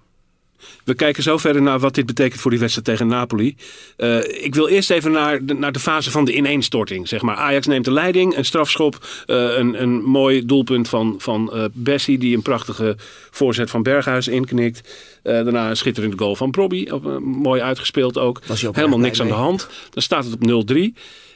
We 0.84 0.94
kijken 0.94 1.24
zo 1.24 1.38
verder 1.38 1.62
naar 1.62 1.80
wat 1.80 1.96
dit 1.96 2.06
betekent 2.06 2.42
voor 2.42 2.52
die 2.52 2.60
wedstrijd 2.60 2.88
tegen 2.88 3.08
Napoli. 3.08 3.56
Eh, 3.98 4.44
ik 4.44 4.56
wil 4.56 4.68
eerst 4.68 4.90
even 4.90 5.12
naar 5.12 5.46
de, 5.46 5.54
naar 5.54 5.72
de 5.72 5.80
fase 5.80 6.12
van 6.12 6.26
de 6.26 6.36
ineenstorting. 6.36 7.08
Zeg 7.08 7.22
maar. 7.22 7.36
Ajax 7.36 7.68
neemt 7.68 7.86
de 7.86 7.92
leiding, 7.92 8.38
een 8.38 8.46
strafschop, 8.46 9.06
eh, 9.26 9.58
een, 9.58 9.82
een 9.82 10.04
mooi 10.04 10.46
doelpunt 10.46 10.90
van, 10.90 11.16
van 11.18 11.54
eh, 11.54 11.64
Bessie... 11.74 12.18
die 12.18 12.36
een 12.36 12.42
prachtige 12.42 12.96
voorzet 13.32 13.70
van 13.70 13.84
Berghuis 13.84 14.28
inknikt. 14.28 14.90
Daarna 15.24 15.70
een 15.70 15.78
schitterende 15.78 16.18
goal 16.18 16.36
van 16.36 16.52
eh, 16.54 17.18
mooi 17.18 17.62
uitgespeeld 17.62 18.18
ook. 18.18 18.42
Helemaal 18.72 19.00
niks 19.00 19.22
aan 19.22 19.28
de 19.28 19.34
hand. 19.34 19.68
Dan 19.90 20.04
staat 20.04 20.26
het 20.26 20.34
op 20.34 20.72
0-3. 20.72 20.78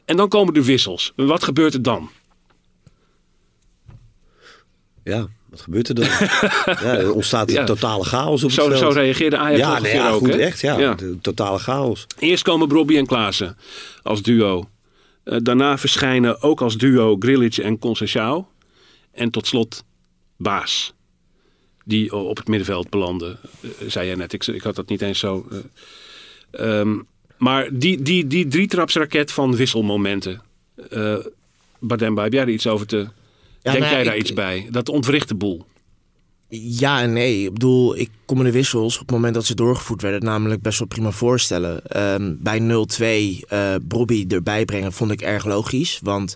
En 0.06 0.18
dan 0.18 0.30
komen 0.30 0.54
de 0.54 0.66
wissels. 0.66 1.14
Wat 1.16 1.44
gebeurt 1.44 1.74
er 1.74 1.82
dan? 1.82 2.10
Ja, 5.04 5.28
wat 5.50 5.62
gebeurt 5.62 5.88
er 5.90 5.96
dan? 5.96 6.06
ja, 6.66 6.98
er 6.98 7.14
ontstaat 7.14 7.52
Ja. 7.52 7.64
totale 7.66 8.04
chaos 8.04 8.44
op 8.44 8.50
het 8.50 8.60
Zo, 8.60 8.68
veld. 8.68 8.80
zo 8.80 8.90
reageerde 8.90 9.38
Ajax 9.38 9.60
ja, 9.60 9.80
nee, 9.80 9.94
ja, 9.94 10.10
ook. 10.10 10.18
goed, 10.20 10.36
echt. 10.38 10.60
Ja, 10.60 10.96
totale 11.22 11.60
chaos. 11.60 12.08
Eerst 12.20 12.44
komen 12.44 12.68
Brobby 12.68 12.98
en 12.98 13.06
Klaassen 13.06 13.58
als 14.04 14.22
duo. 14.22 14.70
Eh, 15.24 15.38
daarna 15.42 15.78
verschijnen 15.78 16.42
ook 16.42 16.62
als 16.62 16.78
duo 16.78 17.16
Grilic 17.20 17.58
en 17.58 17.80
Conceição. 17.80 18.46
En 19.12 19.30
tot 19.30 19.48
slot 19.48 19.84
Baas. 20.38 20.94
Die 21.86 22.16
op 22.16 22.38
het 22.38 22.48
middenveld 22.48 22.90
belanden, 22.90 23.40
eh, 23.62 23.70
zei 23.88 24.06
jij 24.06 24.16
net. 24.16 24.34
Ik, 24.34 24.48
ik 24.48 24.62
had 24.64 24.76
dat 24.76 24.90
niet 24.90 25.02
eens 25.02 25.20
zo. 25.20 25.48
eh. 26.52 26.80
Ehm, 26.80 26.98
maar 27.38 27.70
die, 27.72 28.02
die, 28.02 28.28
die 28.28 28.48
drietrapsraket 28.48 29.32
van 29.32 29.56
wisselmomenten. 29.56 30.42
eh 30.90 31.16
Bademba, 31.82 32.24
heb 32.24 32.34
jij 32.34 32.42
er 32.42 32.50
iets 32.50 32.68
over 32.68 32.88
te... 32.88 33.08
Ja, 33.62 33.72
Denk 33.72 33.84
nou 33.84 33.96
jij 33.96 34.04
daar 34.04 34.16
ik- 34.16 34.22
iets 34.22 34.34
bij? 34.34 34.68
Dat 34.72 34.90
ontwricht 34.90 35.28
de 35.28 35.36
boel. 35.36 35.66
Ja 36.50 37.02
en 37.02 37.14
nee. 37.14 37.44
Ik 37.46 37.54
bedoel, 37.54 37.98
ik 37.98 38.10
kon 38.26 38.38
me 38.38 38.44
de 38.44 38.52
wissels 38.52 38.94
op 38.94 39.02
het 39.02 39.12
moment 39.12 39.34
dat 39.34 39.46
ze 39.46 39.56
doorgevoerd 39.56 40.02
werden 40.02 40.24
namelijk 40.24 40.62
best 40.62 40.80
wel 40.80 40.88
prima 40.88 41.12
voorstellen. 41.12 41.86
Ehm, 41.86 42.36
bij 42.40 42.60
0-2 42.60 43.46
eh 43.48 43.76
Bobby 43.84 44.26
erbij 44.28 44.66
brengen 44.66 44.94
vond 44.94 45.12
ik 45.12 45.22
erg 45.22 45.46
logisch. 45.46 46.00
Want 46.04 46.36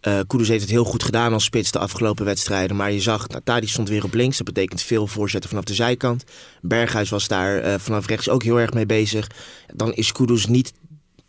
eh 0.00 0.18
Kudus 0.26 0.48
heeft 0.48 0.60
het 0.62 0.70
heel 0.70 0.84
goed 0.84 1.02
gedaan 1.02 1.32
als 1.32 1.44
spits 1.44 1.70
de 1.70 1.78
afgelopen 1.78 2.24
wedstrijden. 2.24 2.76
Maar 2.76 2.92
je 2.92 3.00
zag, 3.00 3.28
nou, 3.28 3.40
Tadic 3.44 3.68
stond 3.68 3.88
weer 3.88 4.04
op 4.04 4.14
links. 4.14 4.36
Dat 4.36 4.46
betekent 4.46 4.82
veel 4.82 5.06
voorzetten 5.06 5.50
vanaf 5.50 5.64
de 5.64 5.74
zijkant. 5.74 6.24
Berghuis 6.62 7.10
was 7.10 7.28
daar 7.28 7.58
eh, 7.58 7.74
vanaf 7.78 8.06
rechts 8.06 8.28
ook 8.28 8.42
heel 8.42 8.60
erg 8.60 8.72
mee 8.72 8.86
bezig. 8.86 9.26
Dan 9.74 9.92
is 9.94 10.12
Kudus 10.12 10.46
niet 10.46 10.72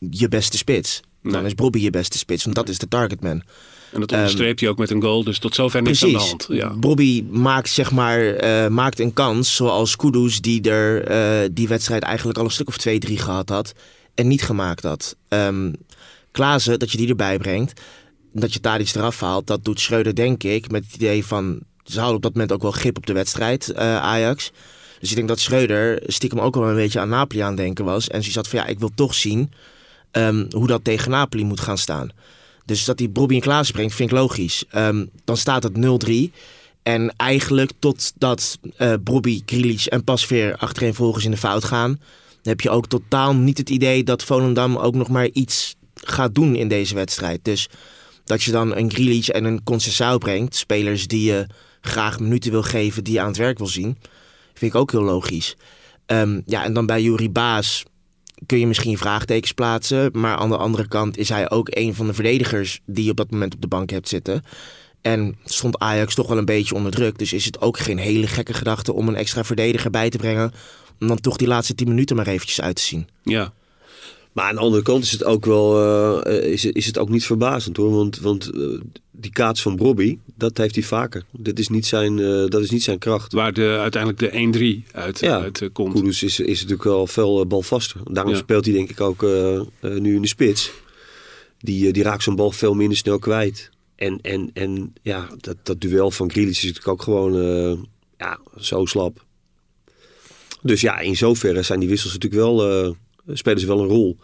je 0.09 0.27
beste 0.27 0.57
spits. 0.57 0.99
Dan 1.23 1.31
Nee. 1.31 1.45
is 1.45 1.55
Bobby 1.55 1.79
je 1.79 1.89
beste 1.89 2.17
spits, 2.17 2.43
want 2.43 2.55
dat 2.55 2.69
is 2.69 2.77
de 2.77 2.87
targetman. 2.87 3.41
En 3.91 3.99
dat 3.99 4.11
onderstreept 4.11 4.59
hij 4.59 4.69
ook 4.69 4.77
met 4.77 4.89
een 4.89 5.01
goal. 5.01 5.23
Dus 5.23 5.39
tot 5.39 5.55
zover 5.55 5.81
niks 5.81 6.03
aan 6.03 6.11
de 6.11 6.17
hand. 6.17 6.45
Ja. 6.49 6.73
Bobby 6.73 7.23
maakt, 7.29 7.69
zeg 7.69 7.91
maar, 7.91 8.25
eh, 8.25 8.67
maakt 8.67 8.99
een 8.99 9.13
kans 9.13 9.55
zoals 9.55 9.95
Kudus 9.95 10.41
die 10.41 10.69
er 10.69 11.03
eh, 11.03 11.49
die 11.51 11.67
wedstrijd 11.67 12.03
eigenlijk 12.03 12.37
al 12.37 12.45
een 12.45 12.51
stuk 12.51 12.67
of 12.67 12.77
twee, 12.77 12.99
drie 12.99 13.17
gehad 13.17 13.49
had 13.49 13.73
en 14.15 14.27
niet 14.27 14.41
gemaakt 14.41 14.83
had. 14.83 15.15
Ehm 15.27 15.71
Klaassen, 16.31 16.79
dat 16.79 16.91
je 16.91 16.97
die 16.97 17.09
erbij 17.09 17.37
brengt, 17.37 17.81
dat 18.33 18.53
je 18.53 18.59
daar 18.59 18.79
iets 18.79 18.95
eraf 18.95 19.19
haalt, 19.19 19.47
dat 19.47 19.65
doet 19.65 19.79
Schreuder 19.79 20.15
denk 20.15 20.43
ik 20.43 20.71
met 20.71 20.83
het 20.83 20.95
idee 20.95 21.25
van, 21.25 21.59
ze 21.83 21.95
houden 21.95 22.15
op 22.15 22.21
dat 22.21 22.33
moment 22.33 22.51
ook 22.51 22.61
wel 22.61 22.71
grip 22.71 22.97
op 22.97 23.05
de 23.05 23.13
wedstrijd, 23.13 23.69
eh, 23.69 23.97
Ajax. 23.97 24.51
Dus 24.99 25.09
ik 25.09 25.15
denk 25.15 25.27
dat 25.27 25.39
Schreuder 25.39 26.03
stiekem 26.05 26.39
ook 26.39 26.55
wel 26.55 26.69
een 26.69 26.75
beetje 26.75 26.99
aan 26.99 27.09
Napoli 27.09 27.41
aan 27.41 27.55
denken 27.55 27.85
was. 27.85 28.07
En 28.07 28.23
ze 28.23 28.31
zat 28.31 28.47
van 28.47 28.59
ja, 28.59 28.65
ik 28.65 28.79
wil 28.79 28.91
toch 28.95 29.13
zien 29.13 29.51
ehm, 30.11 30.45
hoe 30.49 30.67
dat 30.67 30.83
tegen 30.83 31.11
Napoli 31.11 31.43
moet 31.43 31.59
gaan 31.59 31.77
staan. 31.77 32.11
Dus 32.71 32.85
dat 32.85 32.99
hij 32.99 33.11
Bobby 33.11 33.35
en 33.35 33.41
Klaas 33.41 33.71
brengt, 33.71 33.95
vind 33.95 34.11
ik 34.11 34.17
logisch. 34.17 34.63
Ehm, 34.69 35.05
dan 35.25 35.37
staat 35.37 35.63
het 35.63 35.77
0-3. 35.77 36.31
En 36.83 37.13
eigenlijk 37.17 37.71
totdat 37.79 38.59
eh 38.77 38.93
Bobby, 39.03 39.41
Krilic 39.45 39.85
en 39.85 40.03
Pasveer 40.03 40.55
achtereenvolgens 40.55 41.25
in 41.25 41.31
de 41.31 41.37
fout 41.37 41.63
gaan... 41.63 41.99
heb 42.41 42.61
je 42.61 42.69
ook 42.69 42.87
totaal 42.87 43.35
niet 43.35 43.57
het 43.57 43.69
idee 43.69 44.03
dat 44.03 44.23
Volendam 44.23 44.77
ook 44.77 44.95
nog 44.95 45.09
maar 45.09 45.29
iets 45.33 45.75
gaat 45.93 46.35
doen 46.35 46.55
in 46.55 46.67
deze 46.67 46.95
wedstrijd. 46.95 47.39
Dus 47.43 47.69
dat 48.23 48.43
je 48.43 48.51
dan 48.51 48.75
een 48.75 48.91
Grilic 48.91 49.27
en 49.27 49.43
een 49.43 49.61
Conceição 49.63 50.17
brengt... 50.17 50.55
spelers 50.55 51.07
die 51.07 51.23
je 51.23 51.47
graag 51.81 52.19
minuten 52.19 52.51
wil 52.51 52.63
geven, 52.63 53.03
die 53.03 53.13
je 53.13 53.19
aan 53.21 53.27
het 53.27 53.37
werk 53.37 53.57
wil 53.57 53.67
zien... 53.67 53.97
vind 54.53 54.73
ik 54.73 54.79
ook 54.79 54.91
heel 54.91 55.03
logisch. 55.03 55.55
Ehm, 56.05 56.41
ja, 56.45 56.63
en 56.63 56.73
dan 56.73 56.85
bij 56.85 57.01
Jurie 57.01 57.29
Baas 57.29 57.83
kun 58.45 58.59
je 58.59 58.67
misschien 58.67 58.97
vraagtekens 58.97 59.51
plaatsen. 59.51 60.09
Maar 60.13 60.35
aan 60.35 60.49
de 60.49 60.57
andere 60.57 60.87
kant 60.87 61.17
is 61.17 61.29
hij 61.29 61.49
ook 61.49 61.67
een 61.71 61.95
van 61.95 62.07
de 62.07 62.13
verdedigers 62.13 62.79
die 62.85 63.03
je 63.03 63.11
op 63.11 63.17
dat 63.17 63.31
moment 63.31 63.53
op 63.53 63.61
de 63.61 63.67
bank 63.67 63.89
hebt 63.89 64.07
zitten. 64.07 64.43
En 65.01 65.35
stond 65.45 65.79
Ajax 65.79 66.15
toch 66.15 66.27
wel 66.27 66.37
een 66.37 66.45
beetje 66.45 66.75
onder 66.75 66.91
druk. 66.91 67.17
Dus 67.17 67.33
is 67.33 67.45
het 67.45 67.61
ook 67.61 67.77
geen 67.77 67.97
hele 67.97 68.27
gekke 68.27 68.53
gedachte 68.53 68.93
om 68.93 69.07
een 69.07 69.15
extra 69.15 69.43
verdediger 69.43 69.91
bij 69.91 70.09
te 70.09 70.17
brengen. 70.17 70.51
Om 70.99 71.07
dan 71.07 71.19
toch 71.19 71.37
die 71.37 71.47
laatste 71.47 71.75
10 71.75 71.87
minuten 71.87 72.15
maar 72.15 72.27
eventjes 72.27 72.61
uit 72.61 72.75
te 72.75 72.81
zien. 72.81 73.07
ja. 73.23 73.53
Maar 74.31 74.45
aan 74.45 74.55
de 74.55 74.61
andere 74.61 74.83
kant 74.83 75.03
is 75.03 75.11
het 75.11 75.23
ook 75.23 75.45
wel 75.45 75.83
eh, 76.25 76.51
is, 76.51 76.63
het- 76.63 76.75
is 76.75 76.85
het 76.85 76.97
ook 76.97 77.09
niet 77.09 77.25
verbazend 77.25 77.77
hoor. 77.77 77.91
Want, 77.91 78.19
want 78.19 78.49
eh, 78.49 78.61
die 79.11 79.31
kaats 79.31 79.61
van 79.61 79.75
Bobby, 79.75 80.17
dat 80.35 80.57
heeft 80.57 80.75
hij 80.75 80.83
vaker. 80.83 81.23
Dat 81.31 81.59
is 81.59 81.67
niet 81.67 81.85
zijn, 81.85 82.19
eh, 82.19 82.45
dat 82.47 82.61
is 82.61 82.69
niet 82.69 82.83
zijn 82.83 82.97
kracht. 82.99 83.33
Waar 83.33 83.53
de, 83.53 83.77
uiteindelijk 83.79 84.19
de 84.21 84.83
1-3 84.87 84.91
uit, 84.91 85.19
Ja, 85.19 85.39
uit 85.41 85.61
eh, 85.61 85.69
komt. 85.73 85.93
Kudus 85.93 86.23
is, 86.23 86.39
is 86.39 86.55
natuurlijk 86.55 86.83
wel 86.83 87.07
veel 87.07 87.41
eh, 87.41 87.47
balvaster. 87.47 88.01
Daarom 88.11 88.33
Ja. 88.33 88.37
speelt 88.39 88.65
hij 88.65 88.73
denk 88.73 88.89
ik 88.89 89.01
ook 89.01 89.23
eh, 89.23 89.55
eh, 89.55 89.65
nu 89.79 90.15
in 90.15 90.21
de 90.21 90.27
spits. 90.27 90.71
Die, 91.59 91.87
eh, 91.87 91.93
die 91.93 92.03
raakt 92.03 92.23
zo'n 92.23 92.35
bal 92.35 92.51
veel 92.51 92.73
minder 92.73 92.97
snel 92.97 93.19
kwijt. 93.19 93.69
En, 93.95 94.19
en, 94.21 94.49
en 94.53 94.93
ja, 95.01 95.27
dat, 95.39 95.55
dat 95.63 95.81
duel 95.81 96.11
van 96.11 96.31
Grealish 96.31 96.57
is 96.57 96.63
natuurlijk 96.63 96.87
ook 96.87 97.01
gewoon 97.01 97.41
eh, 97.41 97.77
ja, 98.17 98.39
zo 98.59 98.85
slap. 98.85 99.25
Dus 100.61 100.81
ja, 100.81 100.99
in 100.99 101.15
zoverre 101.17 101.61
zijn 101.61 101.79
die 101.79 101.89
wissels 101.89 102.13
natuurlijk 102.13 102.41
wel, 102.41 102.83
eh, 102.83 102.89
spelen 103.27 103.59
ze 103.59 103.67
wel 103.67 103.79
een 103.79 103.87
rol. 103.87 104.17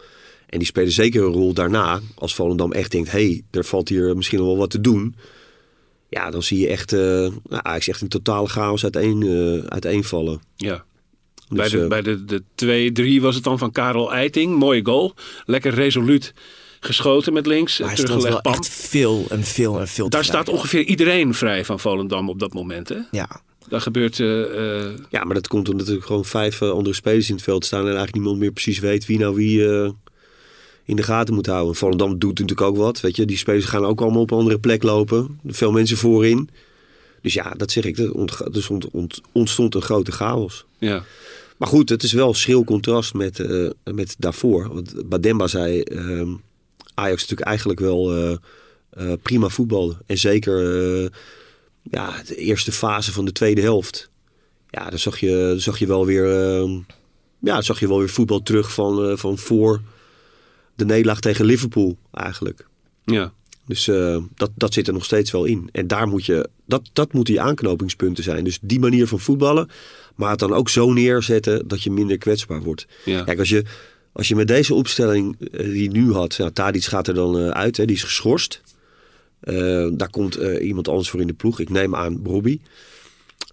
En 0.46 0.58
die 0.58 0.66
spelen 0.66 0.92
zeker 0.92 1.22
een 1.22 1.32
rol 1.32 1.52
daarna. 1.52 2.00
Als 2.14 2.34
Volendam 2.34 2.72
echt 2.72 2.90
denkt, 2.90 3.10
hé, 3.10 3.24
hey, 3.24 3.42
er 3.50 3.64
valt 3.64 3.88
hier 3.88 4.16
misschien 4.16 4.38
nog 4.38 4.46
wel 4.46 4.56
wat 4.56 4.70
te 4.70 4.80
doen. 4.80 5.14
Ja, 6.08 6.30
dan 6.30 6.42
zie 6.42 6.58
je 6.58 6.68
echt, 6.68 6.92
eh 6.92 7.00
nou, 7.00 7.62
Ajax 7.62 7.88
echt 7.88 8.00
een 8.00 8.08
totale 8.08 8.48
chaos 8.48 8.82
uiteen, 8.82 9.22
eh, 9.22 9.70
uiteenvallen. 9.70 10.40
Ja. 10.56 10.84
Dus, 11.48 11.58
bij 11.58 11.68
de, 11.68 11.82
eh, 11.82 11.88
bij 11.88 12.02
de, 12.02 12.24
de 12.24 12.42
2-3 13.18 13.22
was 13.22 13.34
het 13.34 13.44
dan 13.44 13.58
van 13.58 13.72
Karel 13.72 14.12
Eiting. 14.12 14.56
Mooie 14.56 14.84
goal. 14.84 15.14
Lekker 15.44 15.74
resoluut 15.74 16.34
geschoten 16.80 17.32
met 17.32 17.46
links. 17.46 17.78
Maar 17.78 17.88
hij 17.88 17.96
stond 17.96 18.08
teruggelegd 18.08 18.42
wel 18.42 18.52
pam. 18.52 18.62
echt 18.62 18.68
veel 18.74 19.26
en 19.28 19.44
veel 19.44 19.80
en 19.80 19.88
veel 19.88 20.04
te 20.04 20.10
Daar 20.10 20.24
vrij. 20.24 20.34
staat 20.34 20.54
ongeveer 20.54 20.84
iedereen 20.84 21.34
vrij 21.34 21.64
van 21.64 21.80
Volendam 21.80 22.28
op 22.28 22.38
dat 22.38 22.52
moment. 22.52 22.88
Hè? 22.88 22.98
Ja, 23.10 23.42
Daar 23.68 23.80
gebeurt... 23.80 24.20
eh, 24.20 24.86
eh, 24.86 24.94
Ja, 25.10 25.24
maar 25.24 25.34
dat 25.34 25.48
komt 25.48 25.68
omdat 25.68 25.88
er 25.88 26.02
gewoon 26.02 26.24
vijf 26.24 26.60
eh, 26.60 26.70
andere 26.70 26.94
spelers 26.94 27.28
in 27.28 27.34
het 27.34 27.44
veld 27.44 27.64
staan... 27.64 27.80
en 27.80 27.86
eigenlijk 27.86 28.14
niemand 28.14 28.38
meer 28.38 28.52
precies 28.52 28.78
weet 28.78 29.06
wie 29.06 29.18
nou 29.18 29.34
wie 29.34 29.62
in 30.84 30.96
de 30.96 31.02
gaten 31.02 31.34
moet 31.34 31.46
houden. 31.46 31.74
Volendam 31.74 32.18
doet 32.18 32.38
natuurlijk 32.38 32.68
ook 32.68 32.76
wat, 32.76 33.00
weet 33.00 33.16
je. 33.16 33.24
Die 33.24 33.36
spelers 33.36 33.64
gaan 33.64 33.84
ook 33.84 34.00
allemaal 34.00 34.20
op 34.20 34.30
een 34.30 34.38
andere 34.38 34.58
plek 34.58 34.82
lopen. 34.82 35.40
Veel 35.46 35.72
mensen 35.72 35.96
voorin. 35.96 36.48
Dus 37.22 37.34
ja, 37.34 37.50
dat 37.56 37.70
zeg 37.70 37.84
ik. 37.84 37.98
Er 37.98 38.12
ont- 38.12 38.52
dus 38.54 38.68
ont- 38.68 38.90
ont- 38.90 39.20
ontstond 39.32 39.74
een 39.74 39.82
grote 39.82 40.12
chaos. 40.12 40.64
ja. 40.78 41.04
Maar 41.56 41.68
goed, 41.68 41.88
het 41.88 42.02
is 42.02 42.12
wel 42.12 42.34
schril 42.34 42.64
contrast 42.64 43.14
met, 43.14 43.46
met 43.84 44.14
daarvoor. 44.18 44.68
Want 44.74 45.08
Bademba 45.08 45.46
zei... 45.46 45.80
ehm, 45.80 46.28
Ajax 46.94 47.20
natuurlijk 47.20 47.48
eigenlijk 47.48 47.80
wel 47.80 48.38
prima 49.22 49.48
voetballen. 49.48 49.98
En 50.06 50.18
zeker 50.18 51.10
ja, 51.90 52.22
de 52.26 52.36
eerste 52.36 52.72
fase 52.72 53.12
van 53.12 53.24
de 53.24 53.32
tweede 53.32 53.60
helft. 53.60 54.10
Ja, 54.70 54.90
dan 54.90 54.98
zag 54.98 55.20
je, 55.20 55.46
dan 55.48 55.60
zag 55.60 55.78
je 55.78 55.86
wel 55.86 56.06
weer... 56.06 56.24
ehm, 56.24 56.72
ja, 57.40 57.54
dan 57.54 57.62
zag 57.62 57.80
je 57.80 57.88
wel 57.88 57.98
weer 57.98 58.08
voetbal 58.08 58.42
terug 58.42 58.72
van, 58.72 59.04
eh, 59.04 59.16
van 59.16 59.38
voor 59.38 59.80
de 60.74 60.84
nederlaag 60.84 61.20
tegen 61.20 61.44
Liverpool 61.44 61.98
eigenlijk. 62.12 62.66
Ja. 63.04 63.32
Dus 63.66 63.88
eh, 63.88 64.16
dat, 64.34 64.50
dat 64.54 64.72
zit 64.72 64.86
er 64.86 64.92
nog 64.92 65.04
steeds 65.04 65.30
wel 65.30 65.44
in. 65.44 65.68
En 65.72 65.86
daar 65.86 66.08
moet 66.08 66.26
je, 66.26 66.48
dat, 66.66 66.90
dat 66.92 67.12
moeten 67.12 67.34
die 67.34 67.42
aanknopingspunten 67.42 68.24
zijn. 68.24 68.44
Dus 68.44 68.58
die 68.62 68.80
manier 68.80 69.06
van 69.06 69.20
voetballen, 69.20 69.68
maar 70.14 70.30
het 70.30 70.38
dan 70.38 70.52
ook 70.52 70.68
zo 70.68 70.92
neerzetten 70.92 71.68
dat 71.68 71.82
je 71.82 71.90
minder 71.90 72.18
kwetsbaar 72.18 72.62
wordt. 72.62 72.86
Ja. 73.04 73.24
Kijk, 73.24 73.38
als 73.38 73.48
je, 73.48 73.64
als 74.12 74.28
je 74.28 74.36
met 74.36 74.48
deze 74.48 74.74
opstelling 74.74 75.36
eh, 75.40 75.64
die 75.64 75.90
nu 75.90 76.12
had, 76.12 76.34
ja, 76.34 76.50
Tadic 76.50 76.84
gaat 76.84 77.08
er 77.08 77.14
dan 77.14 77.36
uit, 77.36 77.76
hè, 77.76 77.84
die 77.84 77.96
is 77.96 78.02
geschorst. 78.02 78.62
Eh, 79.40 79.88
daar 79.92 80.10
komt 80.10 80.36
eh, 80.36 80.66
iemand 80.66 80.88
anders 80.88 81.10
voor 81.10 81.20
in 81.20 81.26
de 81.26 81.32
ploeg. 81.32 81.60
Ik 81.60 81.70
neem 81.70 81.94
aan 81.94 82.22
Bobby. 82.22 82.60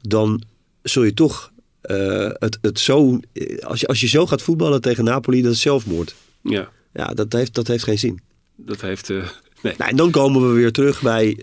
Dan 0.01 0.43
zul 0.81 1.03
je 1.03 1.13
toch 1.13 1.51
eh, 1.81 2.29
het, 2.33 2.57
het 2.61 2.79
zo. 2.79 3.19
Als 3.59 3.79
je, 3.79 3.87
als 3.87 4.01
je 4.01 4.07
zo 4.07 4.25
gaat 4.25 4.41
voetballen 4.41 4.81
tegen 4.81 5.03
Napoli, 5.03 5.41
dat 5.41 5.51
is 5.51 5.61
zelfmoord. 5.61 6.15
ja, 6.41 6.71
Ja, 6.93 7.07
dat 7.07 7.33
heeft, 7.33 7.53
dat 7.53 7.67
heeft 7.67 7.83
geen 7.83 7.99
zin. 7.99 8.19
dat 8.55 8.81
heeft... 8.81 9.09
nee. 9.09 9.73
Nou, 9.77 9.89
en 9.89 9.95
dan 9.95 10.11
komen 10.11 10.47
we 10.47 10.53
weer 10.53 10.71
terug 10.71 11.01
bij 11.01 11.39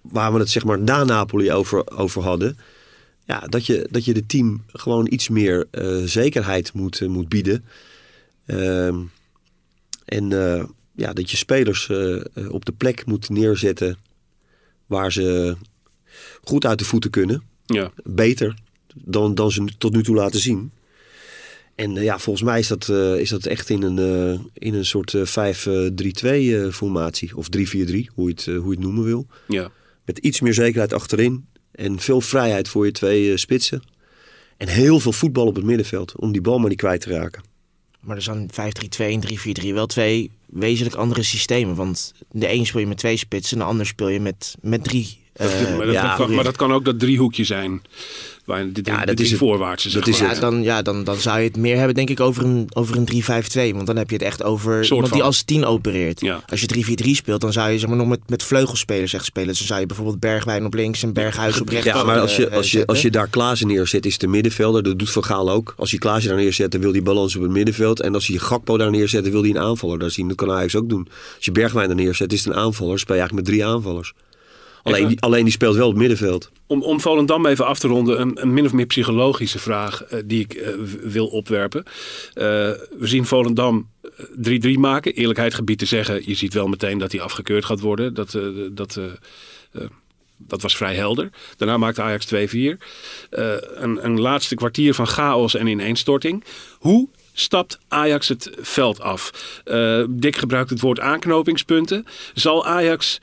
waar 0.00 0.32
we 0.32 0.38
het 0.38 0.50
zeg 0.50 0.64
maar 0.64 0.78
na 0.78 1.04
Napoli 1.04 1.52
over, 1.52 1.90
over 1.96 2.22
hadden. 2.22 2.58
Ja, 3.26 3.40
dat 3.40 3.66
je, 3.66 3.88
dat 3.90 4.04
je 4.04 4.14
de 4.14 4.26
team 4.26 4.62
gewoon 4.66 5.06
iets 5.10 5.28
meer 5.28 5.66
zekerheid 6.04 6.72
moet, 6.72 7.00
moet 7.08 7.28
bieden. 7.28 7.64
Ehm, 8.46 8.96
en 10.04 10.28
ja, 10.94 11.12
dat 11.12 11.30
je 11.30 11.36
spelers 11.36 11.88
eh, 11.88 12.14
eh, 12.14 12.52
op 12.52 12.64
de 12.64 12.72
plek 12.72 13.06
moet 13.06 13.28
neerzetten 13.28 13.96
waar 14.86 15.12
ze 15.12 15.56
goed 16.42 16.66
uit 16.66 16.78
de 16.78 16.84
voeten 16.84 17.10
kunnen. 17.10 17.42
Ja. 17.66 17.92
Beter 18.04 18.54
dan, 18.94 19.34
dan 19.34 19.52
ze 19.52 19.64
tot 19.78 19.92
nu 19.92 20.02
toe 20.02 20.14
laten 20.14 20.40
zien. 20.40 20.72
En 21.74 21.96
eh, 21.96 22.02
ja, 22.02 22.18
volgens 22.18 22.44
mij 22.44 22.58
is 22.58 22.68
dat, 22.68 22.88
is 23.18 23.28
dat 23.28 23.46
echt 23.46 23.70
in 23.70 23.82
een, 23.82 24.50
in 24.54 24.74
een 24.74 24.84
soort 24.84 25.14
eh, 25.14 25.26
5-3-2 25.26 26.26
eh, 26.26 26.68
formatie. 26.68 27.36
Of 27.36 27.46
3-4-3, 27.46 27.50
hoe, 28.14 28.28
je 28.28 28.34
het, 28.34 28.44
hoe 28.44 28.64
je 28.64 28.70
het 28.70 28.78
noemen 28.78 29.04
wil. 29.04 29.26
Ja. 29.48 29.70
Met 30.04 30.18
iets 30.18 30.40
meer 30.40 30.54
zekerheid 30.54 30.92
achterin. 30.92 31.46
En 31.72 32.00
veel 32.00 32.20
vrijheid 32.20 32.68
voor 32.68 32.84
je 32.84 32.92
twee 32.92 33.36
spitsen. 33.36 33.82
En 34.56 34.68
heel 34.68 35.00
veel 35.00 35.12
voetbal 35.12 35.46
op 35.46 35.54
het 35.54 35.64
middenveld. 35.64 36.16
Om 36.16 36.32
die 36.32 36.40
bal 36.40 36.58
maar 36.58 36.68
niet 36.68 36.78
kwijt 36.78 37.00
te 37.00 37.10
raken. 37.10 37.42
Maar 38.02 38.16
er 38.16 38.22
zijn 38.22 38.50
5-3-2 38.50 38.54
en 38.96 39.22
3-4-3 39.62 39.72
wel 39.72 39.86
twee 39.86 40.30
wezenlijk 40.46 40.96
andere 40.96 41.22
systemen. 41.22 41.74
Want 41.74 42.14
de 42.30 42.52
een 42.52 42.66
speel 42.66 42.80
je 42.80 42.86
met 42.86 42.98
twee 42.98 43.16
spitsen, 43.16 43.58
de 43.58 43.64
ander 43.64 43.86
speel 43.86 44.08
je 44.08 44.20
met, 44.20 44.56
met 44.60 44.84
drie. 44.84 45.21
Dat- 45.32 45.50
eh, 45.50 45.76
maar, 45.76 45.86
dat, 45.86 45.94
ja, 45.94 46.14
kan, 46.16 46.34
maar 46.34 46.44
dat 46.44 46.56
kan 46.56 46.72
ook 46.72 46.84
dat 46.84 46.98
driehoekje 46.98 47.44
zijn. 47.44 47.82
Waar 48.44 48.72
de, 48.72 48.80
Ja, 48.84 49.04
dat 49.04 49.20
is 49.20 49.30
het. 49.30 49.38
voorwaartse, 49.38 49.90
zeg 49.90 50.04
Dat 50.04 50.14
is 50.14 50.20
maar. 50.20 50.34
ja, 50.34 50.40
dan, 50.40 50.62
ja 50.62 50.82
dan, 50.82 51.04
dan 51.04 51.16
zou 51.16 51.38
je 51.38 51.44
het 51.46 51.56
meer 51.56 51.76
hebben, 51.76 51.94
denk 51.94 52.10
ik, 52.10 52.20
over 52.20 52.44
een, 52.44 52.68
over 52.72 52.96
een 52.96 53.04
3-5-2. 53.04 53.74
Want 53.74 53.86
dan 53.86 53.96
heb 53.96 54.08
je 54.10 54.16
het 54.16 54.24
echt 54.24 54.42
over 54.42 54.84
iemand 54.92 55.12
die 55.12 55.22
als 55.22 55.42
10 55.42 55.64
opereert. 55.64 56.20
Ja. 56.20 56.42
Als 56.48 56.60
je 56.60 56.66
3-4-3 56.66 57.14
speelt, 57.14 57.40
dan 57.40 57.52
zou 57.52 57.70
je 57.70 57.78
zeg 57.78 57.88
maar, 57.88 57.98
nog 57.98 58.06
met, 58.08 58.20
met 58.26 58.42
vleugelspelers 58.42 59.12
echt 59.12 59.24
spelen. 59.24 59.48
Dus 59.48 59.58
dan 59.58 59.66
zou 59.66 59.80
je 59.80 59.86
bijvoorbeeld 59.86 60.20
Bergwijn 60.20 60.64
op 60.64 60.74
links 60.74 61.02
en 61.02 61.12
Berghuis 61.12 61.60
op 61.60 61.68
rechts. 61.68 61.86
Ja, 61.86 62.04
maar 62.04 62.20
als 62.20 62.36
je, 62.36 62.50
als 62.50 62.70
je, 62.72 62.86
als 62.86 63.02
je 63.02 63.10
daar 63.10 63.28
Klaassen 63.28 63.66
neerzet, 63.66 64.06
is 64.06 64.18
de 64.18 64.26
middenvelder. 64.26 64.82
Dat 64.82 64.98
doet 64.98 65.10
Van 65.10 65.24
Gaal 65.24 65.50
ook. 65.50 65.74
Als 65.76 65.90
je 65.90 65.98
Klaassen 65.98 66.30
daar 66.30 66.40
neerzet, 66.40 66.70
dan 66.70 66.80
wil 66.80 66.92
hij 66.92 67.02
balans 67.02 67.36
op 67.36 67.42
het 67.42 67.50
middenveld. 67.50 68.00
En 68.00 68.14
als 68.14 68.26
je 68.26 68.38
Gakpo 68.38 68.76
daar 68.76 68.90
neerzet, 68.90 69.22
dan 69.22 69.32
wil 69.32 69.40
hij 69.42 69.50
een 69.50 69.58
aanvaller 69.58 69.98
daar 69.98 70.10
zien. 70.10 70.28
Dat 70.28 70.36
kan 70.36 70.50
Ajax 70.50 70.76
ook 70.76 70.88
doen. 70.88 71.08
Als 71.36 71.44
je 71.44 71.52
Bergwijn 71.52 71.86
daar 71.86 71.96
neerzet, 71.96 72.32
is 72.32 72.44
het 72.44 72.54
een 72.54 72.58
aanvaller. 72.60 72.90
Dan 72.90 72.98
speel 72.98 73.14
je 73.16 73.20
eigenlijk 73.20 73.48
met 73.48 73.58
drie 73.58 73.74
aanvallers. 73.74 74.12
Alleen 74.82 75.08
die, 75.08 75.20
alleen 75.20 75.44
die 75.44 75.52
speelt 75.52 75.76
wel 75.76 75.86
op 75.86 75.90
het 75.90 76.00
middenveld. 76.00 76.50
Om, 76.66 76.82
om 76.82 77.00
Volendam 77.00 77.46
even 77.46 77.66
af 77.66 77.78
te 77.78 77.88
ronden, 77.88 78.20
een, 78.20 78.42
een 78.42 78.52
min 78.52 78.64
of 78.64 78.72
meer 78.72 78.86
psychologische 78.86 79.58
vraag 79.58 80.04
eh, 80.04 80.18
die 80.24 80.40
ik 80.40 80.52
eh, 80.54 80.74
wil 81.02 81.26
opwerpen. 81.26 81.82
Eh, 81.84 82.44
we 82.98 83.06
zien 83.06 83.26
Volendam 83.26 83.88
eh, 84.42 84.76
3-3 84.76 84.78
maken. 84.78 85.14
Eerlijkheid 85.14 85.54
gebied 85.54 85.78
te 85.78 85.86
zeggen, 85.86 86.22
je 86.24 86.34
ziet 86.34 86.54
wel 86.54 86.66
meteen 86.66 86.98
dat 86.98 87.12
hij 87.12 87.20
afgekeurd 87.20 87.64
gaat 87.64 87.80
worden. 87.80 88.14
Dat, 88.14 88.38
dat, 88.72 88.98
dat 90.46 90.62
was 90.62 90.76
vrij 90.76 90.94
helder. 90.94 91.30
Daarna 91.56 91.76
maakte 91.76 92.02
Ajax 92.02 92.26
2-4. 92.26 92.28
Eh, 92.28 93.54
een, 93.74 94.04
een 94.04 94.20
laatste 94.20 94.54
kwartier 94.54 94.94
van 94.94 95.06
chaos 95.06 95.54
en 95.54 95.66
ineenstorting. 95.66 96.44
Hoe 96.78 97.08
stapt 97.32 97.78
Ajax 97.88 98.28
het 98.28 98.50
veld 98.60 99.00
af? 99.00 99.30
Eh, 99.64 100.04
Dick 100.08 100.36
gebruikt 100.36 100.70
het 100.70 100.80
woord 100.80 101.00
aanknopingspunten. 101.00 102.06
Zal 102.34 102.66
Ajax 102.66 103.20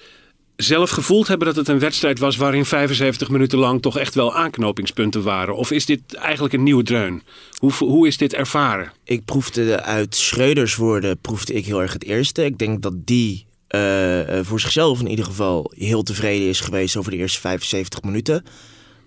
zelf 0.61 0.89
gevoeld 0.89 1.27
hebben 1.27 1.47
dat 1.47 1.55
het 1.55 1.67
een 1.67 1.79
wedstrijd 1.79 2.19
was 2.19 2.37
waarin 2.37 2.65
75 2.65 3.29
minuten 3.29 3.57
lang 3.57 3.81
toch 3.81 3.97
echt 3.97 4.15
wel 4.15 4.35
aanknopingspunten 4.35 5.23
waren? 5.23 5.55
Of 5.55 5.71
is 5.71 5.85
dit 5.85 6.13
eigenlijk 6.13 6.53
een 6.53 6.63
nieuwe 6.63 6.83
dreun? 6.83 7.23
Hoe, 7.57 7.71
hoe 7.71 8.07
is 8.07 8.17
dit 8.17 8.33
ervaren? 8.33 8.91
Ik 9.03 9.25
proefde 9.25 9.81
uit 9.81 10.15
Schreuders 10.15 10.75
woorden 10.75 11.17
proefde 11.17 11.53
ik 11.53 11.65
heel 11.65 11.81
erg 11.81 11.93
het 11.93 12.03
eerste. 12.03 12.45
Ik 12.45 12.57
denk 12.57 12.81
dat 12.81 12.93
die 13.05 13.45
eh, 13.67 14.39
eh, 14.39 14.45
voor 14.45 14.59
zichzelf 14.59 14.99
in 14.99 15.07
ieder 15.07 15.25
geval 15.25 15.71
heel 15.75 16.03
tevreden 16.03 16.47
is 16.47 16.59
geweest 16.59 16.95
over 16.97 17.11
de 17.11 17.17
eerste 17.17 17.39
75 17.39 18.01
minuten. 18.01 18.43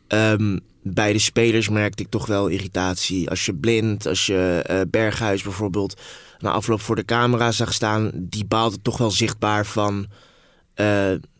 Ehm, 0.09 0.59
bij 0.83 1.13
de 1.13 1.19
spelers 1.19 1.69
merkte 1.69 2.03
ik 2.03 2.09
toch 2.09 2.27
wel 2.27 2.49
irritatie. 2.49 3.31
Als 3.31 3.47
je 3.47 3.55
blind, 3.55 4.07
als 4.07 4.27
je 4.27 4.63
eh, 4.67 4.81
Berghuis 4.89 5.43
bijvoorbeeld 5.43 6.01
na 6.39 6.51
afloop 6.51 6.81
voor 6.81 6.97
de 6.97 7.05
camera 7.05 7.53
zag 7.53 7.73
staan, 7.73 8.11
die 8.15 8.45
baalde 8.45 8.83
toch 8.83 8.99
wel 8.99 9.11
zichtbaar 9.11 9.67
van. 9.67 10.07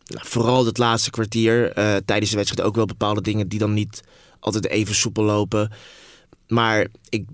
Nou, 0.05 0.27
vooral 0.27 0.65
het 0.65 0.77
laatste 0.77 1.09
kwartier. 1.09 1.71
eh, 1.71 1.95
tijdens 2.05 2.29
de 2.31 2.37
wedstrijd 2.37 2.67
ook 2.67 2.75
wel 2.75 2.85
bepaalde 2.85 3.21
dingen 3.21 3.47
die 3.47 3.59
dan 3.59 3.73
niet 3.73 4.03
altijd 4.39 4.67
even 4.67 4.95
soepel 4.95 5.23
lopen. 5.23 5.71
Maar 6.47 6.87
ik 7.09 7.25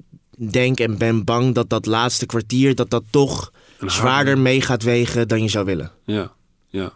denk 0.52 0.80
en 0.80 0.98
ben 0.98 1.24
bang 1.24 1.56
dat 1.56 1.70
dat 1.70 1.86
laatste 1.86 2.26
kwartier 2.26 2.76
dat 2.76 2.90
dat 2.90 3.04
toch 3.10 3.52
zwaarder 3.80 4.38
mee 4.38 4.62
gaat 4.62 4.84
wegen 4.84 5.28
dan 5.28 5.42
je 5.42 5.50
zou 5.50 5.66
willen. 5.66 5.92
Ja, 6.06 6.34
ja. 6.68 6.94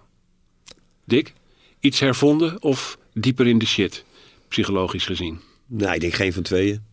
Dick, 1.06 1.34
iets 1.80 2.00
hervonden 2.00 2.62
of 2.62 2.98
dieper 3.14 3.48
in 3.48 3.58
de 3.58 3.66
shit, 3.66 4.06
psychologisch 4.48 5.06
gezien? 5.06 5.40
Nou, 5.68 5.94
ik 5.94 6.02
denk 6.02 6.14
geen 6.14 6.34
van 6.34 6.44
tweeën. 6.44 6.84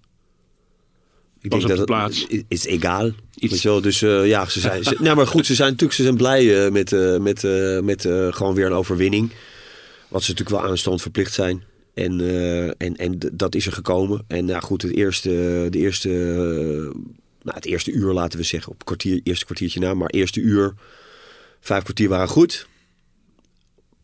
Ik 1.42 1.50
Pas 1.50 1.62
op 1.62 1.68
de 1.68 1.76
het- 1.76 1.85
plaats. 1.85 2.26
Het 2.29 2.44
is 2.48 2.64
egaal. 2.64 3.11
Iets- 3.35 3.62
wel, 3.62 3.81
dus 3.81 4.03
eh, 4.03 4.26
ja, 4.26 4.48
ze 4.48 4.61
zijn. 4.61 4.85
Ze, 4.85 4.96
nou, 4.98 5.16
maar 5.16 5.26
goed, 5.26 5.46
ze 5.46 5.55
zijn 5.55 5.68
natuurlijk 5.70 5.96
ze 5.98 6.03
zijn 6.03 6.16
blij 6.16 6.64
eh, 6.64 6.72
met, 6.72 6.92
eh, 6.92 7.18
met, 7.18 7.42
met 7.85 8.00
gewoon 8.35 8.55
weer 8.55 8.66
een 8.66 8.72
overwinning. 8.72 9.31
Wat 10.09 10.22
ze 10.22 10.31
natuurlijk 10.31 10.62
wel 10.62 10.70
aanstand 10.70 11.03
verplicht 11.03 11.33
zijn. 11.33 11.62
En, 11.94 12.20
en, 12.79 12.96
en 12.96 13.18
dat 13.33 13.55
is 13.55 13.66
er 13.66 13.72
gekomen. 13.72 14.24
En 14.29 14.44
nou 14.44 14.62
goed, 14.62 14.83
het 14.83 14.94
eerste, 14.94 15.66
de 15.70 15.79
eerste, 15.79 16.09
nou, 17.42 17.57
het 17.57 17.64
eerste 17.66 17.90
uur 17.92 18.12
laten 18.12 18.38
we 18.38 18.44
zeggen, 18.44 18.68
op 18.72 18.76
het 18.79 18.87
kwartier, 18.87 19.20
eerste 19.22 19.44
kwartiertje 19.44 19.81
na, 19.81 19.94
maar 19.94 20.09
eerste 20.11 20.40
uur, 20.40 20.74
vijf 21.61 21.83
kwartier 21.83 22.09
waren 22.09 22.29
goed. 22.29 22.66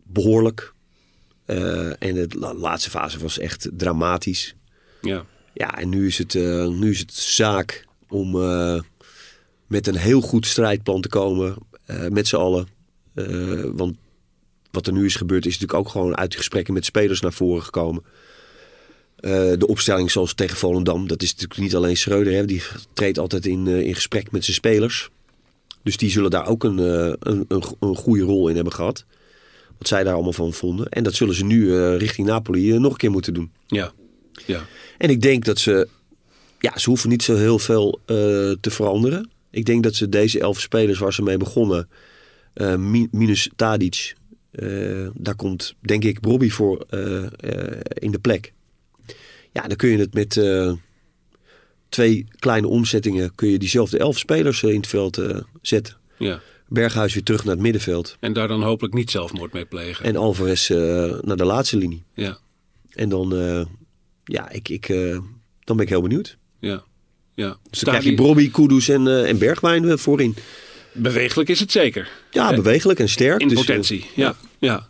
Behoorlijk. 0.02 0.72
Eh, 1.44 1.86
en 2.02 2.14
de 2.14 2.26
la- 2.38 2.54
laatste 2.54 2.90
fase 2.90 3.18
was 3.18 3.38
echt 3.38 3.68
dramatisch. 3.72 4.54
Ja, 5.02 5.24
Ja, 5.56 5.78
en 5.78 5.88
nu 5.88 6.06
is 6.06 6.18
het, 6.18 6.34
eh, 6.34 6.68
nu 6.68 6.90
is 6.90 6.98
het 6.98 7.14
zaak 7.14 7.84
om 8.08 8.42
eh, 8.42 8.80
met 9.66 9.86
een 9.86 9.96
heel 9.96 10.20
goed 10.20 10.46
strijdplan 10.46 11.00
te 11.00 11.08
komen. 11.08 11.56
eh, 11.86 12.08
met 12.08 12.26
z'n 12.26 12.36
allen. 12.36 12.68
Want 13.74 13.96
wat 14.70 14.86
er 14.86 14.92
nu 14.92 15.04
is 15.04 15.14
gebeurd 15.14 15.46
is 15.46 15.52
natuurlijk 15.52 15.78
ook 15.78 15.88
gewoon 15.88 16.16
uit 16.16 16.30
de 16.30 16.36
gesprekken 16.36 16.74
met 16.74 16.84
spelers 16.84 17.20
naar 17.20 17.32
voren 17.32 17.62
gekomen. 17.62 18.02
De 19.58 19.66
opstelling 19.66 20.10
zoals 20.10 20.34
tegen 20.34 20.56
Volendam, 20.56 21.08
dat 21.08 21.22
is 21.22 21.32
natuurlijk 21.32 21.60
niet 21.60 21.74
alleen 21.74 21.96
Schreuder. 21.96 22.46
Die 22.46 22.62
treedt 22.92 23.18
altijd 23.18 23.46
in, 23.46 23.66
in 23.66 23.94
gesprek 23.94 24.30
met 24.30 24.44
zijn 24.44 24.56
spelers. 24.56 25.08
Dus 25.82 25.96
die 25.96 26.10
zullen 26.10 26.30
daar 26.30 26.46
ook 26.46 26.64
een, 26.64 26.78
een, 26.78 27.44
een, 27.48 27.64
een 27.80 27.96
goede 27.96 28.22
rol 28.22 28.48
in 28.48 28.54
hebben 28.54 28.72
gehad. 28.72 29.04
Wat 29.78 29.88
zij 29.88 30.04
daar 30.04 30.14
allemaal 30.14 30.32
van 30.32 30.52
vonden. 30.52 30.88
En 30.88 31.02
dat 31.02 31.14
zullen 31.14 31.34
ze 31.34 31.44
nu 31.44 31.76
richting 31.96 32.26
Napoli 32.26 32.78
nog 32.78 32.92
een 32.92 32.98
keer 32.98 33.10
moeten 33.10 33.34
doen. 33.34 33.50
ja, 33.66 33.92
ja. 34.46 34.66
En 34.98 35.10
ik 35.10 35.22
denk 35.22 35.44
dat 35.44 35.58
ze, 35.58 35.88
ja, 36.58 36.78
ze 36.78 36.88
hoeven 36.88 37.08
niet 37.08 37.22
zo 37.22 37.34
heel 37.36 37.58
veel 37.58 38.00
eh, 38.06 38.16
te 38.60 38.70
veranderen. 38.70 39.30
Ik 39.50 39.64
denk 39.64 39.82
dat 39.82 39.94
ze 39.94 40.08
deze 40.08 40.40
elf 40.40 40.60
spelers 40.60 40.98
waar 40.98 41.12
ze 41.12 41.22
mee 41.22 41.36
begonnen, 41.36 41.88
eh, 42.54 42.74
mi- 42.76 43.08
minus 43.10 43.50
Tadic, 43.56 44.14
eh, 44.50 45.08
daar 45.14 45.36
komt 45.36 45.74
denk 45.80 46.04
ik 46.04 46.20
Bobby 46.20 46.48
voor 46.50 46.86
in 47.94 48.10
de 48.10 48.18
plek. 48.20 48.52
Ja, 49.52 49.62
dan 49.62 49.76
kun 49.76 49.88
je 49.88 49.98
het 49.98 50.14
met 50.14 50.40
twee 51.88 52.26
kleine 52.38 52.66
omzettingen, 52.66 53.34
kun 53.34 53.48
je 53.48 53.58
diezelfde 53.58 53.98
elf 53.98 54.18
spelers 54.18 54.62
in 54.62 54.76
het 54.76 54.86
veld 54.86 55.20
zetten. 55.62 55.96
ja. 56.18 56.40
Berghuis 56.68 57.14
weer 57.14 57.22
terug 57.22 57.44
naar 57.44 57.54
het 57.54 57.62
middenveld. 57.62 58.16
En 58.20 58.32
daar 58.32 58.48
dan 58.48 58.62
hopelijk 58.62 58.94
niet 58.94 59.10
zelfmoord 59.10 59.52
mee 59.52 59.64
plegen. 59.64 60.04
En 60.04 60.16
Alvarez 60.16 60.68
naar 61.20 61.36
de 61.36 61.44
laatste 61.44 61.76
linie. 61.76 62.02
Ja, 62.14 62.38
En 62.90 63.08
dan, 63.08 63.32
ja, 64.26 64.50
ik, 64.50 64.68
ik, 64.68 64.88
eh, 64.88 65.18
dan 65.64 65.76
ben 65.76 65.84
ik 65.84 65.88
heel 65.88 66.02
benieuwd. 66.02 66.36
ja, 66.60 66.84
ja. 67.34 67.56
Dus 67.70 67.80
dan 67.80 67.94
krijg 67.94 68.08
je 68.08 68.14
Brobby, 68.14 68.50
Kudus 68.50 68.88
en, 68.88 69.06
eh, 69.06 69.28
en 69.28 69.38
Bergwijn 69.38 69.88
eh, 69.88 69.96
voorin. 69.96 70.36
Bewegelijk 70.92 71.48
is 71.48 71.60
het 71.60 71.72
zeker. 71.72 72.08
Ja, 72.30 72.54
bewegelijk 72.54 72.98
en 72.98 73.08
sterk. 73.08 73.40
In 73.40 73.48
dus, 73.48 73.58
potentie, 73.58 74.06
ja. 74.14 74.36
ja. 74.58 74.88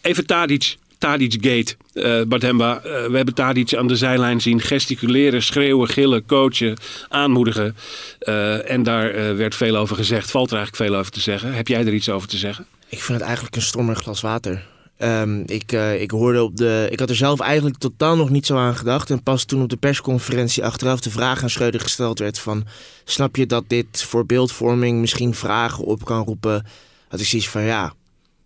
Even 0.00 0.26
Tadic 0.26 0.76
Tadic-gate. 1.02 1.76
Eh 1.92 2.22
Bademba, 2.28 2.76
eh, 2.76 3.06
we 3.06 3.16
hebben 3.16 3.34
Tadic 3.34 3.74
aan 3.74 3.86
de 3.86 3.96
zijlijn 3.96 4.40
zien 4.40 4.60
gesticuleren, 4.60 5.42
schreeuwen, 5.42 5.88
gillen, 5.88 6.26
coachen, 6.26 6.76
aanmoedigen. 7.08 7.76
Eh, 8.18 8.70
en 8.70 8.82
daar 8.82 9.10
eh, 9.10 9.34
werd 9.34 9.54
veel 9.54 9.76
over 9.76 9.96
gezegd. 9.96 10.30
Valt 10.30 10.50
er 10.50 10.56
eigenlijk 10.56 10.90
veel 10.90 10.98
over 10.98 11.12
te 11.12 11.20
zeggen? 11.20 11.54
Heb 11.54 11.68
jij 11.68 11.86
er 11.86 11.94
iets 11.94 12.08
over 12.08 12.28
te 12.28 12.36
zeggen? 12.36 12.66
Ik 12.88 13.02
vind 13.02 13.18
het 13.18 13.26
eigenlijk 13.26 13.56
een 13.56 13.62
stormig 13.62 13.98
glas 13.98 14.20
water. 14.20 14.66
Ehm, 15.02 15.42
ik, 15.46 15.72
eh, 15.72 16.00
ik 16.00 16.10
hoorde 16.10 16.42
op 16.42 16.56
de. 16.56 16.88
Ik 16.90 16.98
had 16.98 17.10
er 17.10 17.16
zelf 17.16 17.40
eigenlijk 17.40 17.78
totaal 17.78 18.16
nog 18.16 18.30
niet 18.30 18.46
zo 18.46 18.56
aan 18.56 18.76
gedacht. 18.76 19.10
En 19.10 19.22
pas 19.22 19.44
toen 19.44 19.62
op 19.62 19.68
de 19.68 19.76
persconferentie 19.76 20.64
achteraf 20.64 21.00
de 21.00 21.10
vraag 21.10 21.42
aan 21.42 21.50
Schreuder 21.50 21.80
gesteld 21.80 22.18
werd: 22.18 22.38
van 22.38 22.66
snap 23.04 23.36
je 23.36 23.46
dat 23.46 23.64
dit 23.66 24.02
voor 24.02 24.26
beeldvorming 24.26 25.00
misschien 25.00 25.34
vragen 25.34 25.84
op 25.84 26.04
kan 26.04 26.24
roepen? 26.24 26.66
Had 27.08 27.20
ik 27.20 27.26
zoiets 27.26 27.48
van 27.48 27.62
ja. 27.62 27.94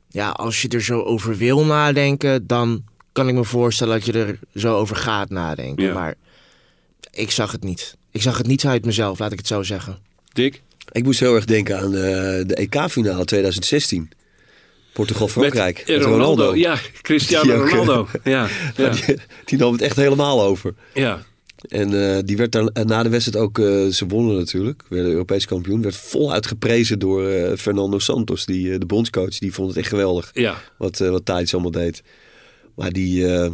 Ja, 0.08 0.30
als 0.30 0.62
je 0.62 0.68
er 0.68 0.82
zo 0.82 1.02
over 1.02 1.36
wil 1.36 1.64
nadenken, 1.64 2.46
dan 2.46 2.84
kan 3.12 3.28
ik 3.28 3.34
me 3.34 3.44
voorstellen 3.44 3.94
dat 3.94 4.06
je 4.06 4.12
er 4.12 4.38
zo 4.54 4.76
over 4.76 4.96
gaat 4.96 5.30
nadenken. 5.30 5.84
Ja. 5.84 5.92
Maar 5.92 6.14
ik 7.10 7.30
zag 7.30 7.52
het 7.52 7.64
niet. 7.64 7.96
Ik 8.10 8.22
zag 8.22 8.38
het 8.38 8.46
niet 8.46 8.66
uit 8.66 8.84
mezelf, 8.84 9.18
laat 9.18 9.32
ik 9.32 9.38
het 9.38 9.46
zo 9.46 9.62
zeggen. 9.62 9.98
Dick? 10.32 10.62
Ik 10.92 11.04
moest 11.04 11.20
heel 11.20 11.34
erg 11.34 11.44
denken 11.44 11.78
aan 11.78 11.94
eh, 11.94 12.00
de 12.46 12.54
EK-finale 12.54 13.24
2016. 13.24 14.10
Portugal-Frankrijk. 14.96 15.78
Met, 15.86 15.88
eh, 15.98 16.02
Ronaldo. 16.02 16.54
Ja, 16.54 16.78
Cristiano 17.02 17.44
Die 17.44 17.52
ook, 17.54 17.68
eh, 17.68 17.72
Ronaldo. 17.76 18.06
Ja, 18.24 18.48
ja, 18.76 18.88
Die, 18.90 19.16
die 19.44 19.58
nam 19.58 19.72
het 19.72 19.82
echt 19.82 19.96
helemaal 19.96 20.42
over. 20.42 20.74
ja. 20.94 21.22
En 21.68 22.14
eh, 22.16 22.18
die 22.24 22.36
werd 22.36 22.52
daar, 22.52 22.66
en 22.66 22.86
na 22.86 23.02
de 23.02 23.08
wedstrijd 23.08 23.44
ook, 23.44 23.58
eh, 23.58 23.86
ze 23.86 24.06
wonnen 24.06 24.36
natuurlijk, 24.36 24.82
werden 24.88 25.10
Europees 25.12 25.46
kampioen. 25.46 25.82
Werd 25.82 25.96
voluit 25.96 26.46
geprezen 26.46 26.98
door 26.98 27.28
eh, 27.28 27.56
Fernando 27.56 27.98
Santos, 27.98 28.44
die, 28.44 28.72
eh, 28.72 28.78
de 28.78 28.86
bondscoach. 28.86 29.38
Die 29.38 29.52
vond 29.52 29.68
het 29.68 29.76
echt 29.78 29.88
geweldig 29.88 30.30
ja. 30.34 30.54
wat, 30.78 31.00
eh 31.00 31.08
wat 31.10 31.24
Tadic 31.24 31.52
allemaal 31.52 31.70
deed. 31.70 32.02
Maar 32.74 32.92
die, 32.92 33.26
eh, 33.34 33.50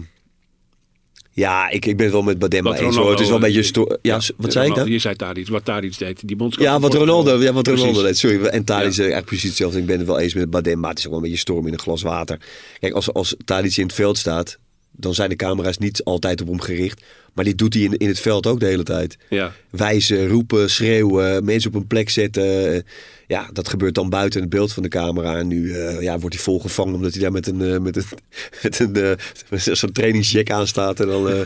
ja, 1.35 1.71
ik, 1.71 1.87
ik 1.87 1.97
ben 1.97 2.05
het 2.07 2.15
wel 2.15 2.23
met 2.23 2.39
Bademba 2.39 2.71
Wat 2.71 2.81
eens 2.81 2.97
hoor. 2.97 3.11
Het 3.11 3.21
is 3.21 3.27
wel 3.27 3.35
een 3.37 3.43
beetje, 3.43 3.61
eh, 3.61 3.65
sto- 3.67 3.97
ja, 4.03 4.21
wat 4.37 4.53
zei 4.53 4.69
ik 4.69 4.75
dan? 4.75 4.89
Je 4.91 4.99
zei 4.99 5.17
Tadic, 5.17 5.49
wat 5.49 5.65
Tadic 5.65 5.99
deed. 5.99 6.29
Die 6.29 6.37
Ja, 6.49 6.81
wat. 6.81 6.95
Ronaldo, 6.95 7.43
ja, 7.43 7.53
wat 7.53 7.67
Ronaldo 7.67 8.03
deed. 8.03 8.19
Sorry, 8.19 8.45
en 8.45 8.65
Tadic 8.65 8.85
Ja. 8.85 8.91
is 8.91 8.99
eigenlijk 8.99 9.27
precies 9.27 9.49
hetzelfde. 9.49 9.79
Ik 9.79 9.87
ben 9.87 9.99
het 9.99 10.07
wel 10.07 10.19
eens 10.19 10.35
met 10.35 10.51
Badem, 10.51 10.81
maar 10.81 10.91
het 10.91 10.99
is 10.99 11.05
ook 11.05 11.11
wel 11.11 11.19
een 11.21 11.25
beetje 11.27 11.41
storm 11.41 11.67
in 11.67 11.73
een 11.73 11.79
glas 11.79 12.03
water. 12.03 12.39
Kijk, 12.81 12.93
als, 12.95 13.13
als 13.13 13.35
Tadic 13.45 13.77
in 13.77 13.87
het 13.87 13.95
veld 13.95 14.19
staat, 14.19 14.59
dan 14.93 15.15
zijn 15.15 15.29
de 15.29 15.37
camera's 15.37 15.79
niet 15.79 16.05
altijd 16.05 16.41
op 16.41 16.47
hem 16.49 16.61
gericht. 16.61 17.03
Maar 17.33 17.45
die 17.45 17.55
doet 17.55 17.75
hij 17.75 17.83
in, 17.83 17.97
in 17.97 18.09
het 18.09 18.21
veld 18.21 18.47
ook 18.47 18.61
de 18.61 18.67
hele 18.67 18.83
tijd. 18.83 19.17
Ja. 19.31 19.53
Wijzen, 19.71 20.29
roepen, 20.29 20.71
schreeuwen, 20.71 21.45
mensen 21.45 21.71
op 21.71 21.77
een 21.77 21.87
plek 21.87 22.11
zetten. 22.11 22.85
Ja, 23.27 23.51
dat 23.53 23.69
gebeurt 23.69 23.95
dan 23.95 24.09
buiten 24.11 24.41
het 24.41 24.51
beeld 24.51 24.73
van 24.73 24.83
de 24.83 24.89
camera. 24.89 25.37
En 25.37 25.47
nu 25.49 25.73
eh, 25.73 26.01
ja, 26.03 26.19
wordt 26.19 26.35
hij 26.35 26.45
volgevangen 26.45 26.95
omdat 26.95 27.13
hij 27.13 27.23
daar 27.23 27.33
met 27.33 27.47
een, 27.47 27.61
eh, 27.63 27.79
met 27.79 27.97
een, 27.97 28.05
met 28.63 28.79
een 28.79 29.17
met 29.49 29.69
zo'n 29.73 29.93
trainingsjack 29.93 30.51
aan 30.51 30.67
staat. 30.67 31.01
En 31.01 31.07
dan, 31.07 31.29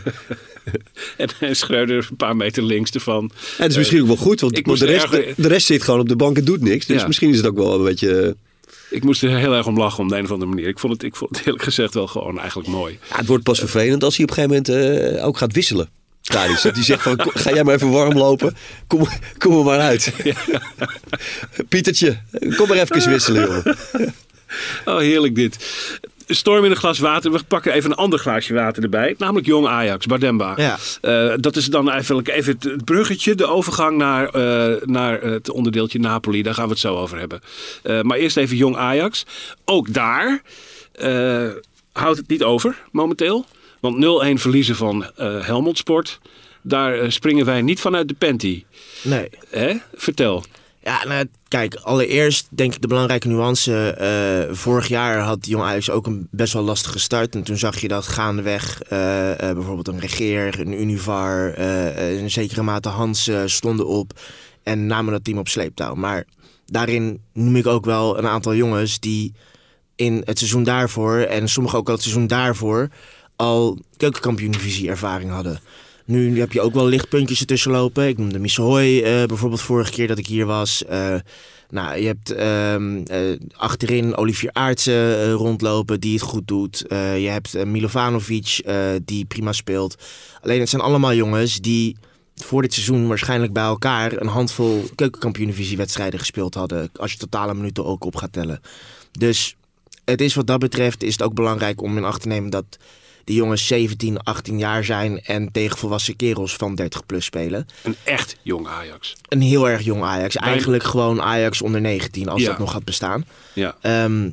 En, 1.17 1.29
en 1.39 1.55
Schreuder 1.55 2.07
een 2.09 2.15
paar 2.15 2.35
meter 2.35 2.63
links 2.63 2.91
ervan. 2.91 3.23
en 3.57 3.63
het 3.63 3.71
is 3.71 3.77
misschien 3.77 4.01
ook 4.01 4.07
wel 4.07 4.15
goed, 4.15 4.39
want, 4.41 4.55
de, 4.55 4.61
rest, 4.85 5.03
er 5.03 5.09
de, 5.11 5.23
erg- 5.25 5.35
de 5.35 5.47
rest 5.47 5.65
zit 5.65 5.83
gewoon 5.83 5.99
op 5.99 6.09
de 6.09 6.15
bank 6.15 6.37
en 6.37 6.43
doet 6.45 6.61
niks. 6.61 6.85
Dus 6.85 7.01
Ja. 7.01 7.07
misschien 7.07 7.29
is 7.29 7.37
het 7.37 7.45
ook 7.47 7.55
wel 7.57 7.73
een 7.77 7.83
beetje... 7.83 8.35
Ik 8.89 9.03
moest 9.03 9.23
er 9.23 9.37
heel 9.37 9.53
erg 9.53 9.67
om 9.67 9.77
lachen 9.77 10.03
op 10.03 10.09
de 10.09 10.17
een 10.17 10.23
of 10.23 10.31
andere 10.31 10.49
manier. 10.49 10.67
Ik 10.67 10.79
vond 10.79 10.93
het, 10.93 11.03
ik 11.03 11.15
vond 11.15 11.37
het 11.37 11.45
eerlijk 11.45 11.63
gezegd 11.63 11.93
wel 11.93 12.07
gewoon 12.07 12.39
eigenlijk 12.39 12.69
mooi. 12.69 12.99
Ja, 13.09 13.15
het 13.15 13.27
wordt 13.27 13.43
pas 13.43 13.59
vervelend 13.59 14.03
als 14.03 14.15
hij 14.17 14.25
op 14.25 14.37
een 14.37 14.43
gegeven 14.43 14.63
moment 14.69 15.15
eh, 15.17 15.25
ook 15.25 15.37
gaat 15.37 15.53
wisselen. 15.53 15.89
Tadic. 16.21 16.61
Dat 16.61 16.75
hij 16.75 16.83
zegt 16.83 17.01
van, 17.03 17.15
"Kom, 17.15 17.31
ga 17.33 17.53
jij 17.53 17.63
maar 17.63 17.73
even 17.73 17.91
warm 17.91 18.17
lopen. 18.17 18.55
Kom, 18.87 19.07
kom 19.37 19.57
er 19.57 19.63
maar 19.63 19.79
uit. 19.79 20.13
Pietertje, 21.69 22.17
kom 22.55 22.67
maar 22.67 22.77
even 22.77 23.09
wisselen, 23.09 23.41
jongen. 23.45 23.75
Oh, 24.85 24.97
heerlijk 24.97 25.35
dit. 25.35 25.57
Storm 26.27 26.63
in 26.65 26.71
een 26.71 26.77
glas 26.77 26.99
water. 26.99 27.31
We 27.31 27.43
pakken 27.47 27.73
even 27.73 27.91
een 27.91 27.97
ander 27.97 28.19
glaasje 28.19 28.53
water 28.53 28.83
erbij. 28.83 29.15
Namelijk 29.17 29.45
Jong 29.47 29.67
Ajax, 29.67 30.05
Bardemba. 30.05 30.53
Ja. 30.57 30.77
Eh, 31.01 31.33
dat 31.39 31.55
is 31.55 31.65
dan 31.65 31.89
eigenlijk 31.89 32.27
even 32.27 32.53
het- 32.53 32.63
het 32.63 32.85
bruggetje, 32.85 33.35
de 33.35 33.45
overgang 33.45 33.97
naar, 33.97 34.29
eh, 34.29 34.81
naar 34.85 35.21
het 35.21 35.49
onderdeeltje 35.49 35.99
Napoli. 35.99 36.41
Daar 36.41 36.53
gaan 36.53 36.63
we 36.65 36.69
het 36.71 36.79
zo 36.79 36.95
over 36.97 37.19
hebben. 37.19 37.39
Eh, 37.83 38.01
maar 38.01 38.17
eerst 38.17 38.37
even 38.37 38.57
Jong 38.57 38.75
Ajax. 38.75 39.25
Ook 39.65 39.93
daar 39.93 40.41
houdt 41.91 42.17
het 42.17 42.27
niet 42.27 42.43
over 42.43 42.75
momenteel. 42.91 43.45
Want 43.79 43.97
0-1 43.97 44.39
verliezen 44.39 44.75
van 44.75 45.05
Helmond 45.17 45.77
Sport. 45.77 46.19
Daar 46.61 47.11
springen 47.11 47.45
wij 47.45 47.61
niet 47.61 47.79
vanuit 47.79 48.07
de 48.07 48.13
panty. 48.13 48.63
Nee. 49.01 49.29
Hè? 49.49 49.73
Vertel. 49.95 50.43
Ja, 50.87 51.05
nou, 51.05 51.27
kijk, 51.47 51.75
allereerst 51.75 52.47
denk 52.49 52.75
ik 52.75 52.81
de 52.81 52.87
belangrijke 52.87 53.27
nuance. 53.27 53.91
eh, 53.91 54.55
vorig 54.55 54.87
jaar 54.87 55.19
had 55.19 55.45
Jong 55.45 55.63
Ajax 55.63 55.89
ook 55.89 56.05
een 56.07 56.27
best 56.31 56.53
wel 56.53 56.63
lastige 56.63 56.99
start. 56.99 57.35
En 57.35 57.43
toen 57.43 57.57
zag 57.57 57.79
je 57.79 57.87
dat 57.87 58.07
gaandeweg 58.07 58.81
eh, 58.81 59.31
eh, 59.31 59.55
bijvoorbeeld 59.55 59.87
een 59.87 59.99
Regeer, 59.99 60.59
een 60.59 60.81
Univar, 60.81 61.59
een 61.59 62.31
zekere 62.31 62.61
mate 62.61 62.89
Hans 62.89 63.31
stonden 63.45 63.87
op. 63.87 64.19
En 64.63 64.85
namen 64.85 65.13
dat 65.13 65.23
team 65.23 65.37
op 65.37 65.47
sleeptouw. 65.47 65.95
Maar 65.95 66.25
daarin 66.65 67.21
noem 67.33 67.55
ik 67.55 67.67
ook 67.67 67.85
wel 67.85 68.17
een 68.17 68.27
aantal 68.27 68.55
jongens 68.55 68.99
die 68.99 69.33
in 69.95 70.21
het 70.25 70.37
seizoen 70.37 70.63
daarvoor... 70.63 71.17
en 71.17 71.49
sommigen 71.49 71.79
ook 71.79 71.87
al 71.87 71.93
het 71.93 72.03
seizoen 72.03 72.27
daarvoor 72.27 72.89
al 73.35 73.79
keukenkampioen-divisie 73.97 74.89
ervaring 74.89 75.31
hadden. 75.31 75.59
Nu 76.07 76.39
heb 76.39 76.51
je 76.51 76.61
ook 76.61 76.73
wel 76.73 76.85
lichtpuntjes 76.85 77.39
ertussen 77.39 77.71
lopen. 77.71 78.07
Ik 78.07 78.17
noemde 78.17 78.39
Missehoy 78.39 79.01
eh 79.03 79.23
bijvoorbeeld 79.23 79.61
vorige 79.61 79.91
keer 79.91 80.07
dat 80.07 80.17
ik 80.17 80.27
hier 80.27 80.45
was. 80.45 80.85
Eh, 80.85 81.15
nou, 81.69 81.99
je 81.99 82.05
hebt 82.05 82.31
ehm, 82.31 83.03
eh, 83.03 83.19
achterin 83.55 84.15
Olivier 84.15 84.49
Aartsen 84.53 85.31
rondlopen 85.31 85.99
die 85.99 86.13
het 86.13 86.21
goed 86.21 86.47
doet. 86.47 86.85
Je 86.89 87.27
hebt 87.29 87.65
Milovanovic 87.65 88.63
die 89.05 89.25
prima 89.25 89.51
speelt. 89.51 89.95
Alleen 90.41 90.59
het 90.59 90.69
zijn 90.69 90.81
allemaal 90.81 91.13
jongens 91.13 91.59
die 91.61 91.97
voor 92.35 92.61
dit 92.61 92.73
seizoen 92.73 93.07
waarschijnlijk 93.07 93.53
bij 93.53 93.63
elkaar 93.63 94.21
een 94.21 94.27
handvol 94.27 94.83
keukenkampioen-divisiewedstrijden 94.95 96.19
gespeeld 96.19 96.53
hadden. 96.53 96.89
Als 96.95 97.11
je 97.11 97.17
totale 97.17 97.53
minuten 97.53 97.85
ook 97.85 98.03
op 98.03 98.15
gaat 98.15 98.33
tellen. 98.33 98.61
Dus 99.11 99.55
het 100.05 100.21
is 100.21 100.35
wat 100.35 100.47
dat 100.47 100.59
betreft 100.59 101.03
is 101.03 101.11
het 101.11 101.21
ook 101.21 101.33
belangrijk 101.33 101.81
om 101.81 101.97
in 101.97 102.03
acht 102.03 102.21
te 102.21 102.27
nemen 102.27 102.49
dat 102.49 102.77
die 103.27 103.35
jongens 103.35 103.67
17, 103.67 104.23
18 104.23 104.57
jaar 104.57 104.83
zijn 104.83 105.21
en 105.23 105.51
tegen 105.51 105.77
volwassen 105.77 106.15
kerels 106.15 106.55
van 106.55 106.75
30 106.75 107.05
plus 107.05 107.25
spelen. 107.25 107.67
Een 107.83 107.95
echt 108.03 108.37
Jong 108.41 108.67
Ajax. 108.67 109.15
Een 109.27 109.41
heel 109.41 109.69
erg 109.69 109.81
jong 109.81 110.03
Ajax. 110.03 110.35
Eigenlijk 110.35 110.83
gewoon 110.83 111.21
Ajax 111.21 111.61
onder 111.61 111.81
19 111.81 112.29
als 112.29 112.41
Ja. 112.41 112.47
dat 112.47 112.57
nog 112.57 112.71
had 112.73 112.83
bestaan. 112.83 113.25
Ja. 113.53 113.75
Ehm, 113.81 114.29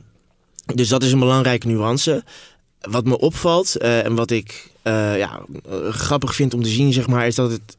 dus 0.74 0.88
dat 0.88 1.02
is 1.02 1.12
een 1.12 1.18
belangrijke 1.18 1.66
nuance. 1.66 2.24
Wat 2.80 3.04
me 3.04 3.18
opvalt 3.18 3.76
eh, 3.76 4.04
en 4.04 4.14
wat 4.14 4.30
ik 4.30 4.70
eh, 4.83 5.18
ja, 5.18 5.40
eh, 5.68 5.88
grappig 5.88 6.35
vind 6.35 6.54
om 6.54 6.62
te 6.62 6.68
zien, 6.68 6.92
zeg 6.92 7.07
maar, 7.07 7.26
is 7.26 7.35
dat 7.35 7.50
het 7.50 7.76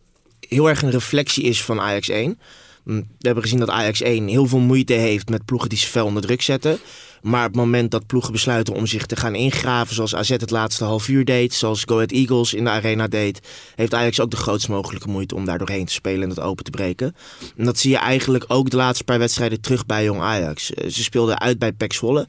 heel 0.49 0.69
erg 0.69 0.81
een 0.81 0.91
reflectie 0.91 1.43
is 1.43 1.63
van 1.63 1.79
Ajax 1.79 2.09
1. 2.09 2.39
Mm, 2.83 2.99
We 2.99 3.25
hebben 3.25 3.43
gezien 3.43 3.59
dat 3.59 3.69
Ajax 3.69 4.01
1 4.01 4.27
heel 4.27 4.45
veel 4.45 4.59
moeite 4.59 4.93
heeft 4.93 5.29
met 5.29 5.45
ploegen 5.45 5.69
die 5.69 5.77
ze 5.77 5.87
fel 5.87 6.05
onder 6.05 6.21
druk 6.21 6.41
zetten. 6.41 6.79
Maar 7.25 7.45
op 7.45 7.51
het 7.51 7.61
moment 7.61 7.91
dat 7.91 8.05
ploegen 8.05 8.31
besluiten 8.31 8.73
om 8.73 8.85
zich 8.87 9.05
te 9.05 9.15
gaan 9.15 9.35
ingraven, 9.35 9.95
zoals 9.95 10.15
AZ 10.15 10.29
het 10.29 10.51
laatste 10.51 10.83
half 10.83 11.07
uur 11.07 11.25
deed, 11.25 11.53
zoals 11.53 11.83
Go 11.83 11.95
Ahead 11.95 12.11
Eagles 12.11 12.53
in 12.53 12.63
de 12.63 12.69
arena 12.69 13.07
deed, 13.07 13.39
heeft 13.75 13.93
Ajax 13.93 14.19
ook 14.19 14.31
de 14.31 14.37
grootst 14.37 14.67
mogelijke 14.67 15.09
moeite 15.09 15.35
om 15.35 15.45
daar 15.45 15.57
doorheen 15.57 15.85
te 15.85 15.93
spelen 15.93 16.21
en 16.21 16.29
dat 16.29 16.39
open 16.39 16.63
te 16.63 16.71
breken. 16.71 17.15
En 17.57 17.65
dat 17.65 17.77
zie 17.77 17.91
je 17.91 17.97
eigenlijk 17.97 18.45
ook 18.47 18.69
de 18.69 18.77
laatste 18.77 19.03
paar 19.03 19.19
wedstrijden 19.19 19.61
terug 19.61 19.85
bij 19.85 20.03
Jong 20.03 20.21
Ajax. 20.21 20.73
Eh, 20.73 20.89
Ze 20.89 21.03
speelden 21.03 21.39
uit 21.39 21.59
bij 21.59 21.73
PEC 21.73 21.93
Zwolle. 21.93 22.27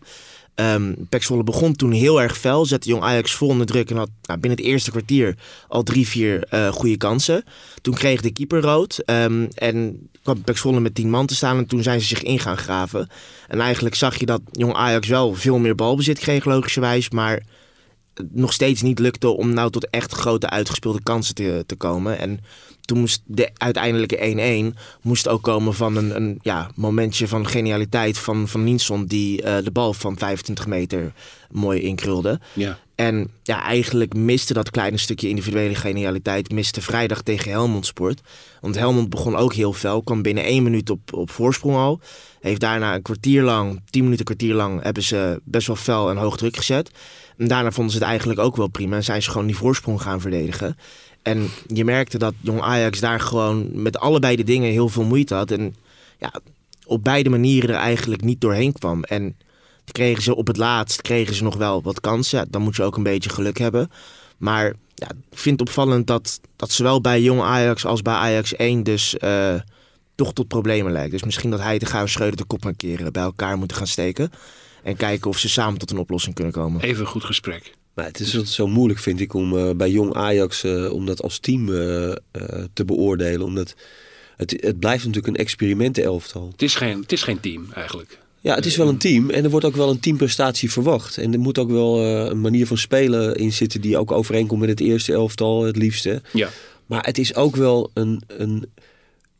Zwolle 1.19 1.45
begon 1.45 1.77
toen 1.77 1.92
heel 1.92 2.23
erg 2.23 2.38
fel, 2.38 2.66
zette 2.66 2.88
Jong 2.88 3.03
Ajax 3.03 3.35
vol 3.35 3.49
onder 3.49 3.66
druk 3.66 3.90
en 3.90 3.97
had 3.97 4.11
nou, 4.23 4.40
binnen 4.40 4.59
het 4.59 4.69
eerste 4.69 4.90
kwartier 4.90 5.37
al 5.69 5.83
drie, 5.83 6.09
vier 6.09 6.45
eh, 6.45 6.69
goede 6.69 6.97
kansen. 6.97 7.45
Toen 7.83 7.95
kreeg 7.95 8.21
de 8.21 8.31
keeper 8.31 8.61
rood 8.61 8.99
ehm, 8.99 9.47
en 9.55 10.09
kwam 10.23 10.42
PEC 10.42 10.57
Zwolle 10.57 10.81
met 10.81 10.95
tien 10.95 11.11
man 11.11 11.27
te 11.27 11.35
staan 11.35 11.59
en 11.59 11.66
toen 11.66 11.83
zijn 11.83 12.01
ze 12.01 12.07
zich 12.07 12.23
in 12.23 12.38
gaan 12.38 12.57
graven. 12.57 13.09
En 13.49 13.61
eigenlijk 13.61 13.95
zag 13.95 14.19
je 14.19 14.27
dat 14.27 14.40
Jong 14.53 14.75
Ajax 14.75 15.09
wel 15.09 15.35
veel 15.35 15.59
meer 15.59 15.75
balbezit 15.75 16.19
kreeg 16.19 16.45
logischerwijs, 16.45 17.11
maar 17.11 17.42
nog 18.33 18.53
steeds 18.53 18.83
niet 18.83 18.99
lukte 18.99 19.29
om 19.29 19.55
nou 19.55 19.71
tot 19.71 19.90
echt 19.90 20.12
grote 20.12 20.51
uitgespeelde 20.51 21.03
kansen 21.03 21.35
te, 21.35 21.64
te 21.66 21.77
komen. 21.77 22.19
En 22.19 22.40
toen 22.87 22.99
moest 22.99 23.22
de 23.25 23.51
uiteindelijke 23.55 24.72
1-1 24.75 24.79
moest 25.03 25.29
ook 25.29 25.42
komen 25.42 25.75
van 25.75 25.96
een, 25.96 26.16
een 26.16 26.38
ja, 26.42 26.70
momentje 26.75 27.29
van 27.29 27.46
genialiteit 27.46 28.18
van, 28.18 28.49
van 28.49 28.64
Nienson... 28.64 29.07
die 29.07 29.42
eh, 29.42 29.64
de 29.64 29.70
bal 29.70 29.92
van 29.92 30.18
25 30.18 30.66
meter 30.66 31.12
mooi 31.51 31.81
inkrulde. 31.81 32.40
Ja. 32.53 32.79
En 32.94 33.31
ja, 33.42 33.62
eigenlijk 33.62 34.14
miste 34.14 34.53
dat 34.53 34.70
kleine 34.70 34.96
stukje 34.96 35.29
individuele 35.29 35.75
genialiteit... 35.75 36.53
miste 36.53 36.81
vrijdag 36.81 37.22
tegen 37.22 37.51
Helmond 37.51 37.87
Sport. 37.87 38.20
Want 38.61 38.77
Helmond 38.77 39.11
begon 39.11 39.37
ook 39.37 39.55
heel 39.55 39.72
fel, 39.72 40.03
kwam 40.03 40.22
binnen 40.22 40.44
één 40.44 40.62
minuut 40.62 40.90
op, 40.90 41.12
op 41.12 41.31
voorsprong 41.31 41.77
al. 41.77 42.01
Heeft 42.40 42.61
daarna 42.61 42.94
een 42.94 43.03
kwartier 43.03 43.42
lang, 43.42 43.83
tien 43.90 44.03
minuten 44.03 44.25
kwartier 44.25 44.55
lang... 44.55 44.83
hebben 44.83 45.03
ze 45.03 45.40
best 45.44 45.66
wel 45.66 45.77
fel 45.77 46.11
en 46.11 46.16
hoog 46.16 46.37
druk 46.37 46.57
gezet. 46.57 46.90
En 47.37 47.49
daarna 47.49 47.70
vonden 47.70 47.92
ze 47.92 47.99
het 47.99 48.09
eigenlijk 48.09 48.40
ook 48.40 48.57
wel 48.57 48.68
prima... 48.68 48.96
en 48.96 49.05
zijn 49.05 49.22
ze 49.22 49.31
gewoon 49.31 49.46
die 49.46 49.57
voorsprong 49.57 50.03
gaan 50.03 50.20
verdedigen... 50.20 50.77
En 51.26 51.48
je 51.66 51.84
merkte 51.84 52.18
dat 52.18 52.34
Jong 52.40 52.60
Ajax 52.60 53.00
daar 53.00 53.20
gewoon 53.20 53.82
met 53.82 53.98
allebei 53.98 54.36
de 54.36 54.44
dingen 54.44 54.70
heel 54.70 54.88
veel 54.88 55.04
moeite 55.04 55.34
had. 55.34 55.50
En 55.50 55.74
ja, 56.18 56.32
op 56.84 57.04
beide 57.04 57.28
manieren 57.28 57.70
er 57.70 57.76
eigenlijk 57.80 58.22
niet 58.22 58.40
doorheen 58.40 58.72
kwam. 58.72 59.02
En 59.02 59.36
kregen 59.92 60.22
ze 60.22 60.34
op 60.34 60.46
het 60.46 60.56
laatst 60.56 61.02
kregen 61.02 61.34
ze 61.34 61.42
nog 61.42 61.56
wel 61.56 61.82
wat 61.82 62.00
kansen. 62.00 62.46
Dan 62.50 62.62
moet 62.62 62.76
je 62.76 62.82
ook 62.82 62.96
een 62.96 63.02
beetje 63.02 63.30
geluk 63.30 63.58
hebben. 63.58 63.90
Maar 64.36 64.74
ja, 64.94 65.08
ik 65.30 65.38
vind 65.38 65.60
het 65.60 65.68
opvallend 65.68 66.06
dat, 66.06 66.40
dat 66.56 66.70
zowel 66.70 67.00
bij 67.00 67.22
jong 67.22 67.40
Ajax 67.40 67.84
als 67.84 68.02
bij 68.02 68.14
Ajax 68.14 68.56
1 68.56 68.82
dus 68.82 69.16
eh, 69.16 69.54
toch 70.14 70.32
tot 70.32 70.48
problemen 70.48 70.92
lijkt. 70.92 71.10
Dus 71.10 71.24
misschien 71.24 71.50
dat 71.50 71.60
hij 71.60 71.78
de 71.78 71.86
Gauw 71.86 72.06
Schreuder 72.06 72.36
de 72.36 72.44
kop 72.44 72.64
een 72.64 72.76
keer 72.76 73.10
bij 73.10 73.22
elkaar 73.22 73.58
moeten 73.58 73.76
gaan 73.76 73.86
steken. 73.86 74.30
En 74.82 74.96
kijken 74.96 75.30
of 75.30 75.38
ze 75.38 75.48
samen 75.48 75.78
tot 75.78 75.90
een 75.90 75.98
oplossing 75.98 76.34
kunnen 76.34 76.52
komen. 76.52 76.80
Even 76.80 77.00
een 77.00 77.10
goed 77.10 77.24
gesprek. 77.24 77.72
Maar 77.96 78.06
het 78.06 78.20
is 78.20 78.42
zo 78.42 78.66
moeilijk, 78.66 79.00
vind 79.00 79.20
ik, 79.20 79.35
om 79.35 79.59
eh, 79.59 79.70
bij 79.70 79.90
jong 79.90 80.14
Ajax 80.14 80.64
eh, 80.64 80.92
om 80.92 81.06
dat 81.06 81.22
als 81.22 81.38
team 81.38 81.68
eh, 81.68 82.12
te 82.72 82.85
beoordelen. 82.85 83.46
Omdat 83.46 83.74
het, 84.37 84.50
het 84.61 84.78
blijft 84.78 85.04
natuurlijk 85.04 85.35
een 85.35 85.42
experimentenelftal. 85.42 86.48
Het 86.52 86.62
is 86.62 86.74
geen, 86.74 87.00
het 87.00 87.12
is 87.12 87.22
geen 87.22 87.40
team 87.40 87.66
eigenlijk. 87.74 88.18
Ja, 88.40 88.54
het 88.54 88.66
is 88.66 88.76
wel 88.76 88.88
een 88.88 88.98
team 88.98 89.30
en 89.30 89.44
er 89.44 89.50
wordt 89.50 89.66
ook 89.66 89.76
wel 89.76 89.90
een 89.90 90.00
teamprestatie 90.00 90.70
verwacht. 90.70 91.18
En 91.18 91.32
er 91.32 91.38
moet 91.38 91.59
ook 91.59 91.70
wel 91.70 92.04
een 92.04 92.40
manier 92.40 92.66
van 92.66 92.78
spelen 92.78 93.35
in 93.35 93.52
zitten 93.52 93.80
die 93.80 93.98
ook 93.98 94.12
overeenkomt 94.12 94.61
met 94.61 94.68
het 94.68 94.80
eerste 94.80 95.12
elftal, 95.12 95.64
het 95.64 95.76
liefste. 95.76 96.22
Ja. 96.32 96.48
Maar 96.87 97.04
het 97.04 97.18
is 97.18 97.35
ook 97.35 97.56
wel 97.56 97.90
een. 97.94 98.22
een 98.26 98.66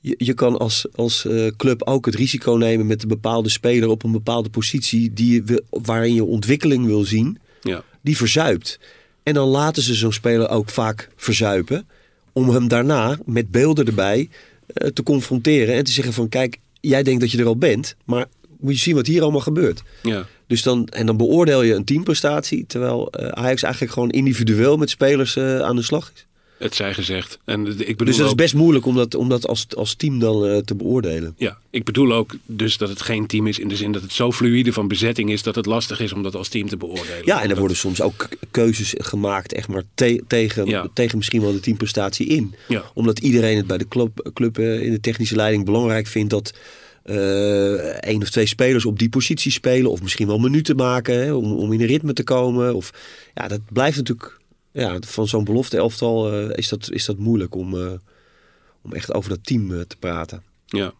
je, 0.01 0.15
je 0.19 0.35
kan 0.35 0.59
als, 0.59 0.87
als 0.95 1.27
club 1.57 1.83
ook 1.83 2.07
het 2.07 2.15
risico 2.15 2.53
nemen 2.53 2.87
met 2.87 3.03
een 3.03 3.09
bepaalde 3.09 3.49
speler 3.49 3.89
op 3.89 4.03
een 4.03 4.13
bepaalde 4.13 4.49
positie 4.49 5.13
die 5.13 5.33
je 5.33 5.63
waarin 5.71 6.15
je 6.15 6.25
ontwikkeling 6.25 6.87
wil 6.87 7.05
zien, 7.05 7.39
Ja. 7.67 7.83
die 8.03 8.17
verzuipt. 8.17 8.79
En 9.23 9.35
dan 9.35 9.49
laten 9.49 9.83
ze 9.83 9.95
zo'n 9.95 10.13
speler 10.13 10.49
ook 10.49 10.71
vaak 10.71 11.09
verzuipen. 11.17 11.89
Om 12.33 12.49
hem 12.49 12.69
daarna 12.69 13.19
met 13.25 13.51
beelden 13.51 13.87
erbij 13.87 14.29
eh, 14.67 14.89
te 14.89 15.03
confronteren 15.03 15.75
en 15.75 15.85
te 15.85 15.93
zeggen 15.93 16.13
van 16.13 16.29
kijk, 16.29 16.59
jij 16.81 17.03
denkt 17.03 17.21
dat 17.21 17.31
je 17.31 17.39
er 17.39 17.47
al 17.47 17.57
bent, 17.57 17.97
maar 18.05 18.27
moet 18.61 18.75
je 18.75 18.81
zien 18.81 18.95
wat 18.95 19.07
hier 19.07 19.23
allemaal 19.23 19.41
gebeurt. 19.41 19.83
Ja. 20.03 20.27
Dus 20.47 20.63
dan, 20.63 20.87
en 20.87 21.07
dan 21.07 21.17
beoordeel 21.17 21.63
je 21.63 21.75
een 21.75 21.85
teamprestatie, 21.85 22.67
terwijl 22.67 23.11
eh, 23.11 23.29
Ajax 23.29 23.63
eigenlijk 23.63 23.93
gewoon 23.93 24.11
individueel 24.11 24.77
met 24.77 24.91
spelers 24.91 25.37
eh, 25.37 25.61
aan 25.61 25.77
de 25.77 25.83
slag 25.83 26.13
is. 26.15 26.27
Het 26.59 26.75
zij 26.75 26.95
gezegd. 26.95 27.39
En 27.45 27.67
ik 27.67 27.77
bedoel 27.87 28.07
Dus 28.07 28.17
dat 28.17 28.27
is 28.27 28.35
best 28.35 28.55
moeilijk 28.55 28.87
om 28.87 28.95
dat, 28.95 29.15
om 29.15 29.29
dat 29.29 29.47
als, 29.47 29.67
als 29.77 29.95
team 29.95 30.19
dan 30.19 30.47
eh, 30.47 30.57
te 30.59 30.75
beoordelen. 30.75 31.35
Ja, 31.39 31.59
ik 31.71 31.85
bedoel 31.85 32.13
ook 32.13 32.35
dus 32.47 32.77
dat 32.79 32.89
het 32.89 33.03
geen 33.03 33.27
team 33.27 33.47
is 33.47 33.59
in 33.59 33.69
de 33.69 33.77
zin 33.77 33.93
dat 33.93 34.03
het 34.03 34.13
zo 34.13 34.33
fluïde 34.33 34.73
van 34.73 34.89
bezetting 34.89 35.31
is 35.31 35.43
dat 35.43 35.55
het 35.55 35.67
lastig 35.67 36.01
is 36.01 36.13
om 36.13 36.23
dat 36.23 36.35
als 36.35 36.49
team 36.49 36.69
te 36.69 36.77
beoordelen. 36.77 37.23
Ja, 37.25 37.37
en 37.37 37.43
er 37.43 37.49
Dat- 37.49 37.59
worden 37.59 37.77
soms 37.77 38.01
ook 38.01 38.29
keuzes 38.51 38.95
gemaakt, 38.99 39.53
echt 39.53 39.69
maar 39.69 39.83
te- 39.95 40.23
tegen, 40.27 40.67
Ja. 40.67 40.87
tegen 40.95 41.17
misschien 41.19 41.41
wel 41.41 41.53
de 41.53 41.61
teamprestatie 41.61 42.27
in. 42.27 42.55
Ja. 42.69 42.85
Omdat 42.95 43.19
iedereen 43.19 43.57
het 43.57 43.67
bij 43.67 43.79
de 43.79 43.89
club, 43.89 44.31
club 44.35 44.59
eh, 44.59 44.83
in 44.83 44.91
de 44.91 45.01
technische 45.01 45.37
leiding 45.37 45.65
belangrijk 45.65 46.07
vindt 46.07 46.31
dat 46.31 46.53
eh 47.03 48.03
één 48.05 48.23
of 48.23 48.31
twee 48.31 48.47
spelers 48.47 48.85
op 48.85 48.99
die 48.99 49.09
positie 49.09 49.53
spelen. 49.53 49.91
Of 49.91 50.03
misschien 50.03 50.27
wel 50.27 50.39
minuten 50.39 50.77
maken 50.77 51.15
hè, 51.25 51.33
om, 51.33 51.53
om 51.53 51.73
in 51.73 51.81
een 51.81 51.87
ritme 51.87 52.13
te 52.13 52.23
komen. 52.25 52.75
Of, 52.75 52.91
ja, 53.35 53.49
dat 53.49 53.61
blijft 53.73 53.97
natuurlijk, 53.97 54.39
ja, 54.77 54.99
van 55.01 55.29
zo'n 55.29 55.45
belofte 55.45 55.77
elftal 55.77 56.33
eh, 56.33 56.57
is, 56.57 56.69
dat, 56.69 56.91
is 56.91 57.05
dat 57.05 57.19
moeilijk 57.19 57.55
om, 57.55 57.75
eh, 57.75 57.93
om 58.83 58.93
echt 58.93 59.15
over 59.15 59.31
dat 59.31 59.45
team 59.47 59.73
eh, 59.73 59.81
te 59.81 59.97
praten. 59.97 60.43
Ja, 60.67 60.93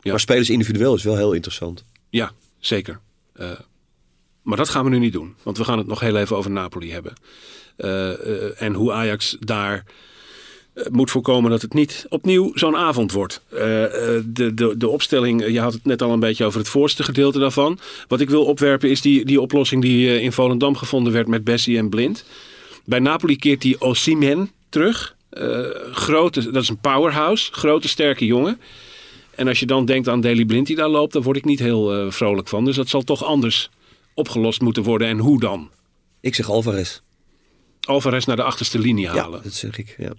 Ja. 0.00 0.10
Maar 0.10 0.20
spelers 0.20 0.50
individueel 0.50 0.94
is 0.94 1.02
wel 1.02 1.16
heel 1.16 1.32
interessant. 1.32 1.84
ja 2.10 2.32
zeker. 2.58 3.00
Maar 4.42 4.56
dat 4.56 4.68
gaan 4.68 4.84
we 4.84 4.90
nu 4.90 4.98
niet 4.98 5.12
doen, 5.12 5.34
want 5.42 5.58
we 5.58 5.64
gaan 5.64 5.78
het 5.78 5.86
nog 5.86 6.00
heel 6.00 6.16
even 6.16 6.36
over 6.36 6.50
Napoli 6.50 6.92
hebben. 6.92 7.12
En 8.56 8.74
hoe 8.74 8.92
Ajax 8.92 9.36
daar 9.40 9.84
moet 10.90 11.10
voorkomen 11.10 11.50
dat 11.50 11.62
het 11.62 11.74
niet 11.74 12.06
opnieuw 12.08 12.50
zo'n 12.54 12.76
avond 12.76 13.12
wordt. 13.12 13.42
De, 13.50 14.50
de, 14.54 14.74
de 14.76 14.88
opstelling, 14.88 15.46
je 15.46 15.60
had 15.60 15.72
het 15.72 15.84
net 15.84 16.02
al 16.02 16.12
een 16.12 16.20
beetje 16.20 16.44
over 16.44 16.58
het 16.58 16.68
voorste 16.68 17.02
gedeelte 17.02 17.38
daarvan. 17.38 17.78
Wat 18.08 18.20
ik 18.20 18.30
wil 18.30 18.44
opwerpen 18.44 18.90
is 18.90 19.00
die, 19.00 19.24
die 19.24 19.40
oplossing 19.40 19.82
die 19.82 20.20
in 20.20 20.32
Volendam 20.32 20.76
gevonden 20.76 21.12
werd 21.12 21.28
met 21.28 21.44
Bessie 21.44 21.78
en 21.78 21.88
Blind. 21.88 22.24
Bij 22.84 22.98
Napoli 22.98 23.36
keert 23.36 23.60
die 23.60 23.80
Osimhen 23.80 24.50
terug. 24.68 25.16
Eh, 25.30 25.60
grote, 25.92 26.50
dat 26.50 26.62
is 26.62 26.68
een 26.68 26.78
powerhouse, 26.80 27.52
grote 27.52 27.88
sterke 27.88 28.26
jongen. 28.26 28.60
En 29.34 29.48
als 29.48 29.60
je 29.60 29.66
dan 29.66 29.84
denkt 29.84 30.08
aan 30.08 30.20
Daley 30.20 30.44
Blind 30.44 30.66
die 30.66 30.76
daar 30.76 30.88
loopt, 30.88 31.12
dan 31.12 31.22
word 31.22 31.36
ik 31.36 31.44
niet 31.44 31.58
heel 31.58 31.94
eh, 31.94 32.10
vrolijk 32.10 32.48
van. 32.48 32.64
Dus 32.64 32.76
dat 32.76 32.88
zal 32.88 33.02
toch 33.02 33.24
anders 33.24 33.70
opgelost 34.14 34.60
moeten 34.60 34.82
worden. 34.82 35.08
En 35.08 35.18
hoe 35.18 35.40
dan? 35.40 35.70
Ik 36.20 36.34
zeg 36.34 36.50
Alvarez. 36.50 37.00
Alvarez 37.80 38.24
naar 38.24 38.36
de 38.36 38.42
achterste 38.42 38.78
linie 38.78 39.04
Ja, 39.04 39.14
halen. 39.14 39.42
dat 39.42 39.52
zeg 39.52 39.78
ik. 39.78 39.94
Ja. 39.98 40.12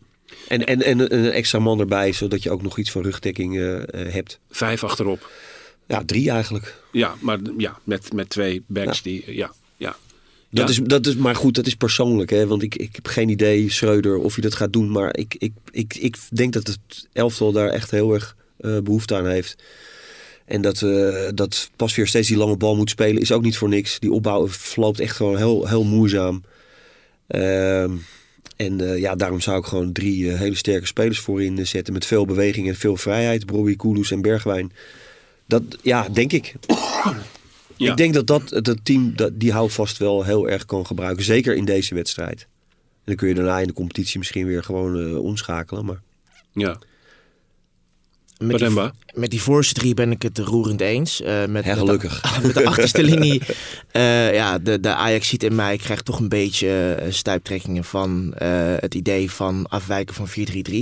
En, 0.48 0.66
en, 0.66 0.82
en 0.82 1.14
een 1.14 1.32
extra 1.32 1.60
man 1.60 1.80
erbij, 1.80 2.12
zodat 2.12 2.44
je 2.44 2.52
ook 2.52 2.62
nog 2.62 2.78
iets 2.78 2.92
van 2.92 3.02
rugdekking 3.02 3.60
eh, 3.60 3.82
hebt. 4.14 4.40
Vijf 4.50 4.84
achterop. 4.84 5.30
Ja, 5.88 6.04
drie 6.06 6.30
eigenlijk. 6.30 6.82
Ja, 6.92 7.16
maar 7.20 7.40
ja, 7.58 7.80
met, 7.84 8.14
met 8.14 8.30
twee 8.30 8.64
backs 8.68 9.02
die... 9.02 9.36
Ja, 9.36 9.52
ja. 9.78 9.96
Dat, 10.54 10.76
Ja. 10.76 10.82
is, 10.82 10.88
dat 10.88 11.06
is, 11.06 11.16
maar 11.16 11.36
goed, 11.36 11.56
dat 11.56 11.68
is 11.68 11.76
persoonlijk. 11.76 12.30
Hè? 12.30 12.48
Want 12.48 12.64
ik, 12.64 12.76
ik 12.76 12.96
heb 12.96 13.08
geen 13.08 13.30
idee, 13.30 13.72
Schreuder, 13.72 14.18
of 14.18 14.34
hij 14.34 14.44
dat 14.44 14.56
gaat 14.56 14.74
doen. 14.74 14.92
Maar 14.92 15.18
ik, 15.18 15.36
ik, 15.38 15.52
ik, 15.72 15.96
ik 15.96 16.18
denk 16.30 16.54
dat 16.54 16.68
het 16.68 17.08
elftal 17.14 17.52
daar 17.52 17.70
echt 17.70 17.92
heel 17.92 18.14
erg 18.14 18.36
eh, 18.60 18.78
behoefte 18.84 19.16
aan 19.16 19.28
heeft. 19.28 19.56
En 20.46 20.62
dat, 20.62 20.82
eh 20.82 21.28
dat 21.36 21.70
pas 21.76 21.96
weer 21.96 22.08
steeds 22.08 22.28
die 22.28 22.38
lange 22.38 22.58
bal 22.58 22.76
moet 22.76 22.90
spelen 22.90 23.22
is 23.22 23.32
ook 23.32 23.42
niet 23.42 23.58
voor 23.58 23.70
niks. 23.70 24.00
Die 24.00 24.12
opbouw 24.12 24.48
verloopt 24.48 25.00
echt 25.00 25.16
gewoon 25.16 25.38
heel, 25.38 25.68
heel 25.68 25.84
moeizaam. 25.84 26.44
Ehm, 27.28 27.92
en 28.56 28.82
eh, 28.82 29.00
ja, 29.00 29.16
daarom 29.16 29.42
zou 29.42 29.60
ik 29.60 29.66
gewoon 29.66 29.92
drie 29.92 30.32
hele 30.32 30.56
sterke 30.56 30.86
spelers 30.88 31.20
voorin 31.20 31.68
zetten. 31.68 31.94
Met 31.94 32.06
veel 32.06 32.26
beweging 32.26 32.68
en 32.68 32.76
veel 32.76 32.98
vrijheid. 32.98 33.46
Brobbey, 33.46 33.76
Kudus 33.76 34.12
en 34.12 34.22
Bergwijn. 34.22 34.72
Dat, 35.48 35.64
ja, 35.82 36.10
denk 36.10 36.32
ik. 36.32 36.54
Ja. 37.78 37.92
Ik 37.92 37.98
denk 37.98 38.14
dat 38.14 38.28
dat 38.28 38.50
het 38.50 38.86
team 38.86 39.16
dat, 39.16 39.40
die 39.40 39.52
houvast 39.52 39.98
wel 39.98 40.24
heel 40.24 40.50
erg 40.50 40.66
kan 40.66 40.86
gebruiken. 40.86 41.24
Zeker 41.24 41.56
in 41.56 41.66
deze 41.66 41.96
wedstrijd. 41.96 42.42
En 42.42 42.48
dan 43.04 43.16
kun 43.16 43.28
je 43.28 43.34
daarna 43.34 43.60
in 43.60 43.68
de 43.68 43.74
competitie 43.74 44.18
misschien 44.18 44.46
weer 44.46 44.64
gewoon 44.64 45.00
eh, 45.00 45.24
omschakelen. 45.24 45.86
Maar 45.86 46.02
ja. 46.54 46.78
Met 48.38 48.58
die, 48.58 48.90
met 49.14 49.30
die 49.30 49.42
voorste 49.42 49.74
drie 49.74 49.94
ben 49.94 50.12
ik 50.12 50.22
het 50.22 50.38
roerend 50.38 50.82
eens. 50.82 51.22
Eh, 51.22 51.46
met, 51.46 51.66
Ja, 51.66 51.76
gelukkig. 51.76 52.24
Met 52.24 52.42
de, 52.42 52.42
met 52.48 52.56
de 52.56 52.66
achterste 52.66 53.04
linie. 53.04 53.42
eh, 53.92 54.34
ja, 54.34 54.60
de, 54.60 54.80
de 54.80 54.94
Ajax 54.94 55.28
ziet 55.28 55.44
in 55.44 55.56
mij 55.56 55.78
krijgt 55.78 56.06
toch 56.06 56.20
een 56.20 56.30
beetje 56.30 56.98
stuiptrekkingen 57.10 57.84
van 57.84 58.34
eh, 58.34 58.50
het 58.80 58.96
idee 58.96 59.32
van 59.32 59.66
afwijken 59.70 60.16
van 60.16 60.28
4-3-3. 60.30 60.74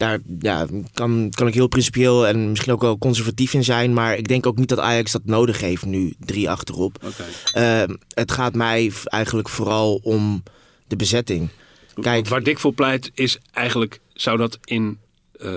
Daar 0.00 0.18
ja, 0.38 0.66
kan, 0.94 1.30
kan 1.34 1.46
ik 1.46 1.54
heel 1.54 1.66
principieel 1.66 2.26
en 2.26 2.48
misschien 2.48 2.72
ook 2.72 2.80
wel 2.80 2.98
conservatief 2.98 3.54
in 3.54 3.64
zijn. 3.64 3.92
Maar 3.92 4.16
ik 4.16 4.28
denk 4.28 4.46
ook 4.46 4.58
niet 4.58 4.68
dat 4.68 4.78
Ajax 4.78 5.12
dat 5.12 5.24
nodig 5.24 5.60
heeft 5.60 5.84
nu, 5.84 6.14
drie 6.18 6.50
achterop. 6.50 6.98
Oké. 7.04 7.24
Eh, 7.52 7.96
het 8.08 8.32
gaat 8.32 8.54
mij 8.54 8.92
eigenlijk 9.04 9.48
vooral 9.48 10.00
om 10.02 10.42
de 10.86 10.96
bezetting. 10.96 11.48
Kijk, 12.00 12.28
Waar 12.28 12.42
Dick 12.42 12.58
voor 12.58 12.72
pleit 12.72 13.10
is 13.14 13.38
eigenlijk... 13.52 14.00
zou 14.12 14.36
dat 14.36 14.58
in 14.64 14.98
eh, 15.32 15.52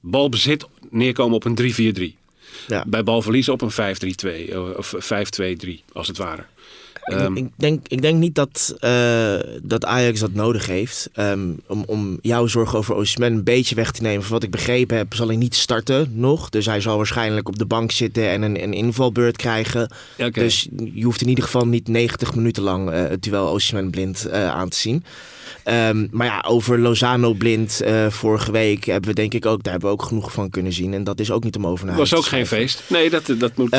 balbezit 0.00 0.66
neerkomen 0.90 1.36
op 1.36 1.44
een 1.44 2.14
3-4-3. 2.14 2.16
ja. 2.66 2.84
Bij 2.86 3.02
balverlies 3.02 3.48
op 3.48 3.62
een 3.62 3.72
5-3-2 3.72 4.50
eh, 4.50 4.76
of 4.76 4.94
5-2-3 5.66 5.68
als 5.92 6.08
het 6.08 6.16
ware. 6.16 6.44
Ehm, 7.10 7.36
ik, 7.36 7.48
denk, 7.56 7.88
ik 7.88 8.02
denk 8.02 8.18
niet 8.18 8.34
dat, 8.34 8.74
eh, 8.80 9.34
dat 9.62 9.84
Ajax 9.84 10.20
dat 10.20 10.32
nodig 10.32 10.66
heeft. 10.66 11.08
Ehm, 11.12 11.48
om, 11.66 11.84
om 11.86 12.18
jouw 12.22 12.46
zorg 12.46 12.76
over 12.76 12.94
Osimhen 12.94 13.32
een 13.32 13.44
beetje 13.44 13.74
weg 13.74 13.90
te 13.90 14.02
nemen. 14.02 14.22
Van 14.22 14.32
wat 14.32 14.42
ik 14.42 14.50
begrepen 14.50 14.96
heb, 14.96 15.14
zal 15.14 15.26
hij 15.26 15.36
niet 15.36 15.54
starten 15.54 16.12
nog. 16.14 16.48
Dus 16.48 16.66
hij 16.66 16.80
zal 16.80 16.96
waarschijnlijk 16.96 17.48
op 17.48 17.58
de 17.58 17.66
bank 17.66 17.90
zitten 17.90 18.28
en 18.28 18.42
een, 18.42 18.62
een 18.62 18.72
invalbeurt 18.72 19.36
krijgen. 19.36 19.90
Dus 20.32 20.68
je 20.94 21.04
hoeft 21.04 21.20
in 21.20 21.28
ieder 21.28 21.44
geval 21.44 21.66
niet 21.66 21.88
90 21.88 22.34
minuten 22.34 22.62
lang 22.62 22.90
eh, 22.90 23.08
het 23.08 23.22
duel 23.22 23.48
Osimhen 23.48 23.90
blind 23.90 24.26
eh, 24.26 24.48
aan 24.48 24.68
te 24.68 24.76
zien. 24.76 25.04
Ehm, 25.64 26.06
maar 26.10 26.26
ja, 26.26 26.44
over 26.46 26.78
Lozano 26.78 27.32
blind 27.32 27.80
eh, 27.80 28.06
vorige 28.10 28.52
week 28.52 28.84
hebben 28.84 29.10
we 29.10 29.16
denk 29.16 29.34
ik 29.34 29.46
ook, 29.46 29.62
daar 29.62 29.72
hebben 29.72 29.90
we 29.90 29.96
ook 29.96 30.02
genoeg 30.02 30.32
van 30.32 30.50
kunnen 30.50 30.72
zien. 30.72 30.94
En 30.94 31.04
dat 31.04 31.20
is 31.20 31.30
ook 31.30 31.44
niet 31.44 31.56
om 31.56 31.66
over 31.66 31.86
naar 31.86 31.96
was 31.96 32.10
huis 32.10 32.22
ook 32.22 32.28
geen 32.28 32.46
feest. 32.46 32.82
Nee, 32.86 33.10
dat, 33.10 33.34
dat 33.38 33.56
moet... 33.56 33.76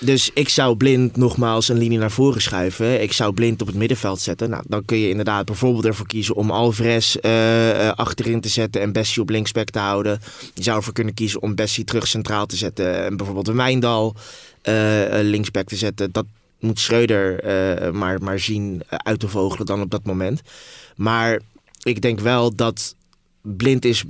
dus 0.00 0.30
ik 0.34 0.48
zou 0.48 0.76
blind 0.76 1.16
nogmaals 1.16 1.68
een 1.68 1.78
linie 1.78 1.98
naar 1.98 2.10
voren 2.10 2.42
schuiven. 2.42 2.67
Ik 2.76 3.12
zou 3.12 3.32
blind 3.32 3.60
op 3.60 3.66
het 3.66 3.76
middenveld 3.76 4.20
zetten. 4.20 4.50
Nou, 4.50 4.62
dan 4.66 4.84
kun 4.84 4.98
je 4.98 5.08
inderdaad 5.08 5.44
bijvoorbeeld 5.44 5.84
ervoor 5.84 6.06
kiezen 6.06 6.34
om 6.34 6.50
Alvarez 6.50 7.16
eh, 7.16 7.88
eh, 7.88 7.94
achterin 7.94 8.40
te 8.40 8.48
zetten 8.48 8.80
en 8.80 8.92
Bessie 8.92 9.22
op 9.22 9.28
linksback 9.28 9.70
te 9.70 9.78
houden. 9.78 10.20
Je 10.54 10.62
zou 10.62 10.76
ervoor 10.76 10.92
kunnen 10.92 11.14
kiezen 11.14 11.42
om 11.42 11.54
Bessie 11.54 11.84
terug 11.84 12.06
centraal 12.06 12.46
te 12.46 12.56
zetten 12.56 13.04
en 13.04 13.16
bijvoorbeeld 13.16 13.56
Wijndal 13.56 14.14
eh, 14.62 14.74
linksback 15.10 15.66
te 15.66 15.76
zetten. 15.76 16.12
Dat 16.12 16.26
moet 16.60 16.80
Schreuder 16.80 17.40
maar, 17.94 18.22
maar 18.22 18.38
zien 18.38 18.82
uit 18.88 19.20
te 19.20 19.28
vogelen 19.28 19.66
dan 19.66 19.80
op 19.80 19.90
dat 19.90 20.04
moment. 20.04 20.40
Maar 20.96 21.40
ik 21.82 22.00
denk 22.02 22.20
wel 22.20 22.54
dat 22.54 22.94
blind 23.42 23.84
is 23.84 24.04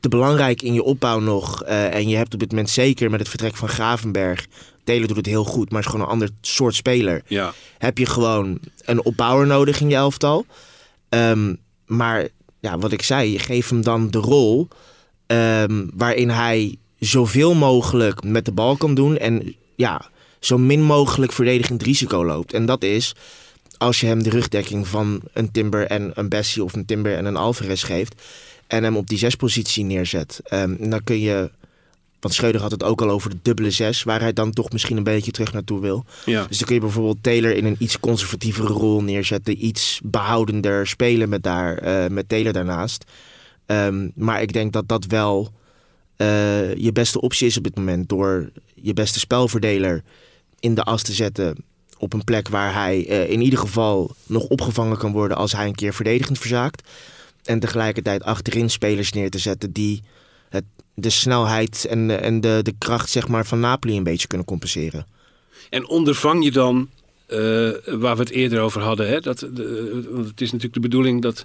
te 0.00 0.08
belangrijk 0.08 0.62
in 0.62 0.74
je 0.74 0.82
opbouw 0.82 1.20
nog. 1.20 1.62
en 1.62 2.08
je 2.08 2.16
hebt 2.16 2.34
op 2.34 2.40
dit 2.40 2.50
moment 2.50 2.70
zeker 2.70 3.10
met 3.10 3.20
het 3.20 3.28
vertrek 3.28 3.56
van 3.56 3.68
Gravenberg. 3.68 4.46
Taylor 4.88 5.06
doet 5.06 5.16
het 5.16 5.26
heel 5.26 5.44
goed, 5.44 5.70
maar 5.70 5.80
is 5.80 5.86
gewoon 5.86 6.00
een 6.00 6.12
ander 6.12 6.30
soort 6.40 6.74
speler. 6.74 7.22
ja. 7.26 7.54
Heb 7.78 7.98
je 7.98 8.06
gewoon 8.06 8.58
een 8.84 9.04
opbouwer 9.04 9.46
nodig 9.46 9.80
in 9.80 9.88
je 9.88 9.94
elftal. 9.94 10.46
Ehm, 11.08 11.54
maar 11.86 12.28
ja, 12.60 12.78
wat 12.78 12.92
ik 12.92 13.02
zei, 13.02 13.38
geef 13.38 13.68
hem 13.68 13.82
dan 13.82 14.10
de 14.10 14.18
rol 14.18 14.68
ehm, 15.26 15.86
waarin 15.94 16.30
hij 16.30 16.76
zoveel 16.98 17.54
mogelijk 17.54 18.22
met 18.24 18.44
de 18.44 18.52
bal 18.52 18.76
kan 18.76 18.94
doen. 18.94 19.18
En 19.18 19.54
ja, 19.76 20.10
zo 20.40 20.58
min 20.58 20.82
mogelijk 20.82 21.32
verdedigend 21.32 21.82
risico 21.82 22.24
loopt. 22.24 22.52
En 22.52 22.66
dat 22.66 22.82
is 22.82 23.14
als 23.78 24.00
je 24.00 24.06
hem 24.06 24.22
de 24.22 24.30
rugdekking 24.30 24.88
van 24.88 25.20
een 25.32 25.50
Timber 25.50 25.86
en 25.86 26.10
een 26.14 26.28
Bessie 26.28 26.64
of 26.64 26.72
een 26.72 26.84
Timber 26.84 27.16
en 27.16 27.24
een 27.24 27.36
Alvarez 27.36 27.84
geeft. 27.84 28.22
En 28.66 28.82
hem 28.82 28.96
op 28.96 29.08
die 29.08 29.18
zespositie 29.18 29.84
neerzet. 29.84 30.40
Um, 30.52 30.90
dan 30.90 31.04
kun 31.04 31.20
je. 31.20 31.50
Want 32.20 32.34
Schreuder 32.34 32.60
had 32.60 32.70
het 32.70 32.82
ook 32.82 33.02
al 33.02 33.10
over 33.10 33.30
de 33.30 33.38
dubbele 33.42 33.70
zes, 33.70 34.02
waar 34.02 34.20
hij 34.20 34.32
dan 34.32 34.50
toch 34.50 34.70
misschien 34.70 34.96
een 34.96 35.02
beetje 35.02 35.30
terug 35.30 35.52
naartoe 35.52 35.80
wil. 35.80 36.04
Ja. 36.24 36.44
Dus 36.46 36.58
dan 36.58 36.66
kun 36.66 36.74
je 36.74 36.80
bijvoorbeeld 36.80 37.22
Taylor 37.22 37.56
in 37.56 37.64
een 37.64 37.76
iets 37.78 38.00
conservatievere 38.00 38.72
rol 38.72 39.02
neerzetten, 39.02 39.64
iets 39.64 40.00
behoudender 40.04 40.86
spelen 40.86 41.28
met, 41.28 41.42
daar, 41.42 41.84
uh, 41.84 42.06
met 42.10 42.28
Taylor 42.28 42.52
daarnaast. 42.52 43.04
Um, 43.66 44.12
maar 44.14 44.42
ik 44.42 44.52
denk 44.52 44.72
dat 44.72 44.88
dat 44.88 45.04
wel 45.04 45.52
uh, 46.16 46.74
je 46.74 46.92
beste 46.92 47.20
optie 47.20 47.46
is 47.46 47.56
op 47.56 47.64
dit 47.64 47.76
moment. 47.76 48.08
Door 48.08 48.50
je 48.74 48.92
beste 48.92 49.18
spelverdeler 49.18 50.02
in 50.60 50.74
de 50.74 50.82
as 50.82 51.02
te 51.02 51.12
zetten 51.12 51.56
op 51.98 52.12
een 52.12 52.24
plek 52.24 52.48
waar 52.48 52.74
hij 52.74 53.08
uh, 53.08 53.30
in 53.30 53.40
ieder 53.40 53.58
geval 53.58 54.14
nog 54.26 54.44
opgevangen 54.44 54.98
kan 54.98 55.12
worden 55.12 55.36
als 55.36 55.52
hij 55.52 55.66
een 55.66 55.74
keer 55.74 55.94
verdedigend 55.94 56.38
verzaakt. 56.38 56.88
En 57.44 57.58
tegelijkertijd 57.58 58.22
achterin 58.22 58.70
spelers 58.70 59.12
neer 59.12 59.30
te 59.30 59.38
zetten 59.38 59.72
die 59.72 60.02
de 61.00 61.10
snelheid 61.10 61.86
en, 61.90 62.22
en 62.22 62.40
de, 62.40 62.60
de 62.62 62.74
kracht 62.78 63.10
zeg 63.10 63.28
maar, 63.28 63.46
van 63.46 63.60
Napoli 63.60 63.96
een 63.96 64.02
beetje 64.02 64.26
kunnen 64.26 64.46
compenseren. 64.46 65.06
En 65.70 65.88
ondervang 65.88 66.44
je 66.44 66.50
dan, 66.50 66.88
uh, 67.28 67.38
waar 67.84 68.16
we 68.16 68.22
het 68.22 68.30
eerder 68.30 68.60
over 68.60 68.80
hadden, 68.80 69.08
hè, 69.08 69.20
dat, 69.20 69.38
de, 69.38 70.06
want 70.10 70.26
het 70.26 70.40
is 70.40 70.46
natuurlijk 70.46 70.74
de 70.74 70.88
bedoeling 70.88 71.22
dat 71.22 71.44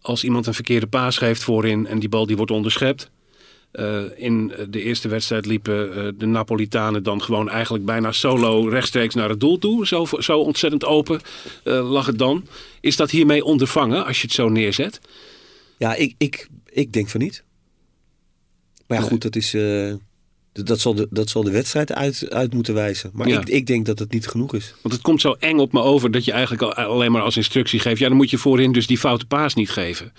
als 0.00 0.24
iemand 0.24 0.46
een 0.46 0.54
verkeerde 0.54 0.86
paas 0.86 1.18
geeft 1.18 1.42
voorin 1.42 1.86
en 1.86 1.98
die 1.98 2.08
bal 2.08 2.26
die 2.26 2.36
wordt 2.36 2.52
onderschept, 2.52 3.10
uh, 3.72 4.02
in 4.16 4.52
de 4.68 4.82
eerste 4.82 5.08
wedstrijd 5.08 5.46
liepen 5.46 5.88
uh, 5.88 6.08
de 6.14 6.26
Napolitanen 6.26 7.02
dan 7.02 7.22
gewoon 7.22 7.48
eigenlijk 7.48 7.84
bijna 7.84 8.12
solo 8.12 8.68
rechtstreeks 8.68 9.14
naar 9.14 9.28
het 9.28 9.40
doel 9.40 9.58
toe. 9.58 9.86
Zo, 9.86 10.06
zo 10.18 10.38
ontzettend 10.38 10.84
open 10.84 11.20
uh, 11.64 11.90
lag 11.90 12.06
het 12.06 12.18
dan. 12.18 12.46
Is 12.80 12.96
dat 12.96 13.10
hiermee 13.10 13.44
ondervangen 13.44 14.04
als 14.04 14.16
je 14.16 14.26
het 14.26 14.36
zo 14.36 14.48
neerzet? 14.48 15.00
Ja, 15.76 15.94
ik, 15.94 16.14
ik, 16.18 16.48
ik 16.64 16.92
denk 16.92 17.08
van 17.08 17.20
niet. 17.20 17.44
Maar 18.86 18.98
ja, 18.98 19.04
goed, 19.04 19.22
dat 19.22 19.36
is. 19.36 19.56
Dat, 20.64 20.80
zal 20.80 20.94
de, 20.94 21.06
dat 21.10 21.28
zal 21.28 21.44
de 21.44 21.50
wedstrijd 21.50 21.92
uit, 21.92 22.26
uit 22.30 22.54
moeten 22.54 22.74
wijzen. 22.74 23.10
Maar 23.12 23.28
ja. 23.28 23.40
ik, 23.40 23.48
ik 23.48 23.66
denk 23.66 23.86
dat 23.86 23.98
het 23.98 24.12
niet 24.12 24.26
genoeg 24.26 24.54
is. 24.54 24.74
Want 24.82 24.94
het 24.94 25.02
komt 25.02 25.20
zo 25.20 25.36
eng 25.38 25.58
op 25.58 25.72
me 25.72 25.80
over 25.80 26.10
dat 26.10 26.24
je 26.24 26.32
eigenlijk 26.32 26.62
alleen 26.62 27.12
maar 27.12 27.22
als 27.22 27.36
instructie 27.36 27.78
geeft. 27.78 27.98
Ja, 27.98 28.08
dan 28.08 28.16
moet 28.16 28.30
je 28.30 28.38
voorin 28.38 28.72
dus 28.72 28.86
die 28.86 28.98
foute 28.98 29.26
paas 29.26 29.54
niet 29.54 29.70
geven 29.70 30.12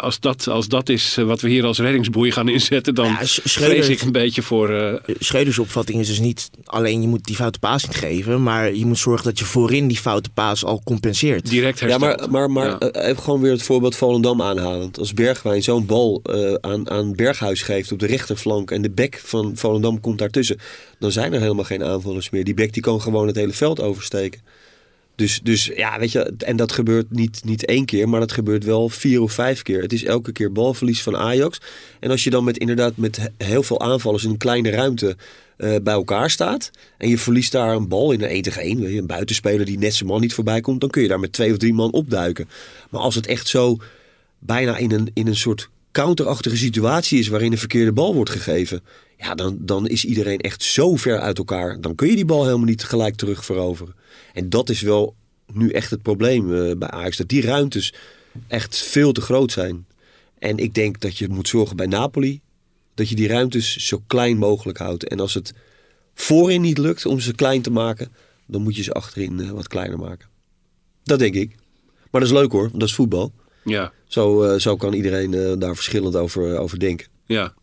als 0.00 0.20
dat, 0.20 0.48
als 0.48 0.68
dat 0.68 0.88
is 0.88 1.14
wat 1.14 1.40
we 1.40 1.48
hier 1.48 1.64
als 1.64 1.78
reddingsboei 1.78 2.30
gaan 2.30 2.48
inzetten, 2.48 2.94
dan 2.94 3.06
ja, 3.06 3.18
vrees 3.24 3.88
ik 3.88 4.00
een 4.00 4.12
beetje 4.12 4.42
voor... 4.42 4.70
Uh... 4.70 4.94
Schreuders 5.18 5.58
opvatting 5.58 6.00
is 6.00 6.06
dus 6.06 6.18
niet 6.20 6.50
alleen 6.64 7.02
je 7.02 7.08
moet 7.08 7.24
die 7.24 7.36
foute 7.36 7.58
paas 7.58 7.86
niet 7.86 7.96
geven, 7.96 8.42
maar 8.42 8.74
je 8.74 8.86
moet 8.86 8.98
zorgen 8.98 9.24
dat 9.24 9.38
je 9.38 9.44
voorin 9.44 9.88
die 9.88 9.96
foute 9.96 10.30
paas 10.30 10.64
al 10.64 10.80
compenseert. 10.84 11.50
Direct 11.50 11.80
herstelt. 11.80 12.20
Ja, 12.20 12.26
maar, 12.28 12.50
maar, 12.50 12.50
maar 12.50 12.90
ja. 12.92 13.08
Even 13.08 13.22
gewoon 13.22 13.40
weer 13.40 13.52
het 13.52 13.62
voorbeeld 13.62 13.96
Volendam 13.96 14.42
aanhalend. 14.42 14.98
Als 14.98 15.14
Bergwijn 15.14 15.62
zo'n 15.62 15.86
bal 15.86 16.22
uh, 16.30 16.54
aan, 16.60 16.90
aan 16.90 17.14
Berghuis 17.14 17.62
geeft 17.62 17.92
op 17.92 17.98
de 17.98 18.06
rechterflank 18.06 18.70
en 18.70 18.82
de 18.82 18.90
bek 18.90 19.20
van 19.24 19.43
Volendam 19.54 20.00
komt 20.00 20.18
daartussen, 20.18 20.58
dan 20.98 21.12
zijn 21.12 21.32
er 21.32 21.40
helemaal 21.40 21.64
geen 21.64 21.84
aanvallers 21.84 22.30
meer. 22.30 22.44
Die 22.44 22.54
bek 22.54 22.72
die 22.72 22.82
kan 22.82 23.00
gewoon 23.00 23.26
het 23.26 23.36
hele 23.36 23.52
veld 23.52 23.80
oversteken. 23.80 24.40
Dus, 25.16 25.40
dus 25.42 25.70
ja, 25.76 25.98
weet 25.98 26.12
je, 26.12 26.34
en 26.38 26.56
dat 26.56 26.72
gebeurt 26.72 27.10
niet, 27.10 27.44
niet 27.44 27.64
één 27.64 27.84
keer, 27.84 28.08
maar 28.08 28.20
dat 28.20 28.32
gebeurt 28.32 28.64
wel 28.64 28.88
vier 28.88 29.22
of 29.22 29.32
vijf 29.32 29.62
keer. 29.62 29.82
Het 29.82 29.92
is 29.92 30.04
elke 30.04 30.32
keer 30.32 30.52
balverlies 30.52 31.02
van 31.02 31.16
Ajax. 31.16 31.60
En 32.00 32.10
als 32.10 32.24
je 32.24 32.30
dan 32.30 32.44
met 32.44 32.58
inderdaad 32.58 32.96
met 32.96 33.30
heel 33.38 33.62
veel 33.62 33.80
aanvallers 33.80 34.24
in 34.24 34.30
een 34.30 34.36
kleine 34.36 34.70
ruimte 34.70 35.16
uh, 35.58 35.76
bij 35.82 35.94
elkaar 35.94 36.30
staat. 36.30 36.70
En 36.98 37.08
je 37.08 37.18
verliest 37.18 37.52
daar 37.52 37.74
een 37.74 37.88
bal 37.88 38.12
in 38.12 38.22
een 38.22 38.28
1 38.28 38.42
tegen 38.42 38.62
1. 38.62 38.96
Een 38.96 39.06
buitenspeler 39.06 39.66
die 39.66 39.78
net 39.78 39.94
zijn 39.94 40.08
man 40.08 40.20
niet 40.20 40.34
voorbij 40.34 40.60
komt. 40.60 40.80
Dan 40.80 40.90
kun 40.90 41.02
je 41.02 41.08
daar 41.08 41.20
met 41.20 41.32
twee 41.32 41.50
of 41.50 41.56
drie 41.56 41.74
man 41.74 41.92
opduiken. 41.92 42.48
Maar 42.90 43.00
als 43.00 43.14
het 43.14 43.26
echt 43.26 43.48
zo 43.48 43.76
bijna 44.38 44.76
in 44.76 44.92
een, 44.92 45.10
in 45.12 45.26
een 45.26 45.36
soort 45.36 45.68
counterachtige 45.92 46.56
situatie 46.56 47.18
is 47.18 47.28
waarin 47.28 47.52
een 47.52 47.58
verkeerde 47.58 47.92
bal 47.92 48.14
wordt 48.14 48.30
gegeven. 48.30 48.82
Ja, 49.18 49.34
dan, 49.34 49.56
dan 49.60 49.88
is 49.88 50.04
iedereen 50.04 50.40
echt 50.40 50.62
zo 50.62 50.96
ver 50.96 51.20
uit 51.20 51.38
elkaar. 51.38 51.80
Dan 51.80 51.94
kun 51.94 52.08
je 52.08 52.14
die 52.14 52.24
bal 52.24 52.44
helemaal 52.44 52.66
niet 52.66 52.84
gelijk 52.84 53.14
terug 53.14 53.44
veroveren. 53.44 53.94
En 54.32 54.48
dat 54.48 54.68
is 54.68 54.80
wel 54.80 55.14
nu 55.52 55.70
echt 55.70 55.90
het 55.90 56.02
probleem 56.02 56.52
uh, 56.52 56.76
bij 56.76 56.90
Ajax. 56.90 57.16
Dat 57.16 57.28
die 57.28 57.42
ruimtes 57.42 57.94
echt 58.48 58.76
veel 58.76 59.12
te 59.12 59.20
groot 59.20 59.52
zijn. 59.52 59.86
En 60.38 60.58
ik 60.58 60.74
denk 60.74 61.00
dat 61.00 61.18
je 61.18 61.28
moet 61.28 61.48
zorgen 61.48 61.76
bij 61.76 61.86
Napoli 61.86 62.40
dat 62.94 63.08
je 63.08 63.14
die 63.14 63.28
ruimtes 63.28 63.76
zo 63.76 64.02
klein 64.06 64.38
mogelijk 64.38 64.78
houdt. 64.78 65.08
En 65.08 65.20
als 65.20 65.34
het 65.34 65.54
voorin 66.14 66.60
niet 66.60 66.78
lukt 66.78 67.06
om 67.06 67.20
ze 67.20 67.34
klein 67.34 67.62
te 67.62 67.70
maken, 67.70 68.12
dan 68.46 68.62
moet 68.62 68.76
je 68.76 68.82
ze 68.82 68.92
achterin 68.92 69.38
uh, 69.38 69.50
wat 69.50 69.68
kleiner 69.68 69.98
maken. 69.98 70.28
Dat 71.02 71.18
denk 71.18 71.34
ik. 71.34 71.56
Maar 72.10 72.20
dat 72.20 72.30
is 72.30 72.38
leuk 72.38 72.52
hoor, 72.52 72.70
dat 72.72 72.88
is 72.88 72.94
voetbal. 72.94 73.32
Ja. 73.64 73.92
Zo, 74.06 74.44
uh, 74.44 74.58
zo 74.58 74.76
kan 74.76 74.92
iedereen 74.92 75.58
daar 75.58 75.74
verschillend 75.74 76.16
over, 76.16 76.58
over 76.58 76.78
denken. 76.78 77.06
Ja. 77.26 77.54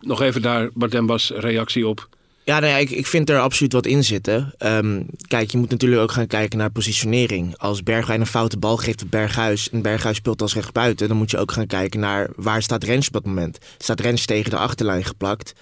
Nog 0.00 0.22
even 0.22 0.42
daar 0.42 0.68
Bart 0.74 0.90
Dembas 0.90 1.30
reactie 1.30 1.88
op. 1.88 2.08
Ja, 2.44 2.58
nou 2.58 2.80
ik, 2.80 2.90
ik 2.90 3.06
vind 3.06 3.30
er 3.30 3.38
absoluut 3.38 3.72
wat 3.72 3.86
in 3.86 4.04
zitten. 4.04 4.54
Um, 4.58 5.06
kijk, 5.26 5.50
je 5.50 5.58
moet 5.58 5.70
natuurlijk 5.70 6.02
ook 6.02 6.12
gaan 6.12 6.26
kijken 6.26 6.58
naar 6.58 6.70
positionering. 6.70 7.56
Als 7.56 7.82
Bergwijn 7.82 8.20
een 8.20 8.26
foute 8.26 8.58
bal 8.58 8.76
geeft 8.76 9.02
op 9.02 9.10
Berghuis 9.10 9.70
en 9.70 9.82
Berghuis 9.82 10.16
speelt 10.16 10.42
als 10.42 10.54
rechtsbuiten, 10.54 11.08
dan 11.08 11.16
moet 11.16 11.30
je 11.30 11.38
ook 11.38 11.52
gaan 11.52 11.66
kijken 11.66 12.00
naar 12.00 12.30
waar 12.36 12.62
staat 12.62 12.84
Rens 12.84 13.06
op 13.06 13.12
dat 13.12 13.26
moment. 13.26 13.58
Staat 13.78 14.00
Rens 14.00 14.26
tegen 14.26 14.50
de 14.50 14.56
achterlijn 14.56 15.04
geplakt? 15.04 15.52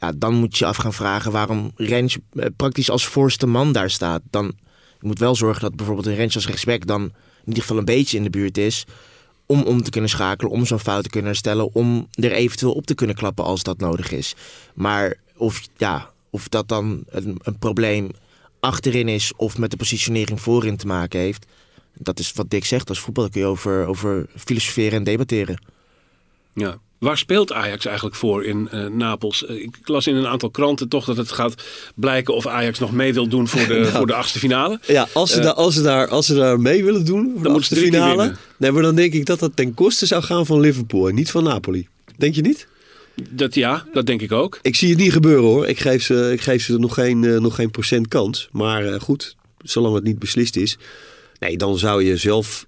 Ja, 0.00 0.12
dan 0.16 0.34
moet 0.34 0.58
je 0.58 0.66
af 0.66 0.76
gaan 0.76 0.94
vragen 0.94 1.32
waarom 1.32 1.72
Rens 1.76 2.18
uh, 2.32 2.44
praktisch 2.56 2.90
als 2.90 3.06
voorste 3.06 3.46
man 3.46 3.72
daar 3.72 3.90
staat. 3.90 4.22
Dan 4.30 4.52
je 5.00 5.06
moet 5.06 5.18
wel 5.18 5.34
zorgen 5.34 5.62
dat 5.62 5.76
bijvoorbeeld 5.76 6.06
een 6.06 6.14
Rens 6.14 6.34
als 6.34 6.46
rechtsback 6.46 6.86
dan 6.86 7.02
in 7.02 7.12
ieder 7.46 7.62
geval 7.62 7.78
een 7.78 7.84
beetje 7.84 8.16
in 8.16 8.22
de 8.22 8.30
buurt 8.30 8.58
is 8.58 8.84
om 9.48 9.62
om 9.62 9.82
te 9.82 9.90
kunnen 9.90 10.10
schakelen, 10.10 10.52
om 10.52 10.66
zo'n 10.66 10.78
fout 10.78 11.02
te 11.02 11.10
kunnen 11.10 11.30
herstellen, 11.30 11.74
om 11.74 12.08
er 12.10 12.32
eventueel 12.32 12.72
op 12.72 12.86
te 12.86 12.94
kunnen 12.94 13.16
klappen 13.16 13.44
als 13.44 13.62
dat 13.62 13.78
nodig 13.78 14.12
is. 14.12 14.34
Maar 14.74 15.14
of, 15.36 15.60
ja, 15.76 16.10
of 16.30 16.48
dat 16.48 16.68
dan 16.68 17.04
een, 17.08 17.40
een 17.42 17.58
probleem 17.58 18.10
achterin 18.60 19.08
is 19.08 19.32
of 19.36 19.58
met 19.58 19.70
de 19.70 19.76
positionering 19.76 20.40
voorin 20.40 20.76
te 20.76 20.86
maken 20.86 21.20
heeft, 21.20 21.46
dat 21.94 22.18
is 22.18 22.32
wat 22.32 22.50
Dick 22.50 22.64
zegt. 22.64 22.88
Als 22.88 23.00
voetbal 23.00 23.28
kun 23.28 23.40
je 23.40 23.46
over, 23.46 23.86
over 23.86 24.26
filosoferen 24.36 24.98
en 24.98 25.04
debatteren. 25.04 25.58
Ja. 26.58 26.78
Waar 26.98 27.18
speelt 27.18 27.52
Ajax 27.52 27.86
eigenlijk 27.86 28.16
voor 28.16 28.44
in 28.44 28.68
uh, 28.74 28.86
Napels? 28.86 29.44
Uh, 29.48 29.62
ik 29.62 29.76
las 29.84 30.06
in 30.06 30.16
een 30.16 30.26
aantal 30.26 30.50
kranten 30.50 30.88
toch 30.88 31.04
dat 31.04 31.16
het 31.16 31.32
gaat 31.32 31.54
blijken 31.94 32.34
of 32.34 32.46
Ajax 32.46 32.78
nog 32.78 32.92
mee 32.92 33.14
wil 33.14 33.28
doen 33.28 33.48
voor 33.48 33.66
de, 33.66 33.78
nou, 33.80 33.92
voor 33.92 34.06
de 34.06 34.14
achtste 34.14 34.38
finale. 34.38 34.80
Ja, 34.86 35.08
als 35.12 35.30
ze, 35.30 35.38
uh, 35.38 35.44
daar, 35.44 35.54
als, 35.54 35.74
ze 35.74 35.82
daar, 35.82 36.08
als 36.08 36.26
ze 36.26 36.34
daar 36.34 36.60
mee 36.60 36.84
willen 36.84 37.04
doen 37.04 37.32
voor 37.34 37.42
de 37.42 37.48
achtste 37.48 37.76
finale, 37.76 38.34
nee, 38.56 38.70
maar 38.70 38.82
dan 38.82 38.94
denk 38.94 39.12
ik 39.12 39.26
dat 39.26 39.38
dat 39.38 39.56
ten 39.56 39.74
koste 39.74 40.06
zou 40.06 40.22
gaan 40.22 40.46
van 40.46 40.60
Liverpool 40.60 41.08
en 41.08 41.14
niet 41.14 41.30
van 41.30 41.44
Napoli. 41.44 41.88
Denk 42.16 42.34
je 42.34 42.42
niet? 42.42 42.66
Dat, 43.30 43.54
ja, 43.54 43.84
dat 43.92 44.06
denk 44.06 44.20
ik 44.22 44.32
ook. 44.32 44.58
Ik 44.62 44.74
zie 44.74 44.88
het 44.88 44.98
niet 44.98 45.12
gebeuren 45.12 45.44
hoor. 45.44 45.66
Ik 45.66 45.78
geef 45.78 46.02
ze, 46.02 46.30
ik 46.32 46.40
geef 46.40 46.64
ze 46.64 46.78
nog, 46.78 46.94
geen, 46.94 47.42
nog 47.42 47.54
geen 47.54 47.70
procent 47.70 48.08
kans. 48.08 48.48
Maar 48.52 49.00
goed, 49.00 49.36
zolang 49.58 49.94
het 49.94 50.04
niet 50.04 50.18
beslist 50.18 50.56
is. 50.56 50.78
Nee, 51.38 51.56
dan 51.56 51.78
zou 51.78 52.04
je 52.04 52.16
zelf 52.16 52.66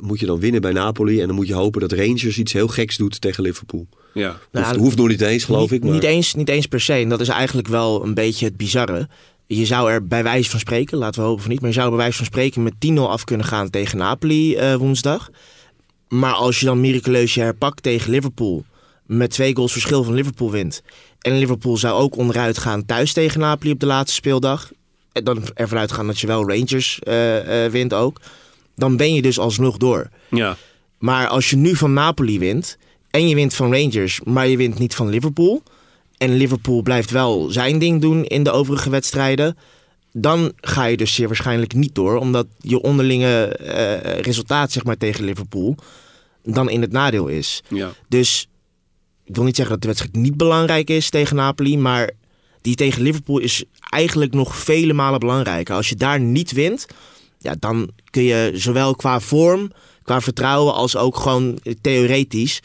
moet 0.00 0.20
je 0.20 0.26
dan 0.26 0.40
winnen 0.40 0.60
bij 0.60 0.72
Napoli. 0.72 1.20
En 1.20 1.26
dan 1.26 1.36
moet 1.36 1.46
je 1.46 1.54
hopen 1.54 1.80
dat 1.80 1.92
Rangers 1.92 2.38
iets 2.38 2.52
heel 2.52 2.68
geks 2.68 2.96
doet 2.96 3.20
tegen 3.20 3.42
Liverpool. 3.42 3.86
Ja. 4.14 4.38
Nou, 4.52 4.66
hoeft, 4.66 4.78
hoeft 4.78 4.96
nog 4.96 5.08
niet 5.08 5.20
eens, 5.20 5.44
geloof 5.44 5.70
niet, 5.70 5.72
ik. 5.72 5.84
Maar... 5.84 5.92
Niet, 5.92 6.02
eens, 6.02 6.34
niet 6.34 6.48
eens 6.48 6.66
per 6.66 6.80
se. 6.80 6.92
En 6.92 7.08
dat 7.08 7.20
is 7.20 7.28
eigenlijk 7.28 7.68
wel 7.68 8.04
een 8.04 8.14
beetje 8.14 8.46
het 8.46 8.56
bizarre. 8.56 9.08
Je 9.46 9.66
zou 9.66 9.90
er 9.90 10.06
bij 10.06 10.22
wijze 10.22 10.50
van 10.50 10.60
spreken, 10.60 10.98
laten 10.98 11.20
we 11.20 11.26
hopen 11.26 11.42
van 11.42 11.50
niet, 11.50 11.60
maar 11.60 11.68
je 11.68 11.74
zou 11.74 11.86
er 11.86 11.94
bij 11.94 12.02
wijze 12.02 12.16
van 12.16 12.26
spreken 12.26 12.62
met 12.62 12.74
10-0 12.88 12.94
af 12.94 13.24
kunnen 13.24 13.46
gaan 13.46 13.70
tegen 13.70 13.98
Napoli 13.98 14.56
uh, 14.56 14.74
woensdag. 14.74 15.30
Maar 16.08 16.32
als 16.32 16.60
je 16.60 16.66
dan 16.66 16.80
miraculeus 16.80 17.34
je 17.34 17.40
herpakt 17.40 17.82
tegen 17.82 18.10
Liverpool, 18.10 18.64
met 19.06 19.30
twee 19.30 19.54
goals 19.54 19.72
verschil 19.72 20.04
van 20.04 20.14
Liverpool 20.14 20.50
wint. 20.50 20.82
En 21.20 21.38
Liverpool 21.38 21.76
zou 21.76 22.00
ook 22.00 22.16
onderuit 22.16 22.58
gaan 22.58 22.86
thuis 22.86 23.12
tegen 23.12 23.40
Napoli 23.40 23.72
op 23.72 23.80
de 23.80 23.86
laatste 23.86 24.14
speeldag. 24.14 24.70
En 25.12 25.24
dan 25.24 25.42
ervan 25.54 25.78
uitgaan 25.78 26.06
dat 26.06 26.20
je 26.20 26.26
wel 26.26 26.48
Rangers 26.48 27.00
uh, 27.08 27.64
uh, 27.64 27.70
wint 27.70 27.94
ook 27.94 28.20
dan 28.74 28.96
ben 28.96 29.14
je 29.14 29.22
dus 29.22 29.38
alsnog 29.38 29.76
door. 29.76 30.08
Ja. 30.30 30.56
Maar 30.98 31.28
als 31.28 31.50
je 31.50 31.56
nu 31.56 31.76
van 31.76 31.92
Napoli 31.92 32.38
wint 32.38 32.78
en 33.10 33.28
je 33.28 33.34
wint 33.34 33.54
van 33.54 33.72
Rangers, 33.72 34.20
maar 34.24 34.48
je 34.48 34.56
wint 34.56 34.78
niet 34.78 34.94
van 34.94 35.08
Liverpool. 35.08 35.62
En 36.16 36.34
Liverpool 36.36 36.82
blijft 36.82 37.10
wel 37.10 37.50
zijn 37.50 37.78
ding 37.78 38.00
doen 38.00 38.24
in 38.24 38.42
de 38.42 38.50
overige 38.50 38.90
wedstrijden. 38.90 39.56
Dan 40.12 40.52
ga 40.60 40.84
je 40.84 40.96
dus 40.96 41.14
zeer 41.14 41.26
waarschijnlijk 41.26 41.74
niet 41.74 41.94
door, 41.94 42.16
omdat 42.16 42.46
je 42.58 42.80
onderlinge 42.80 43.58
uh, 43.60 44.20
resultaat 44.20 44.72
zeg 44.72 44.84
maar, 44.84 44.96
tegen 44.96 45.24
Liverpool 45.24 45.76
dan 46.42 46.70
in 46.70 46.80
het 46.80 46.92
nadeel 46.92 47.26
is. 47.26 47.62
Ja. 47.68 47.92
Dus 48.08 48.48
ik 49.24 49.34
wil 49.34 49.44
niet 49.44 49.56
zeggen 49.56 49.74
dat 49.74 49.82
de 49.82 49.88
wedstrijd 49.88 50.16
niet 50.16 50.36
belangrijk 50.36 50.90
is 50.90 51.10
tegen 51.10 51.36
Napoli, 51.36 51.78
maar 51.78 52.10
die 52.60 52.74
tegen 52.74 53.02
Liverpool 53.02 53.38
is 53.38 53.64
eigenlijk 53.90 54.32
nog 54.32 54.56
vele 54.56 54.92
malen 54.92 55.20
belangrijker. 55.20 55.74
Als 55.74 55.88
je 55.88 55.96
daar 55.96 56.20
niet 56.20 56.52
wint, 56.52 56.86
ja, 57.44 57.54
dan 57.58 57.90
kun 58.10 58.22
je 58.22 58.50
zowel 58.54 58.94
qua 58.94 59.20
vorm, 59.20 59.70
qua 60.02 60.20
vertrouwen 60.20 60.74
als 60.74 60.96
ook 60.96 61.16
gewoon 61.16 61.58
theoretisch 61.80 62.60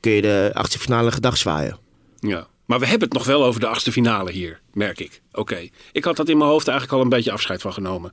kun 0.00 0.12
je 0.12 0.22
de 0.22 0.50
achtste 0.52 0.78
finale 0.78 1.12
gedag 1.12 1.36
zwaaien. 1.36 1.78
Ja. 2.18 2.46
Maar 2.64 2.78
we 2.78 2.86
hebben 2.86 3.08
het 3.08 3.16
nog 3.16 3.26
wel 3.26 3.44
over 3.44 3.60
de 3.60 3.66
achtste 3.66 3.92
finale 3.92 4.30
hier, 4.30 4.60
merk 4.72 5.00
ik. 5.00 5.20
Oké, 5.32 5.68
ik 5.92 6.04
had 6.04 6.16
dat 6.16 6.28
in 6.28 6.38
mijn 6.38 6.50
hoofd 6.50 6.68
eigenlijk 6.68 6.98
al 6.98 7.04
een 7.04 7.16
beetje 7.16 7.32
afscheid 7.32 7.60
van 7.60 7.72
genomen. 7.72 8.12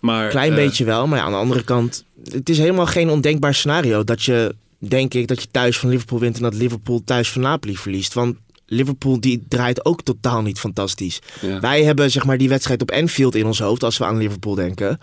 Maar, 0.00 0.28
Klein 0.28 0.50
eh, 0.50 0.56
beetje 0.56 0.84
wel, 0.84 1.06
maar 1.06 1.18
ja, 1.18 1.24
aan 1.24 1.32
de 1.32 1.38
andere 1.38 1.64
kant... 1.64 2.04
Het 2.30 2.48
is 2.48 2.58
helemaal 2.58 2.86
geen 2.86 3.10
ondenkbaar 3.10 3.54
scenario 3.54 4.04
dat 4.04 4.22
je, 4.22 4.54
denk 4.78 5.14
ik, 5.14 5.28
dat 5.28 5.42
je 5.42 5.48
thuis 5.50 5.78
van 5.78 5.88
Liverpool 5.88 6.18
wint... 6.18 6.36
en 6.36 6.42
dat 6.42 6.54
Liverpool 6.54 7.02
thuis 7.04 7.30
van 7.30 7.42
Napoli 7.42 7.76
verliest. 7.76 8.14
Want 8.14 8.36
Liverpool 8.66 9.20
die 9.20 9.44
draait 9.48 9.84
ook 9.84 10.02
totaal 10.02 10.42
niet 10.42 10.60
fantastisch. 10.60 11.18
Ja. 11.40 11.60
Wij 11.60 11.84
hebben 11.84 12.10
zeg 12.10 12.24
maar 12.24 12.38
die 12.38 12.48
wedstrijd 12.48 12.82
op 12.82 12.90
Anfield 12.90 13.34
in 13.34 13.46
ons 13.46 13.58
hoofd 13.58 13.82
als 13.82 13.98
we 13.98 14.04
aan 14.04 14.18
Liverpool 14.18 14.54
denken. 14.54 15.00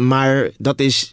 Maar 0.00 0.50
dat 0.58 0.80
is 0.80 1.12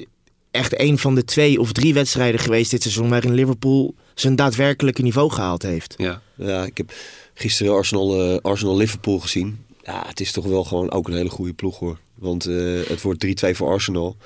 echt 0.51 0.79
een 0.79 0.97
van 0.97 1.15
de 1.15 1.23
twee 1.23 1.59
of 1.59 1.71
drie 1.71 1.93
wedstrijden 1.93 2.39
geweest 2.39 2.71
dit 2.71 2.81
seizoen... 2.81 3.09
waarin 3.09 3.33
Liverpool 3.33 3.95
zijn 4.13 4.35
daadwerkelijke 4.35 5.01
niveau 5.01 5.31
gehaald 5.31 5.61
heeft. 5.61 5.93
Ja, 5.97 6.21
Ja, 6.35 6.63
ik 6.65 6.77
heb 6.77 6.93
gisteren 7.33 7.73
Arsenal, 7.73 8.21
eh, 8.33 8.37
Arsenal 8.41 8.77
Liverpool 8.77 9.19
gezien. 9.19 9.65
Ja, 9.83 10.03
het 10.07 10.19
is 10.19 10.31
toch 10.31 10.45
wel 10.45 10.63
gewoon 10.63 10.91
ook 10.91 11.07
een 11.07 11.13
hele 11.13 11.29
goede 11.29 11.53
ploeg 11.53 11.79
hoor. 11.79 11.97
Want 12.15 12.45
eh, 12.45 12.55
het 12.87 13.01
wordt 13.01 13.25
3-2 13.45 13.49
voor 13.55 13.69
Arsenal. 13.69 14.17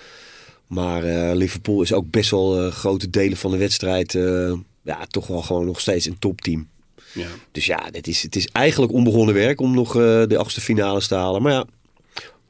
Maar 0.68 1.03
eh, 1.03 1.36
Liverpool 1.36 1.82
is 1.82 1.93
ook 1.93 2.10
best 2.10 2.30
wel 2.32 2.72
grote 2.72 3.10
delen 3.10 3.38
van 3.38 3.51
de 3.51 3.58
wedstrijd. 3.58 4.16
eh, 4.16 4.53
ja, 4.82 5.05
toch 5.08 5.28
wel 5.28 5.41
gewoon 5.41 5.66
nog 5.66 5.80
steeds 5.80 6.05
een 6.05 6.20
topteam. 6.20 6.68
ja. 7.14 7.28
Dus 7.51 7.66
ja, 7.66 7.88
het 7.91 8.08
is, 8.08 8.22
het 8.24 8.36
is 8.36 8.47
eigenlijk 8.47 8.91
onbegonnen 8.93 9.36
werk 9.36 9.62
om 9.62 9.74
nog 9.74 9.95
eh, 9.95 10.24
de 10.28 10.38
achtste 10.38 10.62
finales 10.62 11.08
te 11.08 11.16
halen. 11.16 11.41
Maar 11.41 11.51
ja, 11.51 11.66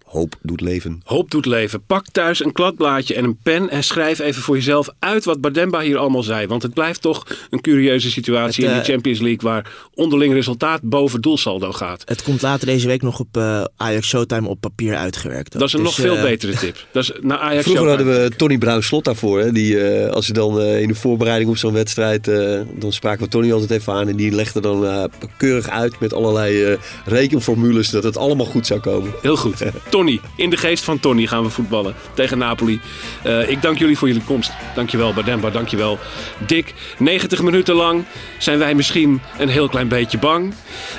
hoop 0.08 0.36
doet 0.42 0.62
leven. 0.62 1.02
Hoop 1.04 1.32
doet 1.32 1.46
leven. 1.46 1.84
Pak 1.88 2.06
thuis 2.12 2.44
een 2.46 2.52
kladblaadje 2.52 3.14
en 3.16 3.24
een 3.24 3.38
pen 3.44 3.70
en 3.70 3.84
schrijf 3.84 4.20
even 4.20 4.42
voor 4.42 4.56
jezelf 4.56 4.90
uit 5.00 5.26
wat 5.26 5.42
Bademba 5.42 5.80
hier 5.82 5.98
allemaal 5.98 6.24
zei. 6.24 6.48
Want 6.48 6.64
het 6.64 6.74
blijft 6.74 7.02
toch 7.02 7.24
een 7.50 7.62
curieuze 7.62 8.12
situatie 8.12 8.64
Het, 8.64 8.74
in 8.74 8.80
eh, 8.80 8.86
de 8.86 8.92
Champions 8.92 9.20
League 9.20 9.50
waar 9.50 9.72
onderling 9.94 10.34
resultaat 10.34 10.82
boven 10.82 11.22
doelsaldo 11.22 11.72
gaat. 11.72 12.02
Het 12.06 12.24
komt 12.24 12.42
later 12.42 12.68
deze 12.68 12.88
week 12.88 13.02
nog 13.02 13.20
op 13.20 13.38
eh, 13.38 13.64
Ajax 13.78 14.08
Showtime 14.08 14.48
op 14.48 14.62
papier 14.62 14.96
uitgewerkt. 14.96 15.52
Dat 15.54 15.62
is 15.62 15.74
een 15.74 15.84
Dus, 15.84 15.88
nog 15.98 16.06
veel 16.08 16.16
eh, 16.16 16.22
betere 16.24 16.54
tip. 16.58 16.86
Dat 16.92 17.04
is 17.04 17.12
naar 17.22 17.38
Ajax 17.38 17.64
Vroeger 17.64 17.84
Showtime. 17.86 18.10
hadden 18.12 18.30
we 18.30 18.36
Tony 18.36 18.58
Bruin 18.58 18.84
Slot 18.84 19.04
daarvoor. 19.06 19.40
Hè? 19.40 19.52
Die, 19.52 19.80
eh, 19.84 20.12
als 20.14 20.28
je 20.28 20.34
dan 20.34 20.60
eh, 20.60 20.82
in 20.82 20.88
de 20.88 20.96
voorbereiding 20.96 21.50
op 21.50 21.58
zo'n 21.58 21.74
wedstrijd. 21.74 22.28
eh, 22.28 22.62
dan 22.76 22.92
spraken 22.94 23.24
we 23.24 23.30
Tony 23.30 23.52
altijd 23.52 23.72
even 23.72 23.94
aan. 23.94 24.08
En 24.08 24.16
die 24.16 24.32
legde 24.32 24.62
dan 24.62 24.86
eh, 24.86 25.04
keurig 25.38 25.70
uit 25.70 26.00
met 26.00 26.14
allerlei 26.14 26.64
eh, 26.64 26.78
rekenformules. 27.06 27.90
dat 27.90 28.04
het 28.04 28.18
allemaal 28.18 28.46
goed 28.46 28.68
zou 28.68 28.80
komen. 28.80 29.12
Heel 29.22 29.36
goed. 29.38 29.64
Tony, 29.98 30.20
in 30.36 30.50
de 30.50 30.58
geest 30.58 30.84
van 30.84 31.00
Tony 31.00 31.26
gaan 31.26 31.44
we 31.44 31.50
voetballen 31.50 31.96
tegen 32.14 32.38
Napoli. 32.38 32.80
Eh, 33.24 33.50
ik 33.50 33.62
dank 33.62 33.78
jullie 33.78 33.98
voor 33.98 34.08
jullie 34.08 34.24
komst. 34.24 34.52
Dankjewel 34.76 35.14
Bademba, 35.14 35.50
dankjewel 35.50 36.00
Dick. 36.48 36.74
90 36.98 37.42
minuten 37.42 37.76
lang 37.76 38.06
zijn 38.38 38.60
wij 38.60 38.76
misschien 38.76 39.22
een 39.38 39.50
heel 39.50 39.70
klein 39.70 39.88
beetje 39.88 40.18
bang. 40.18 40.54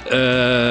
Eh, 0.08 0.18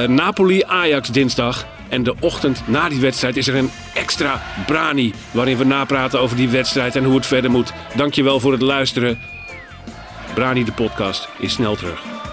Napoli, 0.04 0.64
Ajax 0.64 1.10
dinsdag. 1.10 1.68
En 1.90 2.04
de 2.04 2.16
ochtend 2.20 2.64
na 2.66 2.90
die 2.90 3.00
wedstrijd 3.00 3.38
is 3.38 3.48
er 3.48 3.56
een 3.56 3.72
extra 3.94 4.42
brani. 4.66 5.14
Waarin 5.32 5.58
we 5.58 5.64
napraten 5.64 6.20
over 6.20 6.38
die 6.38 6.50
wedstrijd 6.50 6.96
en 6.96 7.04
hoe 7.04 7.16
het 7.16 7.26
verder 7.26 7.52
moet. 7.52 7.74
Dankjewel 7.96 8.40
voor 8.40 8.52
het 8.52 8.62
luisteren. 8.62 9.20
Brani 10.34 10.64
de 10.64 10.72
podcast 10.72 11.28
is 11.40 11.54
snel 11.54 11.76
terug. 11.76 12.27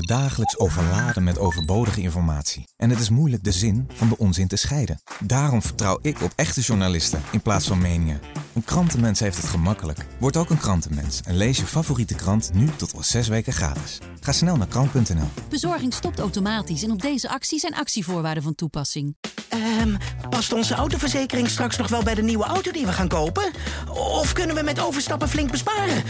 Worden 0.00 0.26
dagelijks 0.26 0.58
overladen 0.58 1.24
met 1.24 1.38
overbodige 1.38 2.00
informatie. 2.00 2.68
En 2.76 2.90
het 2.90 3.00
is 3.00 3.10
moeilijk 3.10 3.44
de 3.44 3.52
zin 3.52 3.88
van 3.92 4.08
de 4.08 4.18
onzin 4.18 4.48
te 4.48 4.56
scheiden. 4.56 5.00
Daarom 5.20 5.62
vertrouw 5.62 5.98
ik 6.02 6.22
op 6.22 6.32
echte 6.36 6.60
journalisten 6.60 7.22
in 7.32 7.40
plaats 7.40 7.66
van 7.66 7.78
meningen. 7.78 8.20
Een 8.54 8.64
krantenmens 8.64 9.20
heeft 9.20 9.36
het 9.36 9.46
gemakkelijk. 9.46 9.98
Word 10.18 10.36
ook 10.36 10.50
een 10.50 10.58
krantenmens 10.58 11.20
en 11.20 11.36
lees 11.36 11.56
je 11.56 11.64
favoriete 11.64 12.14
krant 12.14 12.50
nu 12.54 12.68
tot 12.76 12.94
al 12.94 13.02
zes 13.02 13.28
weken 13.28 13.52
gratis. 13.52 13.98
Ga 14.20 14.32
snel 14.32 14.56
naar 14.56 14.66
krant.nl. 14.66 15.28
Bezorging 15.48 15.94
stopt 15.94 16.18
automatisch 16.18 16.82
en 16.82 16.90
op 16.90 17.02
deze 17.02 17.28
actie 17.28 17.58
zijn 17.58 17.74
actievoorwaarden 17.74 18.42
van 18.42 18.54
toepassing. 18.54 19.16
Ehm, 19.48 19.96
past 20.30 20.52
onze 20.52 20.74
autoverzekering 20.74 21.48
straks 21.48 21.76
nog 21.76 21.88
wel 21.88 22.02
bij 22.02 22.14
de 22.14 22.22
nieuwe 22.22 22.44
auto 22.44 22.70
die 22.70 22.86
we 22.86 22.92
gaan 22.92 23.08
kopen? 23.08 23.50
Of 23.94 24.32
kunnen 24.32 24.56
we 24.56 24.62
met 24.62 24.80
overstappen 24.80 25.28
flink 25.28 25.50
besparen? 25.50 26.02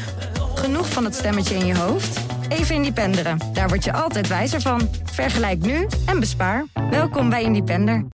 Genoeg 0.54 0.88
van 0.88 1.04
het 1.04 1.14
stemmetje 1.14 1.54
in 1.54 1.66
je 1.66 1.76
hoofd? 1.76 2.20
Even 2.48 2.74
Independeren. 2.74 3.38
Daar 3.52 3.68
word 3.68 3.84
je 3.84 3.92
altijd 3.92 4.28
wijzer 4.28 4.60
van. 4.60 4.88
Vergelijk 5.04 5.58
nu 5.62 5.86
en 6.06 6.20
bespaar. 6.20 6.64
Welkom 6.90 7.30
bij 7.30 7.42
Independer. 7.42 8.04